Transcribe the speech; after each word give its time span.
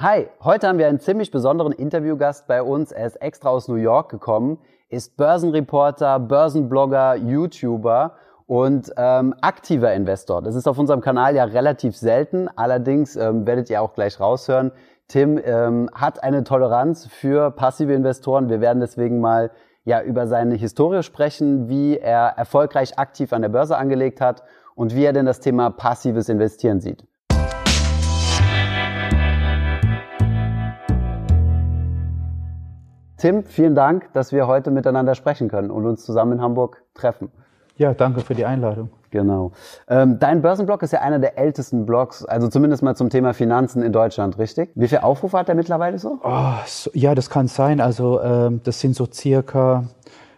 Hi, 0.00 0.28
heute 0.44 0.68
haben 0.68 0.78
wir 0.78 0.86
einen 0.86 1.00
ziemlich 1.00 1.32
besonderen 1.32 1.72
Interviewgast 1.72 2.46
bei 2.46 2.62
uns. 2.62 2.92
Er 2.92 3.04
ist 3.04 3.16
extra 3.16 3.48
aus 3.48 3.66
New 3.66 3.74
York 3.74 4.12
gekommen, 4.12 4.58
ist 4.88 5.16
Börsenreporter, 5.16 6.20
Börsenblogger, 6.20 7.16
YouTuber 7.16 8.14
und 8.46 8.92
ähm, 8.96 9.34
aktiver 9.40 9.92
Investor. 9.94 10.40
Das 10.40 10.54
ist 10.54 10.68
auf 10.68 10.78
unserem 10.78 11.00
Kanal 11.00 11.34
ja 11.34 11.42
relativ 11.42 11.96
selten. 11.96 12.48
Allerdings 12.54 13.16
ähm, 13.16 13.44
werdet 13.44 13.70
ihr 13.70 13.82
auch 13.82 13.92
gleich 13.92 14.20
raushören. 14.20 14.70
Tim 15.08 15.36
ähm, 15.44 15.90
hat 15.92 16.22
eine 16.22 16.44
Toleranz 16.44 17.08
für 17.08 17.50
passive 17.50 17.92
Investoren. 17.92 18.48
Wir 18.48 18.60
werden 18.60 18.78
deswegen 18.78 19.20
mal 19.20 19.50
ja 19.82 20.00
über 20.00 20.28
seine 20.28 20.54
Historie 20.54 21.02
sprechen, 21.02 21.68
wie 21.68 21.98
er 21.98 22.34
erfolgreich 22.36 23.00
aktiv 23.00 23.32
an 23.32 23.42
der 23.42 23.48
Börse 23.48 23.76
angelegt 23.76 24.20
hat 24.20 24.44
und 24.76 24.94
wie 24.94 25.04
er 25.04 25.12
denn 25.12 25.26
das 25.26 25.40
Thema 25.40 25.70
passives 25.70 26.28
Investieren 26.28 26.80
sieht. 26.80 27.04
Tim, 33.18 33.42
vielen 33.42 33.74
Dank, 33.74 34.12
dass 34.12 34.32
wir 34.32 34.46
heute 34.46 34.70
miteinander 34.70 35.16
sprechen 35.16 35.48
können 35.48 35.72
und 35.72 35.84
uns 35.86 36.04
zusammen 36.04 36.34
in 36.34 36.40
Hamburg 36.40 36.84
treffen. 36.94 37.32
Ja, 37.76 37.92
danke 37.92 38.20
für 38.20 38.34
die 38.34 38.44
Einladung. 38.44 38.90
Genau. 39.10 39.52
Ähm, 39.88 40.18
dein 40.20 40.40
Börsenblog 40.40 40.82
ist 40.82 40.92
ja 40.92 41.00
einer 41.00 41.18
der 41.18 41.36
ältesten 41.36 41.84
Blogs, 41.84 42.24
also 42.24 42.48
zumindest 42.48 42.82
mal 42.82 42.94
zum 42.94 43.10
Thema 43.10 43.34
Finanzen 43.34 43.82
in 43.82 43.92
Deutschland, 43.92 44.38
richtig? 44.38 44.70
Wie 44.74 44.86
viele 44.86 45.02
Aufrufe 45.02 45.36
hat 45.36 45.48
der 45.48 45.56
mittlerweile 45.56 45.98
so? 45.98 46.20
Oh, 46.22 46.52
so 46.66 46.90
ja, 46.94 47.14
das 47.16 47.28
kann 47.28 47.48
sein. 47.48 47.80
Also 47.80 48.20
ähm, 48.20 48.60
das 48.62 48.80
sind 48.80 48.94
so 48.94 49.06
circa, 49.10 49.84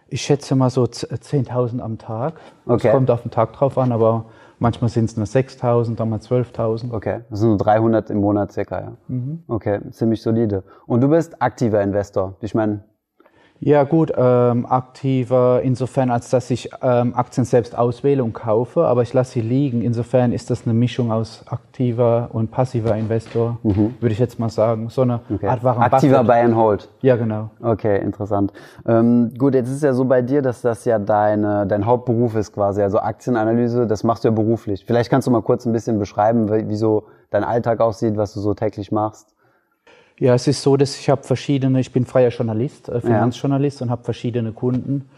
ich 0.07 0.21
schätze 0.21 0.55
mal 0.55 0.69
so 0.71 0.83
10.000 0.83 1.81
am 1.81 1.99
Tag. 1.99 2.35
Okay. 2.65 2.83
Das 2.83 2.91
kommt 2.91 3.11
auf 3.11 3.21
den 3.21 3.31
Tag 3.31 3.53
drauf 3.53 3.77
an, 3.77 3.91
aber 3.91 4.25
manchmal 4.61 4.89
sind 4.89 5.05
es 5.05 5.17
nur 5.17 5.25
6.000, 5.25 5.95
dann 5.95 6.09
mal 6.09 6.19
12.000. 6.19 6.93
Okay, 6.93 7.21
das 7.29 7.39
sind 7.39 7.49
so 7.49 7.57
300 7.57 8.09
im 8.11 8.19
Monat 8.19 8.51
circa, 8.51 8.79
ja. 8.79 8.91
Mhm. 9.07 9.43
Okay, 9.47 9.79
ziemlich 9.89 10.21
solide. 10.21 10.63
Und 10.85 11.01
du 11.01 11.09
bist 11.09 11.41
aktiver 11.41 11.81
Investor. 11.81 12.35
Ich 12.41 12.53
meine, 12.53 12.83
ja 13.63 13.83
gut, 13.83 14.11
ähm, 14.17 14.65
aktiver 14.65 15.61
insofern, 15.63 16.09
als 16.09 16.31
dass 16.31 16.49
ich 16.49 16.71
ähm, 16.81 17.13
Aktien 17.15 17.45
selbst 17.45 17.77
auswähle 17.77 18.23
und 18.23 18.33
kaufe, 18.33 18.85
aber 18.85 19.03
ich 19.03 19.13
lasse 19.13 19.33
sie 19.33 19.41
liegen. 19.41 19.83
Insofern 19.83 20.33
ist 20.33 20.49
das 20.49 20.65
eine 20.65 20.73
Mischung 20.73 21.11
aus 21.11 21.43
aktiver 21.45 22.29
und 22.33 22.49
passiver 22.49 22.95
Investor, 22.95 23.59
mhm. 23.61 23.93
würde 23.99 24.13
ich 24.13 24.19
jetzt 24.19 24.39
mal 24.39 24.49
sagen. 24.49 24.89
So 24.89 25.03
eine 25.03 25.19
okay. 25.31 25.45
Art 25.45 25.63
Warren 25.63 25.83
Aktiver 25.83 26.23
Buy 26.23 26.41
and 26.41 26.55
Hold. 26.55 26.89
Ja, 27.01 27.15
genau. 27.17 27.51
Okay, 27.61 28.01
interessant. 28.01 28.51
Ähm, 28.87 29.31
gut, 29.37 29.53
jetzt 29.53 29.69
ist 29.69 29.75
es 29.75 29.83
ja 29.83 29.93
so 29.93 30.05
bei 30.05 30.23
dir, 30.23 30.41
dass 30.41 30.63
das 30.63 30.83
ja 30.85 30.97
deine, 30.97 31.67
dein 31.67 31.85
Hauptberuf 31.85 32.35
ist 32.35 32.53
quasi, 32.53 32.81
also 32.81 32.97
Aktienanalyse, 32.97 33.85
das 33.85 34.03
machst 34.03 34.23
du 34.23 34.29
ja 34.29 34.33
beruflich. 34.33 34.85
Vielleicht 34.87 35.11
kannst 35.11 35.27
du 35.27 35.31
mal 35.31 35.43
kurz 35.43 35.67
ein 35.67 35.71
bisschen 35.71 35.99
beschreiben, 35.99 36.49
wie 36.67 36.75
so 36.75 37.03
dein 37.29 37.43
Alltag 37.43 37.79
aussieht, 37.79 38.17
was 38.17 38.33
du 38.33 38.39
so 38.39 38.55
täglich 38.55 38.91
machst. 38.91 39.35
Ja, 40.21 40.35
es 40.35 40.45
ist 40.45 40.61
so, 40.61 40.77
dass 40.77 40.99
ich 40.99 41.09
habe 41.09 41.23
verschiedene, 41.23 41.79
ich 41.79 41.91
bin 41.91 42.05
freier 42.05 42.29
Journalist, 42.29 42.89
äh, 42.89 43.01
Finanzjournalist 43.01 43.79
ja. 43.79 43.85
und 43.85 43.89
habe 43.89 44.03
verschiedene 44.03 44.51
Kunden. 44.51 45.09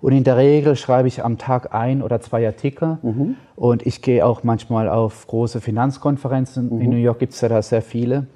Und 0.00 0.12
in 0.12 0.22
der 0.22 0.36
Regel 0.36 0.76
schreibe 0.76 1.08
ich 1.08 1.24
am 1.24 1.38
Tag 1.38 1.74
ein 1.74 2.02
oder 2.02 2.20
zwei 2.20 2.46
Artikel. 2.46 2.98
Mhm. 3.02 3.34
Und 3.56 3.84
ich 3.84 4.00
gehe 4.00 4.24
auch 4.24 4.44
manchmal 4.44 4.88
auf 4.88 5.26
große 5.26 5.60
Finanzkonferenzen. 5.60 6.72
Mhm. 6.72 6.80
In 6.80 6.90
New 6.90 6.98
York 6.98 7.18
gibt 7.18 7.32
es 7.32 7.40
ja 7.40 7.48
da 7.48 7.60
sehr 7.62 7.82
viele. 7.82 8.28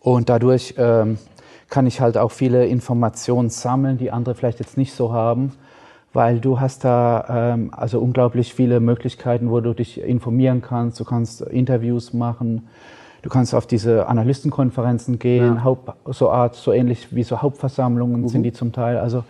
Und 0.00 0.28
dadurch 0.28 0.76
ähm, 0.78 1.18
kann 1.68 1.88
ich 1.88 2.00
halt 2.00 2.16
auch 2.16 2.30
viele 2.30 2.66
Informationen 2.66 3.50
sammeln, 3.50 3.98
die 3.98 4.12
andere 4.12 4.36
vielleicht 4.36 4.60
jetzt 4.60 4.78
nicht 4.78 4.92
so 4.92 5.12
haben. 5.12 5.50
Weil 6.12 6.38
du 6.38 6.60
hast 6.60 6.84
da 6.84 7.54
ähm, 7.54 7.70
also 7.72 7.98
unglaublich 7.98 8.54
viele 8.54 8.78
Möglichkeiten, 8.78 9.50
wo 9.50 9.58
du 9.58 9.74
dich 9.74 10.00
informieren 10.00 10.62
kannst. 10.62 11.00
Du 11.00 11.04
kannst 11.04 11.40
Interviews 11.40 12.12
machen 12.12 12.68
Du 13.24 13.30
kannst 13.30 13.54
auf 13.54 13.66
diese 13.66 14.06
Analystenkonferenzen 14.06 15.18
gehen, 15.18 15.54
ja. 15.54 15.64
Haupt, 15.64 15.90
so 16.12 16.28
Art, 16.28 16.56
so 16.56 16.74
ähnlich 16.74 17.16
wie 17.16 17.22
so 17.22 17.40
Hauptversammlungen 17.40 18.20
mhm. 18.20 18.28
sind 18.28 18.42
die 18.42 18.52
zum 18.52 18.70
Teil. 18.70 18.98
Also 18.98 19.24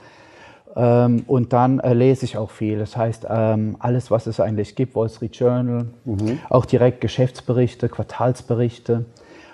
ähm, 0.75 1.23
und 1.29 1.53
dann 1.53 1.79
äh, 1.79 1.95
lese 1.95 2.25
ich 2.25 2.37
auch 2.37 2.51
viel. 2.51 2.81
Das 2.81 2.97
heißt, 2.97 3.29
ähm, 3.31 3.77
alles, 3.79 4.11
was 4.11 4.27
es 4.27 4.41
eigentlich 4.41 4.75
gibt, 4.75 4.97
Wall 4.97 5.09
Street 5.09 5.37
Journal, 5.37 5.87
mhm. 6.05 6.41
auch 6.51 6.65
direkt 6.65 7.03
Geschäftsberichte, 7.03 7.89
Quartalsberichte. 7.89 9.05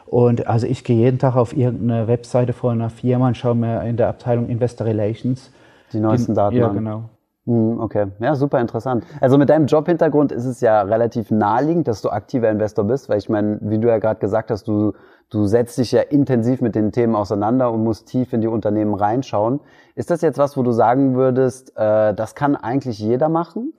Und 0.06 0.46
also 0.46 0.66
ich 0.66 0.84
gehe 0.84 0.96
jeden 0.96 1.18
Tag 1.18 1.36
auf 1.36 1.54
irgendeine 1.54 2.08
Webseite 2.08 2.54
von 2.54 2.80
einer 2.80 2.88
Firma 2.88 3.28
und 3.28 3.36
schaue 3.36 3.56
mir 3.56 3.82
in 3.84 3.98
der 3.98 4.08
Abteilung 4.08 4.48
Investor 4.48 4.86
Relations 4.86 5.50
die 5.92 6.00
neuesten 6.00 6.34
Daten 6.34 6.56
ja, 6.56 6.68
an. 6.68 6.76
Ja, 6.76 6.78
genau. 6.78 7.10
Hm, 7.50 7.80
okay, 7.80 8.06
ja, 8.20 8.36
super 8.36 8.60
interessant. 8.60 9.04
Also 9.20 9.36
mit 9.36 9.48
deinem 9.48 9.66
Jobhintergrund 9.66 10.30
ist 10.30 10.44
es 10.44 10.60
ja 10.60 10.82
relativ 10.82 11.32
naheliegend, 11.32 11.88
dass 11.88 12.00
du 12.00 12.08
aktiver 12.08 12.48
Investor 12.48 12.84
bist, 12.84 13.08
weil 13.08 13.18
ich 13.18 13.28
meine, 13.28 13.58
wie 13.60 13.80
du 13.80 13.88
ja 13.88 13.98
gerade 13.98 14.20
gesagt 14.20 14.52
hast, 14.52 14.68
du, 14.68 14.92
du 15.30 15.46
setzt 15.46 15.76
dich 15.76 15.90
ja 15.90 16.02
intensiv 16.02 16.60
mit 16.60 16.76
den 16.76 16.92
Themen 16.92 17.16
auseinander 17.16 17.72
und 17.72 17.82
musst 17.82 18.06
tief 18.06 18.32
in 18.32 18.40
die 18.40 18.46
Unternehmen 18.46 18.94
reinschauen. 18.94 19.58
Ist 19.96 20.12
das 20.12 20.20
jetzt 20.20 20.38
was, 20.38 20.56
wo 20.56 20.62
du 20.62 20.70
sagen 20.70 21.16
würdest, 21.16 21.76
äh, 21.76 22.14
das 22.14 22.36
kann 22.36 22.54
eigentlich 22.54 23.00
jeder 23.00 23.28
machen? 23.28 23.72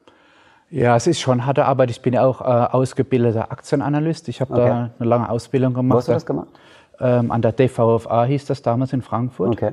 Ja, 0.69 0.97
es 0.97 1.07
ist 1.07 1.21
schon 1.21 1.45
harte 1.45 1.63
Arbeit. 1.63 1.91
Ich 1.91 2.01
bin 2.01 2.13
ja 2.13 2.25
auch 2.25 2.41
äh, 2.41 2.43
ausgebildeter 2.43 3.53
Aktienanalyst. 3.53 4.27
Ich 4.27 4.41
habe 4.41 4.51
okay. 4.51 4.67
da 4.67 4.89
eine 4.99 5.09
lange 5.09 5.29
Ausbildung 5.29 5.73
gemacht. 5.73 5.95
Wo 5.95 5.97
hast 5.99 6.07
du 6.09 6.11
das 6.11 6.25
gemacht? 6.25 6.49
Ähm, 6.99 7.31
an 7.31 7.41
der 7.41 7.53
DVFA 7.53 8.25
hieß 8.25 8.47
das 8.47 8.61
damals 8.61 8.91
in 8.91 9.01
Frankfurt. 9.01 9.53
Okay. 9.53 9.71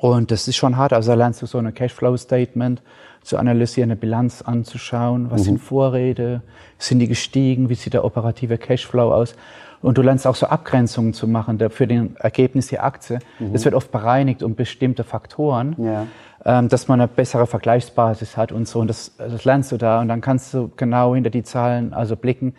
Und 0.00 0.30
das 0.30 0.46
ist 0.46 0.56
schon 0.56 0.76
hart. 0.76 0.92
Also 0.92 1.10
da 1.10 1.16
lernst 1.16 1.42
du 1.42 1.46
so 1.46 1.58
eine 1.58 1.72
Cashflow-Statement 1.72 2.82
zu 3.28 3.36
analysieren, 3.36 3.90
eine 3.90 4.00
Bilanz 4.00 4.40
anzuschauen. 4.40 5.30
Was 5.30 5.42
mhm. 5.42 5.44
sind 5.44 5.58
Vorräte? 5.58 6.40
Sind 6.78 6.98
die 6.98 7.08
gestiegen? 7.08 7.68
Wie 7.68 7.74
sieht 7.74 7.92
der 7.92 8.04
operative 8.04 8.56
Cashflow 8.56 9.12
aus? 9.12 9.34
Und 9.82 9.98
du 9.98 10.02
lernst 10.02 10.26
auch 10.26 10.34
so 10.34 10.46
Abgrenzungen 10.46 11.12
zu 11.12 11.28
machen 11.28 11.58
für 11.70 11.86
den 11.86 12.16
Ergebnis 12.16 12.68
der 12.68 12.84
Aktie. 12.84 13.18
Mhm. 13.38 13.52
Das 13.52 13.66
wird 13.66 13.74
oft 13.74 13.92
bereinigt 13.92 14.42
um 14.42 14.54
bestimmte 14.54 15.04
Faktoren, 15.04 15.76
ja. 15.78 16.06
ähm, 16.44 16.70
dass 16.70 16.88
man 16.88 17.00
eine 17.00 17.08
bessere 17.08 17.46
Vergleichsbasis 17.46 18.38
hat 18.38 18.50
und 18.50 18.66
so. 18.66 18.80
Und 18.80 18.88
das, 18.88 19.12
das 19.18 19.44
lernst 19.44 19.72
du 19.72 19.76
da. 19.76 20.00
Und 20.00 20.08
dann 20.08 20.22
kannst 20.22 20.54
du 20.54 20.70
genau 20.76 21.14
hinter 21.14 21.30
die 21.30 21.42
Zahlen 21.42 21.92
also 21.92 22.16
blicken. 22.16 22.54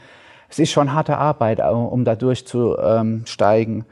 Es 0.50 0.60
ist 0.60 0.70
schon 0.70 0.94
harte 0.94 1.18
Arbeit, 1.18 1.60
um 1.62 2.06
da 2.06 2.16
durchzusteigen. 2.16 3.76
Ähm, 3.76 3.86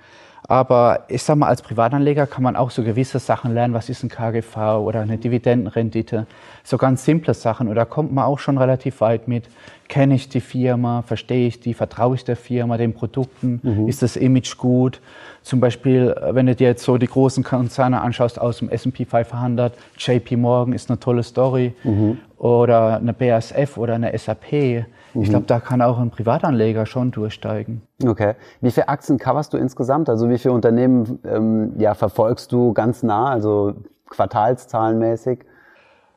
aber 0.47 1.03
ich 1.09 1.24
sag 1.24 1.35
mal, 1.35 1.47
als 1.47 1.62
Privatanleger 1.62 2.25
kann 2.25 2.41
man 2.41 2.56
auch 2.56 2.72
so 2.72 2.81
gewisse 2.81 3.19
Sachen 3.19 3.53
lernen. 3.53 3.74
Was 3.74 3.90
ist 3.90 4.03
ein 4.03 4.09
KGV 4.09 4.80
oder 4.80 5.02
eine 5.02 5.18
Dividendenrendite? 5.18 6.25
So 6.63 6.78
ganz 6.78 7.03
simple 7.03 7.34
Sachen. 7.34 7.68
Und 7.68 7.75
da 7.75 7.84
kommt 7.84 8.13
man 8.13 8.24
auch 8.24 8.40
schon 8.40 8.57
relativ 8.57 9.02
weit 9.02 9.28
mit. 9.28 9.50
Kenne 9.90 10.16
ich 10.16 10.30
die 10.30 10.40
Firma? 10.40 11.02
Verstehe 11.02 11.47
ich 11.47 11.59
die? 11.59 11.74
Vertraue 11.74 12.16
ich 12.16 12.24
der 12.24 12.38
Firma, 12.38 12.78
den 12.78 12.94
Produkten? 12.94 13.59
Mhm. 13.62 13.88
Ist 13.90 14.02
das 14.02 14.16
Image 14.16 14.57
gut? 14.57 15.02
Zum 15.41 15.59
Beispiel, 15.59 16.16
wenn 16.31 16.46
du 16.46 16.56
dir 16.56 16.68
jetzt 16.68 16.84
so 16.84 16.97
die 16.97 17.07
großen 17.07 17.44
Konzerne 17.44 18.00
anschaust 18.00 18.40
aus 18.40 18.59
dem 18.59 18.69
S&P 18.69 19.03
500, 19.03 19.74
JP 19.97 20.38
Morgan 20.38 20.74
ist 20.74 20.90
eine 20.90 21.00
tolle 21.00 21.24
Story. 21.24 21.74
Mhm. 21.84 22.19
Oder 22.38 22.97
eine 22.97 23.12
BASF 23.13 23.75
oder 23.75 23.96
eine 23.96 24.18
SAP 24.18 24.86
ich 25.23 25.29
glaube, 25.29 25.45
da 25.45 25.59
kann 25.59 25.81
auch 25.81 26.00
ein 26.00 26.09
Privatanleger 26.09 26.85
schon 26.85 27.11
durchsteigen. 27.11 27.81
Okay. 28.05 28.35
Wie 28.61 28.72
viele 28.72 28.89
Aktien 28.89 29.17
coverst 29.17 29.53
du 29.53 29.57
insgesamt? 29.57 30.09
Also 30.09 30.29
wie 30.29 30.38
viele 30.38 30.53
Unternehmen 30.53 31.19
ähm, 31.25 31.73
ja, 31.78 31.94
verfolgst 31.94 32.51
du 32.51 32.73
ganz 32.73 33.03
nah, 33.03 33.29
also 33.29 33.73
quartalszahlenmäßig? 34.09 35.39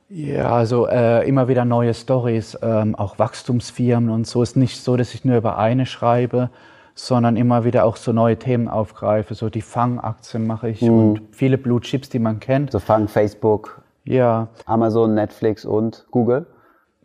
Ja, 0.09 0.51
also 0.51 0.89
äh, 0.89 1.27
immer 1.29 1.47
wieder 1.47 1.65
neue 1.65 1.95
Stories, 1.95 2.59
ähm, 2.63 2.97
auch 2.97 3.19
Wachstumsfirmen 3.21 4.11
und 4.11 4.27
so. 4.27 4.43
Es 4.43 4.51
ist 4.51 4.57
nicht 4.57 4.83
so, 4.83 4.97
dass 4.97 5.15
ich 5.15 5.25
nur 5.25 5.37
über 5.37 5.57
eine 5.57 5.87
schreibe, 5.87 6.51
sondern 6.95 7.37
immer 7.37 7.65
wieder 7.65 7.85
auch 7.85 7.97
so 7.97 8.13
neue 8.13 8.37
Themen 8.37 8.69
aufgreife. 8.69 9.35
So 9.35 9.51
die 9.51 9.63
Fang-Aktien 9.63 10.47
mache 10.49 10.69
ich 10.69 10.83
mhm. 10.83 10.91
und 10.91 11.23
viele 11.31 11.59
Blue 11.59 11.81
Chips, 11.81 12.09
die 12.09 12.19
man 12.19 12.41
kennt. 12.41 12.73
So 12.73 12.81
Fang, 12.81 13.07
Facebook, 13.07 13.83
ja. 14.05 14.49
Amazon, 14.67 15.15
Netflix 15.15 15.65
und 15.65 16.07
Google. 16.11 16.47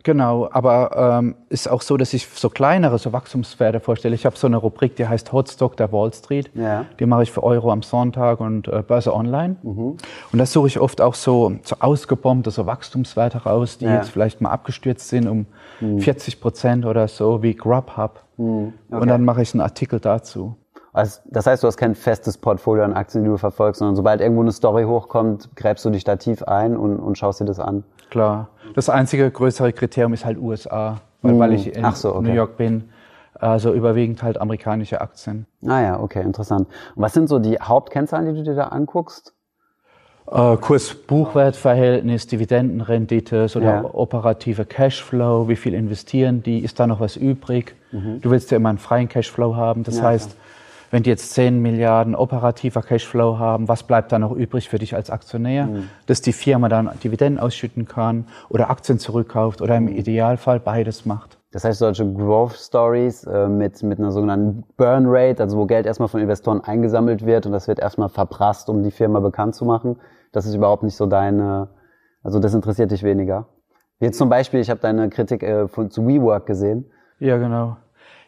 Genau, 0.06 0.48
aber 0.52 1.18
ähm, 1.18 1.34
ist 1.48 1.68
auch 1.68 1.82
so, 1.82 1.96
dass 1.96 2.14
ich 2.14 2.28
so 2.28 2.48
kleinere, 2.48 2.96
so 2.96 3.12
Wachstumswerte 3.12 3.80
vorstelle. 3.80 4.14
Ich 4.14 4.24
habe 4.24 4.36
so 4.36 4.46
eine 4.46 4.56
Rubrik, 4.56 4.94
die 4.94 5.08
heißt 5.08 5.32
Hotstock 5.32 5.76
der 5.76 5.90
Wall 5.90 6.14
Street. 6.14 6.48
Ja. 6.54 6.86
Die 7.00 7.06
mache 7.06 7.24
ich 7.24 7.32
für 7.32 7.42
Euro 7.42 7.72
am 7.72 7.82
Sonntag 7.82 8.38
und 8.38 8.68
äh, 8.68 8.84
Börse 8.86 9.12
Online. 9.12 9.56
Mhm. 9.64 9.96
Und 10.30 10.38
da 10.38 10.46
suche 10.46 10.68
ich 10.68 10.78
oft 10.78 11.00
auch 11.00 11.14
so, 11.14 11.56
so 11.64 11.74
ausgebombte 11.80 12.52
so 12.52 12.66
Wachstumswerte 12.66 13.38
raus, 13.38 13.78
die 13.78 13.86
ja. 13.86 13.96
jetzt 13.96 14.10
vielleicht 14.10 14.40
mal 14.40 14.50
abgestürzt 14.50 15.08
sind 15.08 15.26
um 15.26 15.46
mhm. 15.80 15.98
40 15.98 16.40
Prozent 16.40 16.86
oder 16.86 17.08
so, 17.08 17.42
wie 17.42 17.56
Grubhub. 17.56 18.22
Mhm. 18.36 18.74
Okay. 18.88 19.00
Und 19.00 19.08
dann 19.08 19.24
mache 19.24 19.42
ich 19.42 19.54
einen 19.54 19.60
Artikel 19.60 19.98
dazu. 19.98 20.54
Also, 20.96 21.20
das 21.26 21.46
heißt, 21.46 21.62
du 21.62 21.66
hast 21.66 21.76
kein 21.76 21.94
festes 21.94 22.38
Portfolio 22.38 22.82
an 22.82 22.94
Aktien, 22.94 23.22
die 23.22 23.28
du 23.28 23.36
verfolgst, 23.36 23.80
sondern 23.80 23.96
sobald 23.96 24.22
irgendwo 24.22 24.40
eine 24.40 24.50
Story 24.50 24.84
hochkommt, 24.84 25.54
gräbst 25.54 25.84
du 25.84 25.90
dich 25.90 26.04
da 26.04 26.16
tief 26.16 26.42
ein 26.44 26.74
und, 26.74 26.96
und 26.96 27.18
schaust 27.18 27.38
dir 27.38 27.44
das 27.44 27.60
an. 27.60 27.84
Klar. 28.08 28.48
Das 28.74 28.88
einzige 28.88 29.30
größere 29.30 29.74
Kriterium 29.74 30.14
ist 30.14 30.24
halt 30.24 30.38
USA, 30.38 31.02
weil, 31.20 31.34
mm. 31.34 31.38
weil 31.38 31.52
ich 31.52 31.76
in 31.76 31.92
so, 31.92 32.14
okay. 32.14 32.28
New 32.28 32.32
York 32.32 32.56
bin. 32.56 32.88
Also 33.34 33.74
überwiegend 33.74 34.22
halt 34.22 34.40
amerikanische 34.40 35.02
Aktien. 35.02 35.44
Ah 35.66 35.82
ja, 35.82 36.00
okay, 36.00 36.22
interessant. 36.22 36.66
Und 36.94 37.02
was 37.02 37.12
sind 37.12 37.28
so 37.28 37.40
die 37.40 37.58
Hauptkennzahlen, 37.60 38.34
die 38.34 38.40
du 38.40 38.44
dir 38.44 38.56
da 38.56 38.68
anguckst? 38.68 39.34
Äh, 40.30 40.56
Kurs-Buchwert-Verhältnis, 40.56 42.26
Dividendenrendite, 42.26 43.48
so 43.48 43.60
ja. 43.60 43.84
operative 43.84 44.64
Cashflow, 44.64 45.46
wie 45.46 45.56
viel 45.56 45.74
investieren 45.74 46.42
die, 46.42 46.60
ist 46.60 46.80
da 46.80 46.86
noch 46.86 47.00
was 47.00 47.16
übrig? 47.16 47.76
Mhm. 47.92 48.22
Du 48.22 48.30
willst 48.30 48.50
ja 48.50 48.56
immer 48.56 48.70
einen 48.70 48.78
freien 48.78 49.10
Cashflow 49.10 49.56
haben, 49.56 49.84
das 49.84 49.98
ja, 49.98 50.04
heißt, 50.04 50.36
wenn 50.90 51.02
die 51.02 51.10
jetzt 51.10 51.32
10 51.32 51.60
Milliarden 51.60 52.14
operativer 52.14 52.82
Cashflow 52.82 53.38
haben, 53.38 53.68
was 53.68 53.82
bleibt 53.82 54.12
da 54.12 54.18
noch 54.18 54.32
übrig 54.32 54.68
für 54.68 54.78
dich 54.78 54.94
als 54.94 55.10
Aktionär? 55.10 55.66
Mhm. 55.66 55.88
Dass 56.06 56.20
die 56.20 56.32
Firma 56.32 56.68
dann 56.68 56.90
Dividenden 57.02 57.40
ausschütten 57.40 57.86
kann 57.86 58.26
oder 58.48 58.70
Aktien 58.70 58.98
zurückkauft 58.98 59.62
oder 59.62 59.76
im. 59.76 59.86
Idealfall 59.96 60.60
beides 60.60 61.06
macht. 61.06 61.38
Das 61.52 61.64
heißt, 61.64 61.78
solche 61.78 62.04
Growth 62.12 62.54
Stories 62.54 63.24
äh, 63.24 63.48
mit, 63.48 63.82
mit 63.82 63.98
einer 63.98 64.12
sogenannten 64.12 64.64
Burn 64.76 65.04
Rate, 65.06 65.42
also 65.42 65.56
wo 65.56 65.64
Geld 65.64 65.86
erstmal 65.86 66.08
von 66.08 66.20
Investoren 66.20 66.60
eingesammelt 66.60 67.24
wird 67.24 67.46
und 67.46 67.52
das 67.52 67.66
wird 67.66 67.78
erstmal 67.78 68.08
verprasst, 68.08 68.68
um 68.68 68.82
die 68.82 68.90
Firma 68.90 69.20
bekannt 69.20 69.54
zu 69.54 69.64
machen, 69.64 69.96
das 70.32 70.44
ist 70.44 70.54
überhaupt 70.54 70.82
nicht 70.82 70.96
so 70.96 71.06
deine, 71.06 71.68
also 72.22 72.40
das 72.40 72.52
interessiert 72.52 72.90
dich 72.90 73.02
weniger. 73.02 73.46
Jetzt 74.00 74.18
zum 74.18 74.28
Beispiel, 74.28 74.60
ich 74.60 74.68
habe 74.68 74.80
deine 74.80 75.08
Kritik 75.08 75.42
äh, 75.42 75.68
von, 75.68 75.90
zu 75.90 76.06
WeWork 76.06 76.44
gesehen. 76.44 76.90
Ja, 77.18 77.38
genau. 77.38 77.78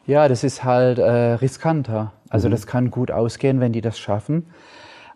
Ja, 0.09 0.27
das 0.27 0.43
ist 0.43 0.65
halt 0.65 0.99
äh, 0.99 1.35
riskanter. 1.35 2.13
Also 2.31 2.49
mhm. 2.49 2.53
das 2.53 2.67
kann 2.67 2.91
gut 2.91 3.11
ausgehen, 3.11 3.61
wenn 3.61 3.73
die 3.73 3.83
das 3.83 3.99
schaffen. 3.99 4.47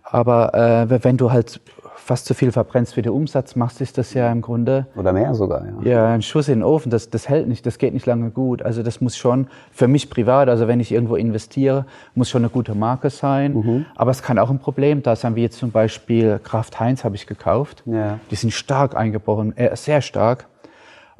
Aber 0.05 0.53
äh, 0.55 1.03
wenn 1.03 1.17
du 1.17 1.33
halt 1.33 1.63
fast 1.97 2.27
so 2.27 2.35
viel 2.35 2.53
verbrennst, 2.53 2.97
wie 2.99 3.03
du 3.03 3.15
Umsatz 3.15 3.57
machst, 3.57 3.81
ist 3.81 3.97
das 3.97 4.13
ja 4.13 4.31
im 4.31 4.43
Grunde. 4.43 4.87
Oder 4.95 5.15
mehr 5.15 5.35
sogar, 5.35 5.65
ja. 5.65 5.91
Ja, 5.91 6.09
ein 6.13 6.21
Schuss 6.21 6.49
in 6.49 6.59
den 6.59 6.65
Ofen, 6.65 6.91
das, 6.91 7.09
das 7.09 7.29
hält 7.29 7.49
nicht, 7.49 7.65
das 7.65 7.79
geht 7.79 7.95
nicht 7.95 8.05
lange 8.05 8.31
gut. 8.31 8.61
Also 8.61 8.83
das 8.83 9.01
muss 9.01 9.17
schon 9.17 9.47
für 9.71 9.89
mich 9.89 10.11
privat, 10.11 10.51
also 10.51 10.69
wenn 10.69 10.81
ich 10.81 10.93
irgendwo 10.93 11.17
investiere, 11.17 11.87
muss 12.15 12.29
schon 12.29 12.43
eine 12.43 12.51
gute 12.51 12.75
Marke 12.75 13.09
sein. 13.09 13.55
Mhm. 13.55 13.87
Aber 13.97 14.11
es 14.11 14.23
kann 14.23 14.39
auch 14.39 14.51
ein 14.51 14.59
Problem 14.59 15.03
da 15.03 15.17
sein, 15.17 15.37
wie 15.37 15.43
jetzt 15.43 15.57
zum 15.57 15.71
Beispiel 15.71 16.39
Kraft 16.43 16.79
Heinz 16.81 17.03
habe 17.03 17.15
ich 17.15 17.27
gekauft. 17.27 17.83
Ja. 17.87 18.19
Die 18.31 18.37
sind 18.37 18.53
stark 18.53 18.95
eingebrochen, 18.95 19.57
äh, 19.57 19.75
sehr 19.75 20.03
stark. 20.03 20.47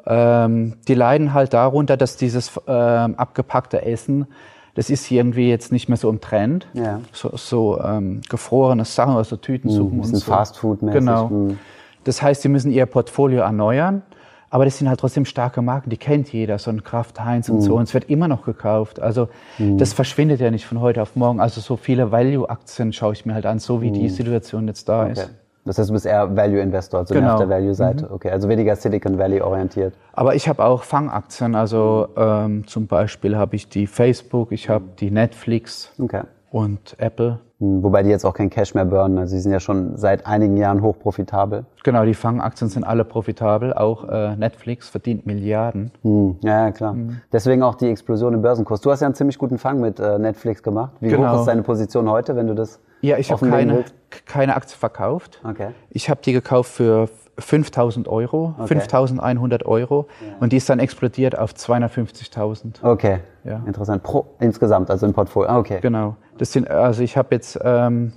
Ähm, 0.05 0.75
die 0.87 0.95
leiden 0.95 1.33
halt 1.33 1.53
darunter, 1.53 1.97
dass 1.97 2.17
dieses 2.17 2.51
ähm, 2.67 3.15
abgepackte 3.15 3.85
Essen 3.85 4.27
das 4.75 4.89
ist 4.89 5.09
irgendwie 5.11 5.49
jetzt 5.49 5.71
nicht 5.71 5.87
mehr 5.87 5.97
so 5.97 6.09
im 6.09 6.19
Trend. 6.19 6.67
Ja. 6.73 7.01
So, 7.11 7.35
so 7.35 7.79
ähm, 7.79 8.21
gefrorene 8.27 8.85
Sachen, 8.85 9.15
also 9.15 9.35
Tütensuppen 9.35 9.97
mhm, 9.97 10.03
und 10.03 10.15
so. 10.15 10.25
Fast 10.25 10.57
Food 10.57 10.81
mäßig. 10.81 10.99
Genau. 10.99 11.29
Mhm. 11.29 11.59
Das 12.03 12.21
heißt, 12.21 12.41
sie 12.41 12.49
müssen 12.49 12.71
ihr 12.71 12.85
Portfolio 12.85 13.41
erneuern. 13.41 14.01
Aber 14.49 14.65
das 14.65 14.77
sind 14.77 14.87
halt 14.87 14.99
trotzdem 14.99 15.25
starke 15.25 15.63
Marken, 15.63 15.89
die 15.89 15.97
kennt 15.97 16.31
jeder, 16.31 16.59
so 16.59 16.69
ein 16.69 16.83
Kraft 16.83 17.19
Heinz 17.19 17.49
und 17.49 17.57
mhm. 17.57 17.61
so. 17.61 17.75
Und 17.75 17.83
es 17.83 17.93
wird 17.95 18.07
immer 18.11 18.27
noch 18.27 18.45
gekauft. 18.45 18.99
Also 18.99 19.29
mhm. 19.57 19.79
das 19.79 19.93
verschwindet 19.93 20.41
ja 20.41 20.51
nicht 20.51 20.67
von 20.67 20.79
heute 20.79 21.01
auf 21.01 21.15
morgen. 21.15 21.39
Also 21.39 21.59
so 21.59 21.75
viele 21.75 22.11
Value-Aktien 22.11 22.93
schaue 22.93 23.13
ich 23.13 23.25
mir 23.25 23.33
halt 23.33 23.47
an, 23.47 23.57
so 23.57 23.81
wie 23.81 23.89
die 23.89 24.03
mhm. 24.03 24.09
Situation 24.09 24.67
jetzt 24.67 24.87
da 24.89 25.03
okay. 25.03 25.13
ist. 25.13 25.29
Das 25.65 25.77
heißt, 25.77 25.89
du 25.89 25.93
bist 25.93 26.05
eher 26.05 26.35
Value 26.35 26.59
Investor, 26.59 27.01
also 27.01 27.13
genau. 27.13 27.33
auf 27.33 27.39
der 27.39 27.49
Value-Seite. 27.49 28.05
Mhm. 28.05 28.11
Okay, 28.11 28.29
also 28.29 28.49
weniger 28.49 28.75
Silicon 28.75 29.17
Valley 29.17 29.41
orientiert. 29.41 29.93
Aber 30.11 30.35
ich 30.35 30.49
habe 30.49 30.63
auch 30.63 30.83
Fangaktien, 30.83 31.55
also 31.55 32.09
ähm, 32.17 32.67
zum 32.67 32.87
Beispiel 32.87 33.37
habe 33.37 33.55
ich 33.55 33.69
die 33.69 33.87
Facebook, 33.87 34.51
ich 34.51 34.69
habe 34.69 34.85
die 34.99 35.11
Netflix 35.11 35.93
okay. 35.99 36.23
und 36.51 36.95
Apple. 36.99 37.39
Hm, 37.63 37.81
wobei 37.81 38.03
die 38.03 38.09
jetzt 38.09 38.25
auch 38.25 38.33
kein 38.33 38.49
Cash 38.49 38.73
mehr 38.73 38.83
burnen, 38.83 39.17
also 39.17 39.35
sie 39.35 39.39
sind 39.39 39.53
ja 39.53 39.61
schon 39.61 39.95
seit 39.95 40.27
einigen 40.27 40.57
Jahren 40.57 40.81
hochprofitabel. 40.81 41.65
Genau, 41.83 42.03
die 42.03 42.13
Fangaktien 42.13 42.69
sind 42.69 42.83
alle 42.83 43.05
profitabel, 43.05 43.73
auch 43.73 44.09
äh, 44.09 44.35
Netflix 44.35 44.89
verdient 44.89 45.25
Milliarden. 45.25 45.91
Hm. 46.01 46.35
Ja, 46.41 46.65
ja, 46.65 46.71
klar. 46.71 46.93
Hm. 46.93 47.21
Deswegen 47.31 47.63
auch 47.63 47.75
die 47.75 47.87
Explosion 47.87 48.33
im 48.33 48.41
Börsenkurs. 48.41 48.81
Du 48.81 48.91
hast 48.91 48.99
ja 48.99 49.07
einen 49.07 49.15
ziemlich 49.15 49.37
guten 49.37 49.57
Fang 49.57 49.79
mit 49.79 49.99
äh, 49.99 50.19
Netflix 50.19 50.61
gemacht. 50.61 50.91
Wie 50.99 51.07
genau. 51.07 51.33
hoch 51.33 51.39
ist 51.39 51.45
deine 51.45 51.63
Position 51.63 52.09
heute, 52.09 52.35
wenn 52.35 52.47
du 52.47 52.53
das 52.53 52.81
Ja, 52.99 53.17
ich 53.17 53.31
habe 53.31 53.47
keine, 53.47 53.85
keine 54.25 54.55
Aktie 54.55 54.77
verkauft. 54.77 55.39
Okay. 55.47 55.69
Ich 55.89 56.09
habe 56.09 56.19
die 56.21 56.33
gekauft 56.33 56.71
für 56.71 57.07
5000 57.37 58.07
Euro, 58.07 58.53
okay. 58.57 58.67
5100 58.67 59.65
Euro 59.65 60.07
ja. 60.21 60.35
und 60.39 60.53
die 60.53 60.57
ist 60.57 60.69
dann 60.69 60.79
explodiert 60.79 61.37
auf 61.37 61.53
250.000. 61.53 62.83
Okay, 62.83 63.19
ja. 63.43 63.61
interessant. 63.65 64.03
Pro, 64.03 64.27
insgesamt, 64.39 64.89
also 64.91 65.05
im 65.05 65.13
Portfolio. 65.13 65.49
Ah, 65.49 65.57
okay. 65.57 65.79
Genau. 65.81 66.15
Das 66.37 66.51
sind, 66.51 66.69
also 66.69 67.01
ich 67.01 67.17
habe 67.17 67.29
jetzt, 67.31 67.59
ähm, 67.63 68.13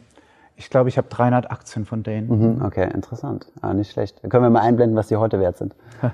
ich 0.54 0.68
glaube, 0.68 0.88
ich 0.88 0.98
habe 0.98 1.08
300 1.08 1.50
Aktien 1.50 1.86
von 1.86 2.02
denen. 2.02 2.56
Mhm, 2.56 2.62
okay, 2.64 2.90
interessant. 2.92 3.46
Ah, 3.62 3.72
nicht 3.72 3.92
schlecht. 3.92 4.20
Können 4.28 4.42
wir 4.42 4.50
mal 4.50 4.60
einblenden, 4.60 4.96
was 4.96 5.08
die 5.08 5.16
heute 5.16 5.40
wert 5.40 5.56
sind. 5.56 5.74
ja, 6.02 6.12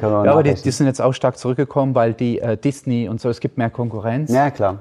aber 0.02 0.42
die, 0.42 0.54
die, 0.54 0.70
sind 0.70 0.86
jetzt 0.86 1.02
auch 1.02 1.12
stark 1.12 1.36
zurückgekommen, 1.36 1.94
weil 1.94 2.14
die 2.14 2.38
äh, 2.38 2.56
Disney 2.56 3.08
und 3.08 3.20
so, 3.20 3.28
es 3.28 3.40
gibt 3.40 3.58
mehr 3.58 3.70
Konkurrenz. 3.70 4.32
Ja, 4.32 4.50
klar. 4.50 4.78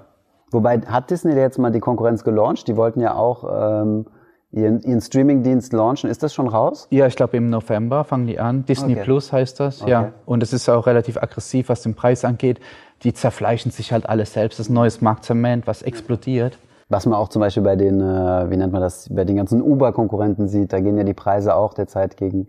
Wobei, 0.52 0.80
hat 0.82 1.10
Disney 1.10 1.34
jetzt 1.34 1.58
mal 1.58 1.72
die 1.72 1.80
Konkurrenz 1.80 2.24
gelauncht? 2.24 2.68
Die 2.68 2.78
wollten 2.78 3.00
ja 3.00 3.16
auch... 3.16 3.82
Ähm, 3.82 4.06
ihren, 4.54 4.82
ihren 4.82 5.02
Streaming-Dienst 5.02 5.74
launchen. 5.74 6.10
Ist 6.10 6.24
das 6.24 6.34
schon 6.34 6.48
raus? 6.48 6.88
Ja, 6.92 7.08
ich 7.08 7.16
glaube 7.16 7.38
im 7.38 7.50
November 7.50 8.04
fangen 8.04 8.28
die 8.28 8.40
an. 8.40 8.66
Disney 8.66 8.94
okay. 8.94 9.04
Plus 9.04 9.34
heißt 9.34 9.60
das, 9.60 9.82
okay. 9.82 9.92
ja. 9.92 10.14
Und 10.26 10.44
es 10.44 10.54
ist 10.54 10.70
auch 10.70 10.88
relativ 10.88 11.18
aggressiv, 11.18 11.70
was 11.70 11.82
den 11.82 11.96
Preis 11.96 12.24
angeht. 12.24 12.60
Die 13.04 13.14
zerfleischen 13.14 13.72
sich 13.72 13.92
halt 13.92 14.08
alles 14.08 14.34
selbst. 14.34 14.60
Das 14.60 14.68
ist 14.68 14.70
ein 14.70 14.76
neues 14.76 15.02
Marktzement, 15.02 15.68
was 15.68 15.82
explodiert. 15.82 16.58
Was 16.90 17.06
man 17.06 17.18
auch 17.18 17.30
zum 17.30 17.40
Beispiel 17.40 17.64
bei 17.64 17.76
den, 17.76 18.00
äh, 18.00 18.50
wie 18.50 18.58
nennt 18.58 18.72
man 18.72 18.82
das, 18.82 19.10
bei 19.10 19.26
den 19.26 19.36
ganzen 19.36 19.62
Uber-Konkurrenten 19.62 20.48
sieht, 20.48 20.72
da 20.72 20.80
gehen 20.80 20.98
ja 20.98 21.04
die 21.04 21.14
Preise 21.14 21.56
auch 21.56 21.74
derzeit 21.74 22.18
gegen 22.18 22.48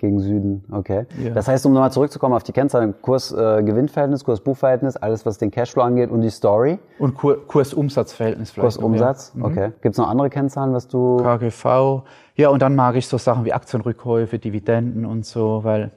gegen 0.00 0.18
Süden, 0.18 0.64
okay. 0.72 1.06
Ja. 1.22 1.30
Das 1.30 1.46
heißt, 1.46 1.64
um 1.66 1.72
nochmal 1.72 1.92
zurückzukommen 1.92 2.34
auf 2.34 2.42
die 2.42 2.52
Kennzahlen, 2.52 2.94
Kurs-Gewinnverhältnis, 3.00 4.22
äh, 4.22 4.24
Kurs-Buchverhältnis, 4.24 4.96
alles, 4.96 5.24
was 5.24 5.38
den 5.38 5.50
Cashflow 5.50 5.82
angeht 5.82 6.10
und 6.10 6.22
die 6.22 6.30
Story. 6.30 6.78
Und 6.98 7.14
Kur 7.14 7.46
Kurs-Umsatz-Verhältnis 7.46 8.50
vielleicht. 8.50 8.78
Kurs-Umsatz, 8.78 9.32
ja. 9.34 9.38
Mhm. 9.38 9.44
okay. 9.44 9.72
Gibt 9.82 9.94
es 9.94 9.98
noch 9.98 10.08
andere 10.08 10.30
Kennzahlen, 10.30 10.72
was 10.72 10.88
du... 10.88 11.18
KGV, 11.18 12.02
ja, 12.34 12.48
und 12.48 12.62
dann 12.62 12.74
mag 12.74 12.96
ich 12.96 13.06
so 13.06 13.18
Sachen 13.18 13.44
wie 13.44 13.52
Aktienrückkäufe, 13.52 14.38
Dividenden 14.38 15.04
und 15.04 15.26
so, 15.26 15.62
weil 15.62 15.90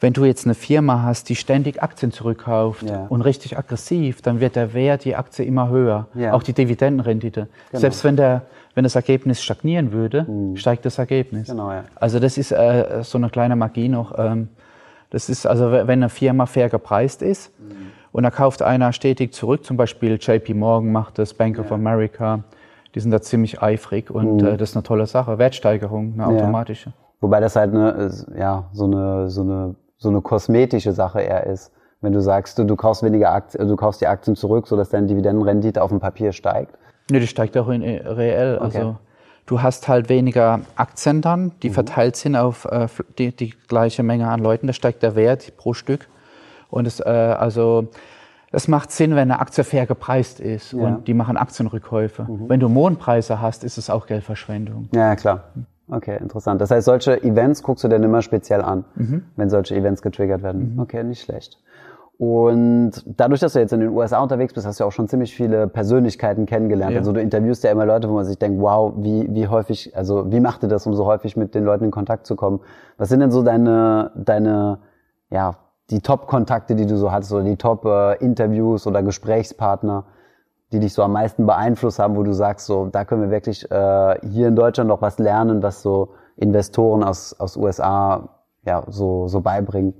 wenn 0.00 0.12
du 0.12 0.24
jetzt 0.24 0.46
eine 0.46 0.54
Firma 0.54 1.02
hast, 1.02 1.28
die 1.28 1.36
ständig 1.36 1.82
Aktien 1.82 2.12
zurückkauft 2.12 2.88
ja. 2.88 3.06
und 3.08 3.22
richtig 3.22 3.58
aggressiv, 3.58 4.22
dann 4.22 4.40
wird 4.40 4.56
der 4.56 4.72
Wert 4.74 5.04
die 5.04 5.16
Aktie 5.16 5.44
immer 5.44 5.68
höher. 5.68 6.06
Ja. 6.14 6.32
Auch 6.34 6.42
die 6.42 6.52
Dividendenrendite. 6.52 7.48
Genau. 7.70 7.80
Selbst 7.80 8.04
wenn 8.04 8.16
der 8.16 8.42
wenn 8.78 8.84
das 8.84 8.94
Ergebnis 8.94 9.42
stagnieren 9.42 9.90
würde, 9.90 10.22
mhm. 10.22 10.56
steigt 10.56 10.84
das 10.84 10.98
Ergebnis. 10.98 11.48
Genau, 11.48 11.72
ja. 11.72 11.82
Also 11.96 12.20
das 12.20 12.38
ist 12.38 12.52
äh, 12.52 13.02
so 13.02 13.18
eine 13.18 13.28
kleine 13.28 13.56
Magie 13.56 13.88
noch. 13.88 14.16
Ähm, 14.16 14.50
das 15.10 15.28
ist 15.28 15.46
also, 15.46 15.72
wenn 15.72 15.88
eine 15.88 16.08
Firma 16.08 16.46
fair 16.46 16.68
gepreist 16.68 17.22
ist 17.22 17.50
mhm. 17.58 17.90
und 18.12 18.22
da 18.22 18.30
kauft 18.30 18.62
einer 18.62 18.92
stetig 18.92 19.34
zurück, 19.34 19.64
zum 19.64 19.76
Beispiel 19.76 20.16
JP 20.20 20.54
Morgan 20.54 20.92
macht 20.92 21.18
das, 21.18 21.34
Bank 21.34 21.58
of 21.58 21.72
America, 21.72 22.44
die 22.94 23.00
sind 23.00 23.10
da 23.10 23.20
ziemlich 23.20 23.60
eifrig 23.60 24.12
und 24.12 24.42
mhm. 24.42 24.46
äh, 24.46 24.56
das 24.56 24.70
ist 24.70 24.76
eine 24.76 24.84
tolle 24.84 25.06
Sache. 25.06 25.38
Wertsteigerung, 25.38 26.12
eine 26.14 26.28
automatische. 26.28 26.92
Wobei 27.20 27.40
das 27.40 27.56
halt 27.56 27.74
eine, 27.74 28.12
ja, 28.38 28.68
so 28.72 28.84
eine, 28.84 29.28
so 29.28 29.40
eine, 29.40 29.74
so 29.98 30.08
eine 30.08 30.20
kosmetische 30.20 30.92
Sache 30.92 31.20
eher 31.20 31.46
ist. 31.46 31.72
Wenn 32.00 32.12
du 32.12 32.20
sagst, 32.20 32.58
du, 32.58 32.64
du 32.64 32.76
kaufst 32.76 33.02
weniger 33.02 33.32
Aktien, 33.32 33.66
du 33.66 33.76
kaufst 33.76 34.00
die 34.00 34.06
Aktien 34.06 34.36
zurück, 34.36 34.68
sodass 34.68 34.90
deine 34.90 35.08
Dividendenrendite 35.08 35.82
auf 35.82 35.90
dem 35.90 35.98
Papier 35.98 36.32
steigt. 36.32 36.78
Nee, 37.10 37.20
die 37.20 37.26
steigt 37.26 37.56
auch 37.56 37.68
in, 37.68 37.82
äh, 37.82 38.06
reell. 38.06 38.56
Okay. 38.56 38.64
Also 38.64 38.96
du 39.46 39.62
hast 39.62 39.88
halt 39.88 40.08
weniger 40.08 40.60
Aktien 40.76 41.20
dann, 41.20 41.52
die 41.62 41.70
mhm. 41.70 41.74
verteilt 41.74 42.16
sind 42.16 42.36
auf 42.36 42.66
äh, 42.66 42.86
die, 43.18 43.34
die 43.34 43.54
gleiche 43.66 44.04
Menge 44.04 44.28
an 44.28 44.40
Leuten. 44.40 44.68
Da 44.68 44.72
steigt 44.72 45.02
der 45.02 45.16
Wert 45.16 45.56
pro 45.56 45.74
Stück. 45.74 46.08
Und 46.70 46.86
es, 46.86 47.00
äh, 47.00 47.08
also 47.08 47.88
das 48.52 48.68
macht 48.68 48.92
Sinn, 48.92 49.10
wenn 49.10 49.30
eine 49.30 49.40
Aktie 49.40 49.64
fair 49.64 49.86
gepreist 49.86 50.38
ist 50.38 50.72
ja. 50.72 50.78
und 50.78 51.08
die 51.08 51.14
machen 51.14 51.36
Aktienrückkäufe. 51.36 52.24
Mhm. 52.24 52.48
Wenn 52.48 52.60
du 52.60 52.68
Mondpreise 52.68 53.40
hast, 53.40 53.64
ist 53.64 53.76
es 53.76 53.90
auch 53.90 54.06
Geldverschwendung. 54.06 54.88
Ja, 54.94 55.16
klar. 55.16 55.44
Okay, 55.90 56.18
interessant. 56.20 56.60
Das 56.60 56.70
heißt, 56.70 56.84
solche 56.84 57.22
Events 57.22 57.62
guckst 57.62 57.84
du 57.84 57.88
dir 57.88 57.96
immer 57.96 58.22
speziell 58.22 58.62
an, 58.62 58.84
mhm. 58.94 59.24
wenn 59.36 59.48
solche 59.48 59.74
Events 59.74 60.02
getriggert 60.02 60.42
werden. 60.42 60.74
Mhm. 60.74 60.80
Okay, 60.80 61.02
nicht 61.02 61.22
schlecht. 61.22 61.58
Und 62.18 63.04
dadurch, 63.06 63.38
dass 63.38 63.52
du 63.52 63.60
jetzt 63.60 63.72
in 63.72 63.78
den 63.78 63.90
USA 63.90 64.20
unterwegs 64.20 64.52
bist, 64.52 64.66
hast 64.66 64.80
du 64.80 64.84
auch 64.84 64.90
schon 64.90 65.06
ziemlich 65.06 65.34
viele 65.34 65.68
Persönlichkeiten 65.68 66.46
kennengelernt. 66.46 66.92
Ja. 66.92 66.98
Also 66.98 67.12
du 67.12 67.20
interviewst 67.20 67.62
ja 67.62 67.70
immer 67.70 67.86
Leute, 67.86 68.08
wo 68.08 68.14
man 68.14 68.24
sich 68.24 68.36
denkt, 68.38 68.60
wow, 68.60 68.92
wie, 68.96 69.32
wie 69.32 69.46
häufig, 69.46 69.96
also 69.96 70.30
wie 70.32 70.40
macht 70.40 70.64
ihr 70.64 70.68
das, 70.68 70.84
um 70.84 70.94
so 70.94 71.06
häufig 71.06 71.36
mit 71.36 71.54
den 71.54 71.64
Leuten 71.64 71.84
in 71.84 71.90
Kontakt 71.92 72.26
zu 72.26 72.34
kommen? 72.34 72.58
Was 72.96 73.08
sind 73.08 73.20
denn 73.20 73.30
so 73.30 73.44
deine, 73.44 74.10
deine, 74.16 74.80
ja, 75.30 75.58
die 75.90 76.00
Top-Kontakte, 76.00 76.74
die 76.74 76.86
du 76.86 76.96
so 76.96 77.12
hattest, 77.12 77.32
oder 77.32 77.44
die 77.44 77.56
Top-Interviews 77.56 78.88
oder 78.88 79.04
Gesprächspartner, 79.04 80.04
die 80.72 80.80
dich 80.80 80.92
so 80.92 81.02
am 81.02 81.12
meisten 81.12 81.46
beeinflusst 81.46 81.98
haben, 81.98 82.16
wo 82.16 82.22
du 82.22 82.32
sagst, 82.32 82.66
so, 82.66 82.86
da 82.86 83.04
können 83.04 83.22
wir 83.22 83.30
wirklich 83.30 83.70
äh, 83.70 84.18
hier 84.28 84.48
in 84.48 84.56
Deutschland 84.56 84.88
noch 84.88 85.00
was 85.00 85.18
lernen, 85.18 85.62
was 85.62 85.82
so 85.82 86.10
Investoren 86.36 87.02
aus, 87.02 87.38
aus 87.38 87.56
USA 87.56 88.28
ja, 88.64 88.84
so, 88.88 89.28
so 89.28 89.40
beibringen? 89.40 89.94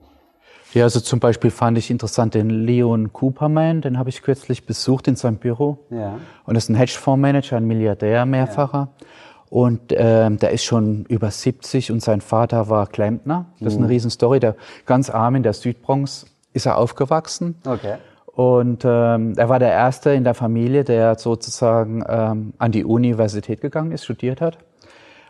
Ja, 0.75 0.85
also 0.85 1.01
zum 1.01 1.19
Beispiel 1.19 1.51
fand 1.51 1.79
ich 1.79 1.91
interessant 1.91 2.35
den 2.35 2.51
Leon 2.51 3.13
Cooperman, 3.13 3.81
den 3.81 3.99
habe 3.99 4.11
ich 4.11 4.21
kürzlich 4.21 4.67
besucht 4.67 5.09
in 5.09 5.17
seinem 5.17 5.39
Büro. 5.39 5.87
Ja. 5.91 6.19
Und 6.45 6.55
das 6.55 6.65
ist 6.65 6.69
ein 6.69 6.75
Hedgefondsmanager, 6.75 7.57
ein 7.57 7.65
Milliardär, 7.65 8.27
mehrfacher. 8.27 8.89
Ja. 9.01 9.07
Und 9.49 9.81
ähm, 9.97 10.39
der 10.39 10.51
ist 10.51 10.65
schon 10.65 11.07
über 11.07 11.31
70 11.31 11.91
und 11.91 12.03
sein 12.03 12.21
Vater 12.21 12.69
war 12.69 12.87
Klempner. 12.87 13.47
Das 13.61 13.73
ist 13.73 13.79
eine 13.79 13.87
mhm. 13.87 13.93
Riesenstory. 13.93 14.41
Der 14.41 14.57
ganz 14.85 15.09
arm 15.09 15.37
in 15.37 15.43
der 15.43 15.55
Südbronx 15.55 16.27
ist 16.53 16.67
er 16.67 16.77
aufgewachsen. 16.77 17.57
Okay. 17.65 17.95
Und 18.39 18.85
ähm, 18.85 19.33
er 19.37 19.49
war 19.49 19.59
der 19.59 19.73
Erste 19.73 20.11
in 20.11 20.23
der 20.23 20.33
Familie, 20.33 20.85
der 20.85 21.17
sozusagen 21.19 22.05
ähm, 22.09 22.53
an 22.59 22.71
die 22.71 22.85
Universität 22.85 23.61
gegangen 23.61 23.91
ist, 23.91 24.05
studiert 24.05 24.41
hat. 24.41 24.59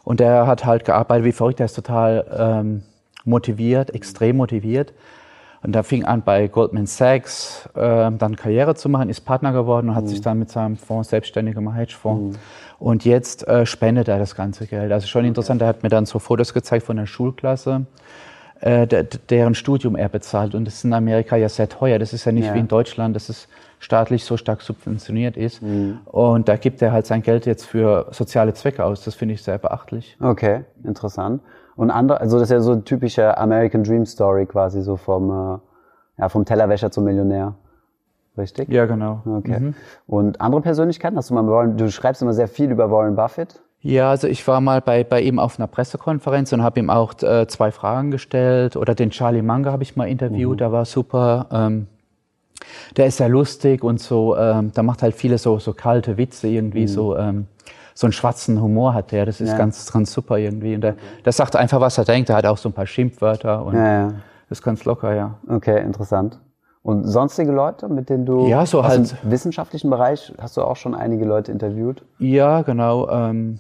Und 0.05 0.21
der 0.21 0.47
hat 0.47 0.67
halt 0.67 0.85
gearbeitet 0.85 1.25
wie 1.25 1.33
verrückt. 1.33 1.59
Der 1.59 1.65
ist 1.65 1.73
total 1.73 2.27
ähm, 2.39 2.83
motiviert, 3.25 3.95
extrem 3.95 4.37
motiviert. 4.37 4.93
Und 5.63 5.73
da 5.73 5.85
fing 5.85 6.05
an 6.05 6.21
bei 6.21 6.49
Goldman 6.49 6.85
Sachs 6.85 7.67
äh, 7.75 8.11
dann 8.13 8.37
Karriere 8.37 8.75
zu 8.75 8.91
machen, 8.91 9.09
ist 9.09 9.23
Partner 9.23 9.53
geworden 9.53 9.89
und 9.89 9.95
hat 9.95 10.05
mhm. 10.05 10.09
sich 10.09 10.21
dann 10.21 10.39
mit 10.39 10.51
seinem 10.51 10.77
Fonds 10.77 11.09
selbstständig 11.09 11.55
gemacht, 11.55 11.79
Hedgefonds. 11.79 12.37
Mhm. 12.37 12.43
Und 12.79 13.07
jetzt 13.07 13.49
äh, 13.49 13.65
spendet 13.65 14.09
er 14.09 14.19
das 14.19 14.35
ganze 14.35 14.67
Geld. 14.67 14.93
Also 14.93 15.07
schon 15.07 15.25
interessant, 15.25 15.63
er 15.63 15.69
hat 15.69 15.83
mir 15.83 15.89
dann 15.89 16.05
so 16.05 16.19
Fotos 16.19 16.53
gezeigt 16.53 16.85
von 16.85 16.99
der 16.99 17.07
Schulklasse, 17.07 17.87
äh, 18.61 18.87
deren 19.31 19.55
Studium 19.55 19.97
er 19.97 20.09
bezahlt. 20.09 20.55
Und 20.55 20.65
das 20.65 20.75
ist 20.75 20.85
in 20.85 20.93
Amerika 20.93 21.37
ja 21.37 21.49
sehr 21.49 21.69
teuer. 21.69 21.99
Das 21.99 22.13
ist 22.13 22.25
ja 22.25 22.33
nicht 22.33 22.47
ja. 22.47 22.55
wie 22.55 22.59
in 22.59 22.69
Deutschland, 22.69 23.15
dass 23.15 23.29
es 23.29 23.49
staatlich 23.79 24.25
so 24.25 24.37
stark 24.37 24.63
subventioniert 24.63 25.37
ist. 25.37 25.63
Mhm. 25.63 26.01
Und 26.05 26.49
da 26.49 26.57
gibt 26.57 26.83
er 26.83 26.93
halt 26.93 27.07
sein 27.07 27.23
Geld 27.23 27.47
jetzt 27.47 27.65
für 27.65 28.09
soziale 28.11 28.55
Zwecke 28.55 28.85
aus. 28.85 29.05
Das 29.05 29.15
finde 29.15 29.35
ich 29.35 29.43
sehr 29.43 29.59
beachtlich. 29.59 30.17
Okay, 30.21 30.65
interessant. 30.83 31.43
Und 31.77 31.91
andere, 31.91 32.21
also 32.21 32.39
das 32.39 32.49
ist 32.49 32.53
ja 32.53 32.61
so 32.61 32.73
eine 32.73 32.83
typische 32.83 33.39
American 33.39 33.85
Dream 33.85 34.05
Story 34.05 34.47
quasi 34.47 34.83
so 34.83 34.97
vom, 34.97 35.31
äh, 35.31 35.59
ja, 36.21 36.29
vom 36.29 36.45
Tellerwäscher 36.45 36.91
zum 36.91 37.05
Millionär. 37.05 37.55
Richtig? 38.37 38.69
Ja, 38.69 38.87
genau. 38.87 39.23
Okay. 39.25 39.61
Mhm. 39.61 39.75
Und 40.07 40.41
andere 40.41 40.63
Persönlichkeiten? 40.63 41.17
Hast 41.17 41.31
du 41.31 41.35
mal 41.35 41.47
Warren, 41.47 41.77
du 41.77 41.91
schreibst 41.91 42.23
immer 42.23 42.33
sehr 42.33 42.49
viel 42.49 42.71
über 42.71 42.91
Warren 42.91 43.17
Buffett. 43.17 43.61
Ja, 43.81 44.11
also 44.11 44.27
ich 44.27 44.47
war 44.49 44.61
mal 44.61 44.81
bei, 44.81 45.05
bei 45.05 45.21
ihm 45.21 45.39
auf 45.39 45.59
einer 45.59 45.69
Pressekonferenz 45.69 46.53
und 46.53 46.63
habe 46.63 46.81
ihm 46.81 46.91
auch 46.91 47.15
äh, 47.23 47.47
zwei 47.47 47.71
Fragen 47.71 48.11
gestellt. 48.11 48.77
Oder 48.77 48.95
den 48.95 49.11
Charlie 49.11 49.43
Munger 49.43 49.71
habe 49.71 49.83
ich 49.83 49.95
mal 49.97 50.09
interviewt, 50.09 50.55
mhm. 50.55 50.59
der 50.59 50.73
war 50.73 50.85
super. 50.85 51.47
Ähm, 51.53 51.87
der 52.97 53.07
ist 53.07 53.19
sehr 53.19 53.29
lustig 53.29 53.85
und 53.85 54.01
so, 54.01 54.37
ähm, 54.37 54.73
der 54.73 54.83
macht 54.83 55.03
halt 55.03 55.15
viele 55.15 55.39
so, 55.39 55.61
so 55.61 55.73
kalte 55.73 56.17
Witze 56.17 56.49
irgendwie, 56.49 56.83
mhm. 56.83 56.89
so, 56.89 57.17
ähm, 57.17 57.47
so 57.95 58.07
einen 58.07 58.13
schwarzen 58.13 58.61
Humor 58.61 58.95
hat 58.95 59.13
der. 59.13 59.27
Das 59.27 59.41
ist 59.41 59.51
ja. 59.51 59.57
ganz, 59.57 59.93
ganz 59.93 60.13
super 60.13 60.39
irgendwie. 60.39 60.75
Und 60.75 60.81
der, 60.81 60.97
der 61.25 61.33
sagt 61.33 61.55
einfach, 61.55 61.81
was 61.81 61.99
er 61.99 62.05
denkt. 62.05 62.31
Er 62.31 62.37
hat 62.37 62.47
auch 62.47 62.59
so 62.59 62.69
ein 62.69 62.73
paar 62.73 62.87
Schimpfwörter 62.87 63.65
und 63.65 63.75
ja, 63.75 64.09
ja. 64.09 64.15
ist 64.51 64.63
ganz 64.63 64.85
locker, 64.85 65.15
ja. 65.15 65.35
Okay, 65.49 65.81
interessant. 65.83 66.39
Und 66.83 67.05
sonstige 67.05 67.53
Leute, 67.53 67.89
mit 67.89 68.09
denen 68.09 68.25
du 68.25 68.47
ja, 68.47 68.65
so 68.65 68.85
halt, 68.85 69.15
im 69.23 69.31
wissenschaftlichen 69.31 69.91
Bereich 69.91 70.33
hast 70.41 70.57
du 70.57 70.63
auch 70.63 70.77
schon 70.77 70.95
einige 70.95 71.25
Leute 71.25 71.53
interviewt? 71.53 72.03
Ja, 72.19 72.63
genau. 72.63 73.09
Ähm, 73.11 73.59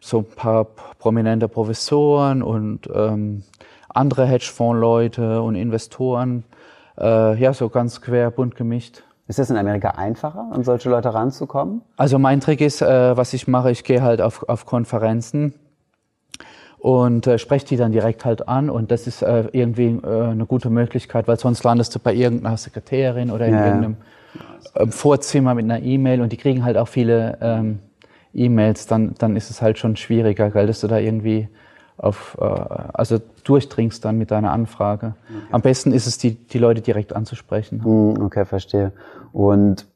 so 0.00 0.18
ein 0.18 0.26
paar 0.36 0.66
prominente 0.98 1.48
Professoren 1.48 2.42
und 2.42 2.88
ähm, 2.94 3.42
andere 3.88 4.26
Hedgefonds-Leute 4.26 5.42
und 5.42 5.54
Investoren. 5.54 6.44
Äh, 6.98 7.40
ja, 7.40 7.52
so 7.52 7.68
ganz 7.68 8.00
quer 8.00 8.30
bunt 8.30 8.54
gemischt. 8.54 9.02
Ist 9.26 9.38
es 9.38 9.50
in 9.50 9.56
Amerika 9.56 9.90
einfacher, 9.90 10.48
an 10.52 10.64
solche 10.64 10.88
Leute 10.88 11.12
ranzukommen? 11.12 11.82
Also 11.96 12.18
mein 12.18 12.40
Trick 12.40 12.60
ist, 12.60 12.80
äh, 12.80 13.16
was 13.16 13.34
ich 13.34 13.46
mache, 13.46 13.70
ich 13.70 13.84
gehe 13.84 14.02
halt 14.02 14.22
auf, 14.22 14.48
auf 14.48 14.64
Konferenzen 14.66 15.54
und 16.78 17.26
äh, 17.26 17.38
spreche 17.38 17.66
die 17.66 17.76
dann 17.76 17.92
direkt 17.92 18.24
halt 18.24 18.48
an 18.48 18.70
und 18.70 18.90
das 18.90 19.06
ist 19.06 19.22
äh, 19.22 19.44
irgendwie 19.52 19.98
äh, 20.02 20.30
eine 20.30 20.46
gute 20.46 20.70
Möglichkeit, 20.70 21.26
weil 21.28 21.38
sonst 21.38 21.64
landest 21.64 21.94
du 21.94 21.98
bei 21.98 22.14
irgendeiner 22.14 22.56
Sekretärin 22.56 23.30
oder 23.30 23.46
in 23.46 23.54
ja. 23.54 23.66
irgendeinem 23.66 23.96
äh, 24.74 24.86
Vorzimmer 24.86 25.54
mit 25.54 25.64
einer 25.64 25.82
E-Mail 25.82 26.20
und 26.20 26.32
die 26.32 26.36
kriegen 26.36 26.64
halt 26.64 26.76
auch 26.76 26.88
viele 26.88 27.38
ähm, 27.40 27.80
E-Mails, 28.34 28.86
dann, 28.86 29.14
dann 29.18 29.36
ist 29.36 29.50
es 29.50 29.60
halt 29.60 29.78
schon 29.78 29.96
schwieriger, 29.96 30.54
weil 30.54 30.66
dass 30.66 30.80
du 30.80 30.86
da 30.86 30.98
irgendwie 30.98 31.48
auf, 31.96 32.36
äh, 32.40 32.44
also 32.44 33.18
durchdringst 33.44 34.04
dann 34.04 34.18
mit 34.18 34.30
deiner 34.30 34.52
Anfrage. 34.52 35.14
Okay. 35.28 35.38
Am 35.50 35.62
besten 35.62 35.92
ist 35.92 36.06
es, 36.06 36.18
die, 36.18 36.34
die 36.34 36.58
Leute 36.58 36.80
direkt 36.80 37.12
anzusprechen. 37.12 37.84
Hm, 37.84 38.22
okay, 38.22 38.44
verstehe. 38.44 38.92
Und 39.32 39.86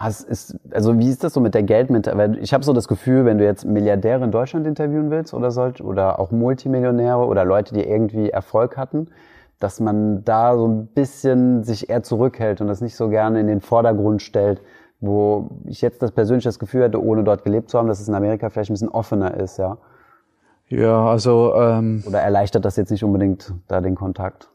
hast, 0.00 0.22
ist, 0.22 0.56
also 0.72 0.98
wie 0.98 1.08
ist 1.08 1.22
das 1.22 1.34
so 1.34 1.40
mit 1.40 1.54
der 1.54 1.62
Geldmenge? 1.62 2.10
Weil 2.14 2.38
ich 2.38 2.54
habe 2.54 2.64
so 2.64 2.72
das 2.72 2.88
Gefühl, 2.88 3.26
wenn 3.26 3.38
du 3.38 3.44
jetzt 3.44 3.64
Milliardäre 3.64 4.24
in 4.24 4.30
Deutschland 4.32 4.66
interviewen 4.66 5.10
willst 5.10 5.34
oder 5.34 5.50
solch, 5.50 5.84
oder 5.84 6.18
auch 6.18 6.30
Multimillionäre 6.30 7.26
oder 7.26 7.44
Leute, 7.44 7.74
die 7.74 7.84
irgendwie 7.84 8.30
Erfolg 8.30 8.76
hatten, 8.76 9.08
dass 9.60 9.78
man 9.78 10.24
da 10.24 10.56
so 10.56 10.66
ein 10.66 10.86
bisschen 10.86 11.62
sich 11.62 11.90
eher 11.90 12.02
zurückhält 12.02 12.62
und 12.62 12.66
das 12.66 12.80
nicht 12.80 12.96
so 12.96 13.10
gerne 13.10 13.38
in 13.40 13.46
den 13.46 13.60
Vordergrund 13.60 14.22
stellt, 14.22 14.62
wo 15.00 15.50
ich 15.66 15.82
jetzt 15.82 16.02
das 16.02 16.12
persönliche 16.12 16.48
das 16.48 16.58
Gefühl 16.58 16.84
hätte, 16.84 17.02
ohne 17.02 17.22
dort 17.22 17.44
gelebt 17.44 17.68
zu 17.68 17.78
haben, 17.78 17.88
dass 17.88 18.00
es 18.00 18.08
in 18.08 18.14
Amerika 18.14 18.48
vielleicht 18.48 18.70
ein 18.70 18.74
bisschen 18.74 18.88
offener 18.88 19.34
ist, 19.34 19.58
ja. 19.58 19.76
Ja, 20.68 21.04
also. 21.04 21.54
Ähm, 21.56 22.02
Oder 22.06 22.20
erleichtert 22.20 22.64
das 22.64 22.76
jetzt 22.76 22.90
nicht 22.90 23.02
unbedingt 23.02 23.52
da 23.66 23.80
den 23.80 23.96
Kontakt? 23.96 24.48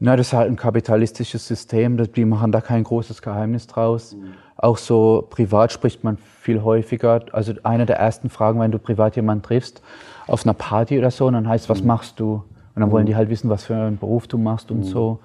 Na, 0.00 0.16
das 0.16 0.28
ist 0.28 0.32
halt 0.32 0.50
ein 0.50 0.56
kapitalistisches 0.56 1.46
System, 1.46 1.96
die 2.12 2.24
machen 2.24 2.52
da 2.52 2.60
kein 2.60 2.84
großes 2.84 3.22
Geheimnis 3.22 3.66
draus. 3.66 4.14
Mhm. 4.14 4.34
Auch 4.56 4.76
so 4.76 5.26
privat 5.30 5.72
spricht 5.72 6.04
man 6.04 6.18
viel 6.40 6.62
häufiger. 6.62 7.22
Also 7.32 7.52
eine 7.62 7.86
der 7.86 7.96
ersten 7.96 8.28
Fragen, 8.28 8.60
wenn 8.60 8.70
du 8.70 8.78
privat 8.78 9.16
jemanden 9.16 9.42
triffst, 9.42 9.82
auf 10.26 10.44
einer 10.44 10.54
Party 10.54 10.98
oder 10.98 11.10
so, 11.10 11.26
und 11.26 11.34
dann 11.34 11.48
heißt, 11.48 11.68
was 11.68 11.80
mhm. 11.80 11.88
machst 11.88 12.20
du? 12.20 12.44
Und 12.74 12.80
dann 12.80 12.90
wollen 12.90 13.06
die 13.06 13.12
mhm. 13.12 13.18
halt 13.18 13.30
wissen, 13.30 13.50
was 13.50 13.64
für 13.64 13.74
einen 13.74 13.98
Beruf 13.98 14.26
du 14.26 14.36
machst 14.36 14.70
und 14.70 14.78
mhm. 14.78 14.84
so. 14.84 15.18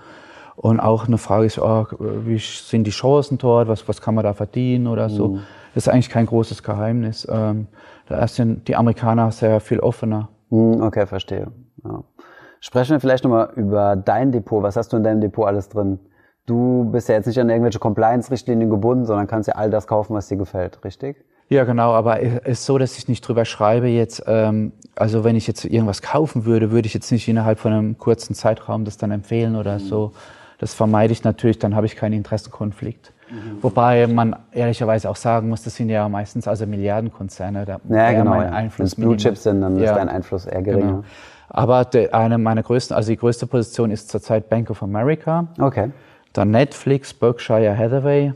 Und 0.56 0.80
auch 0.80 1.08
eine 1.08 1.18
Frage 1.18 1.46
ist, 1.46 1.58
oh, 1.58 1.88
wie 2.00 2.38
sind 2.38 2.86
die 2.86 2.92
Chancen 2.92 3.38
dort, 3.38 3.68
was, 3.70 3.88
was 3.88 4.02
kann 4.02 4.14
man 4.14 4.24
da 4.24 4.34
verdienen 4.34 4.88
oder 4.88 5.10
so. 5.10 5.30
Mhm. 5.30 5.40
Das 5.74 5.88
ist 5.88 5.94
eigentlich 5.94 6.10
kein 6.10 6.26
großes 6.26 6.64
Geheimnis. 6.64 7.28
Ähm, 7.30 7.68
da 8.08 8.28
sind 8.28 8.68
die 8.68 8.76
Amerikaner 8.76 9.32
sehr 9.32 9.60
viel 9.62 9.80
offener. 9.80 10.28
Hm, 10.50 10.82
okay, 10.82 11.06
verstehe. 11.06 11.48
Ja. 11.84 12.04
Sprechen 12.60 12.92
wir 12.92 13.00
vielleicht 13.00 13.24
nochmal 13.24 13.52
über 13.56 13.96
dein 13.96 14.32
Depot. 14.32 14.62
Was 14.64 14.76
hast 14.76 14.92
du 14.92 14.98
in 14.98 15.04
deinem 15.04 15.22
Depot 15.22 15.48
alles 15.48 15.70
drin? 15.70 16.00
Du 16.46 16.90
bist 16.92 17.08
ja 17.10 17.16
jetzt 17.16 17.28
nicht 17.28 17.40
an 17.40 17.50
irgendwelche 17.50 17.80
Compliance-Richtlinien 17.80 18.70
gebunden, 18.70 19.06
sondern 19.06 19.28
kannst 19.28 19.48
ja 19.48 19.56
all 19.56 19.70
das 19.70 19.88
kaufen, 19.88 20.16
was 20.16 20.28
dir 20.28 20.38
gefällt, 20.38 20.84
richtig? 20.84 21.24
Ja, 21.48 21.64
genau, 21.64 21.94
aber 21.94 22.22
es 22.22 22.60
ist 22.60 22.66
so, 22.66 22.78
dass 22.78 22.98
ich 22.98 23.08
nicht 23.08 23.28
drüber 23.28 23.44
schreibe 23.44 23.88
jetzt, 23.88 24.24
ähm, 24.28 24.72
also 24.96 25.24
wenn 25.24 25.36
ich 25.36 25.48
jetzt 25.48 25.66
irgendwas 25.66 26.02
kaufen 26.02 26.46
würde, 26.46 26.70
würde 26.70 26.86
ich 26.86 26.94
jetzt 26.94 27.12
nicht 27.12 27.28
innerhalb 27.28 27.60
von 27.60 27.74
einem 27.74 27.98
kurzen 27.98 28.36
Zeitraum 28.36 28.86
das 28.86 28.98
dann 28.98 29.12
empfehlen 29.12 29.56
oder 29.56 29.76
mhm. 29.76 29.80
so. 29.80 30.12
Das 30.60 30.74
vermeide 30.74 31.14
ich 31.14 31.24
natürlich, 31.24 31.58
dann 31.58 31.76
habe 31.76 31.86
ich 31.86 31.96
keinen 31.96 32.14
Interessenkonflikt. 32.14 33.14
Mhm. 33.32 33.64
Wobei 33.64 34.06
man 34.08 34.36
ehrlicherweise 34.52 35.10
auch 35.10 35.16
sagen 35.16 35.50
muss, 35.50 35.64
das 35.64 35.76
sind 35.76 35.90
ja 35.90 36.08
meistens 36.10 36.48
also 36.48 36.68
Milliardenkonzerne. 36.68 37.66
Da 37.66 37.80
ja, 37.90 38.12
genau. 38.12 38.32
Mein 38.32 38.54
Einfluss 38.54 38.80
Wenn 38.80 38.86
es 38.86 38.96
Blue 38.96 39.18
Chips 39.18 39.44
sind, 39.44 39.62
dann 39.62 39.78
ja. 39.78 39.92
ist 39.92 39.96
dein 39.96 40.10
Einfluss 40.10 40.46
eher 40.46 40.62
geringer. 40.62 40.88
Genau. 40.88 41.04
Aber 41.50 41.86
de, 41.86 42.12
eine 42.12 42.38
meiner 42.38 42.64
größten, 42.64 42.96
also 42.96 43.10
die 43.10 43.18
größte 43.18 43.48
Position 43.48 43.92
ist 43.92 44.10
zurzeit 44.10 44.50
Bank 44.50 44.70
of 44.70 44.84
America. 44.84 45.48
Okay. 45.60 45.92
Dann 46.34 46.52
Netflix, 46.52 47.14
Berkshire 47.14 47.76
Hathaway. 47.76 48.34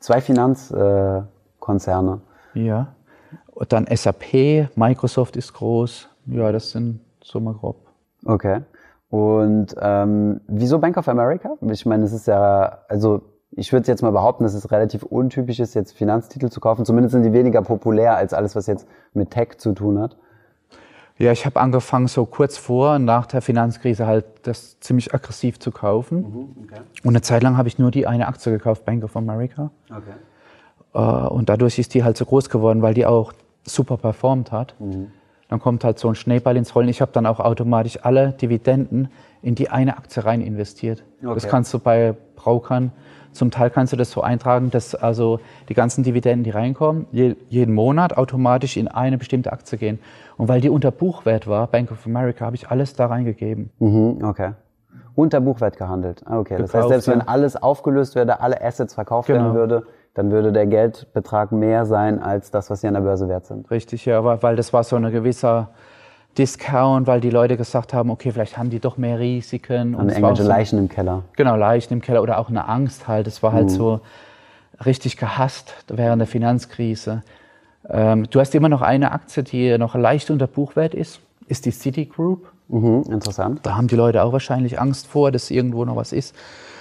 Zwei 0.00 0.20
Finanzkonzerne. 0.20 2.20
Äh, 2.54 2.60
ja. 2.60 2.88
Und 3.54 3.72
dann 3.72 3.86
SAP, 3.92 4.68
Microsoft 4.76 5.36
ist 5.36 5.52
groß. 5.52 6.08
Ja, 6.26 6.52
das 6.52 6.70
sind 6.70 7.00
so 7.22 7.40
mal 7.40 7.54
grob. 7.54 7.76
Okay. 8.24 8.60
Und 9.10 9.74
ähm, 9.80 10.40
wieso 10.46 10.78
Bank 10.78 10.96
of 10.96 11.08
America? 11.08 11.56
Ich 11.70 11.86
meine, 11.86 12.04
es 12.04 12.12
ist 12.12 12.26
ja, 12.26 12.78
also 12.88 13.22
ich 13.50 13.72
würde 13.72 13.88
jetzt 13.88 14.02
mal 14.02 14.12
behaupten, 14.12 14.44
dass 14.44 14.54
es 14.54 14.70
relativ 14.70 15.02
untypisch 15.02 15.60
ist, 15.60 15.74
jetzt 15.74 15.92
Finanztitel 15.92 16.50
zu 16.50 16.60
kaufen. 16.60 16.84
Zumindest 16.84 17.12
sind 17.12 17.22
die 17.22 17.32
weniger 17.32 17.62
populär 17.62 18.16
als 18.16 18.34
alles, 18.34 18.54
was 18.54 18.66
jetzt 18.66 18.86
mit 19.14 19.30
Tech 19.30 19.58
zu 19.58 19.72
tun 19.72 19.98
hat. 19.98 20.16
Ja, 21.18 21.32
ich 21.32 21.44
habe 21.44 21.60
angefangen, 21.60 22.06
so 22.06 22.24
kurz 22.26 22.56
vor 22.56 22.94
und 22.94 23.04
nach 23.04 23.26
der 23.26 23.42
Finanzkrise 23.42 24.06
halt 24.06 24.24
das 24.44 24.78
ziemlich 24.78 25.12
aggressiv 25.12 25.58
zu 25.58 25.72
kaufen. 25.72 26.18
Mhm, 26.18 26.48
okay. 26.64 26.80
Und 27.02 27.10
eine 27.10 27.22
Zeit 27.22 27.42
lang 27.42 27.56
habe 27.56 27.66
ich 27.66 27.78
nur 27.78 27.90
die 27.90 28.06
eine 28.06 28.28
Aktie 28.28 28.52
gekauft, 28.52 28.84
Bank 28.84 29.02
of 29.02 29.16
America. 29.16 29.70
Okay. 29.90 30.12
Äh, 30.94 31.28
und 31.28 31.48
dadurch 31.48 31.78
ist 31.78 31.94
die 31.94 32.04
halt 32.04 32.16
so 32.16 32.24
groß 32.24 32.50
geworden, 32.50 32.82
weil 32.82 32.94
die 32.94 33.04
auch 33.04 33.32
super 33.64 33.96
performt 33.96 34.52
hat. 34.52 34.76
Mhm. 34.78 35.10
Dann 35.48 35.60
kommt 35.60 35.82
halt 35.82 35.98
so 35.98 36.08
ein 36.08 36.14
Schneeball 36.14 36.56
ins 36.56 36.74
Rollen. 36.74 36.88
Ich 36.88 37.00
habe 37.00 37.10
dann 37.12 37.26
auch 37.26 37.40
automatisch 37.40 37.98
alle 38.02 38.32
Dividenden 38.32 39.08
in 39.42 39.54
die 39.54 39.70
eine 39.70 39.96
Aktie 39.96 40.24
rein 40.24 40.40
investiert. 40.40 41.02
Okay. 41.20 41.34
Das 41.34 41.48
kannst 41.48 41.72
du 41.74 41.78
bei 41.78 42.14
Brokern 42.38 42.92
zum 43.32 43.50
Teil 43.50 43.70
kannst 43.70 43.92
du 43.92 43.96
das 43.96 44.10
so 44.10 44.20
eintragen, 44.22 44.70
dass 44.70 44.94
also 44.94 45.40
die 45.68 45.74
ganzen 45.74 46.02
Dividenden, 46.02 46.44
die 46.44 46.50
reinkommen, 46.50 47.06
je, 47.12 47.36
jeden 47.48 47.74
Monat 47.74 48.16
automatisch 48.16 48.76
in 48.76 48.88
eine 48.88 49.18
bestimmte 49.18 49.52
Aktie 49.52 49.78
gehen. 49.78 49.98
Und 50.36 50.48
weil 50.48 50.60
die 50.60 50.70
unter 50.70 50.90
Buchwert 50.90 51.46
war, 51.46 51.66
Bank 51.66 51.90
of 51.90 52.06
America, 52.06 52.46
habe 52.46 52.56
ich 52.56 52.70
alles 52.70 52.94
da 52.94 53.06
reingegeben. 53.06 53.70
Mhm, 53.78 54.24
okay. 54.24 54.52
Unter 55.14 55.40
Buchwert 55.40 55.76
gehandelt. 55.76 56.22
Ah, 56.26 56.38
okay. 56.38 56.56
Gekauft, 56.56 56.74
das 56.74 56.80
heißt, 56.80 56.88
selbst 56.88 57.08
wenn 57.08 57.20
alles 57.20 57.56
aufgelöst 57.60 58.14
würde, 58.14 58.40
alle 58.40 58.62
Assets 58.62 58.94
verkauft 58.94 59.26
genau. 59.26 59.40
werden 59.40 59.54
würde, 59.54 59.86
dann 60.14 60.30
würde 60.30 60.52
der 60.52 60.66
Geldbetrag 60.66 61.52
mehr 61.52 61.86
sein 61.86 62.20
als 62.22 62.50
das, 62.50 62.70
was 62.70 62.80
sie 62.80 62.88
an 62.88 62.94
der 62.94 63.02
Börse 63.02 63.28
wert 63.28 63.46
sind. 63.46 63.70
Richtig, 63.70 64.04
ja, 64.04 64.42
weil 64.42 64.56
das 64.56 64.72
war 64.72 64.84
so 64.84 64.96
eine 64.96 65.10
gewisser 65.10 65.70
Discount, 66.38 67.06
weil 67.06 67.20
die 67.20 67.30
Leute 67.30 67.56
gesagt 67.56 67.92
haben, 67.92 68.10
okay, 68.10 68.30
vielleicht 68.30 68.56
haben 68.56 68.70
die 68.70 68.78
doch 68.78 68.96
mehr 68.96 69.18
Risiken. 69.18 69.94
Und, 69.94 70.02
und 70.02 70.08
irgendwelche 70.10 70.44
so, 70.44 70.48
Leichen 70.48 70.78
im 70.78 70.88
Keller. 70.88 71.24
Genau, 71.36 71.56
Leichen 71.56 71.94
im 71.94 72.00
Keller 72.00 72.22
oder 72.22 72.38
auch 72.38 72.48
eine 72.48 72.68
Angst 72.68 73.08
halt. 73.08 73.26
Das 73.26 73.42
war 73.42 73.52
halt 73.52 73.66
mhm. 73.66 73.70
so 73.70 74.00
richtig 74.86 75.16
gehasst 75.16 75.74
während 75.88 76.20
der 76.20 76.28
Finanzkrise. 76.28 77.22
Ähm, 77.88 78.28
du 78.30 78.40
hast 78.40 78.54
immer 78.54 78.68
noch 78.68 78.82
eine 78.82 79.12
Aktie, 79.12 79.42
die 79.42 79.76
noch 79.78 79.94
leicht 79.94 80.30
unter 80.30 80.46
Buchwert 80.46 80.94
ist, 80.94 81.20
ist 81.46 81.66
die 81.66 81.72
Citigroup. 81.72 82.52
Mhm, 82.68 83.04
interessant. 83.10 83.60
Da 83.62 83.76
haben 83.76 83.88
die 83.88 83.96
Leute 83.96 84.22
auch 84.22 84.32
wahrscheinlich 84.32 84.80
Angst 84.80 85.06
vor, 85.06 85.32
dass 85.32 85.50
irgendwo 85.50 85.84
noch 85.84 85.96
was 85.96 86.12
ist. 86.12 86.34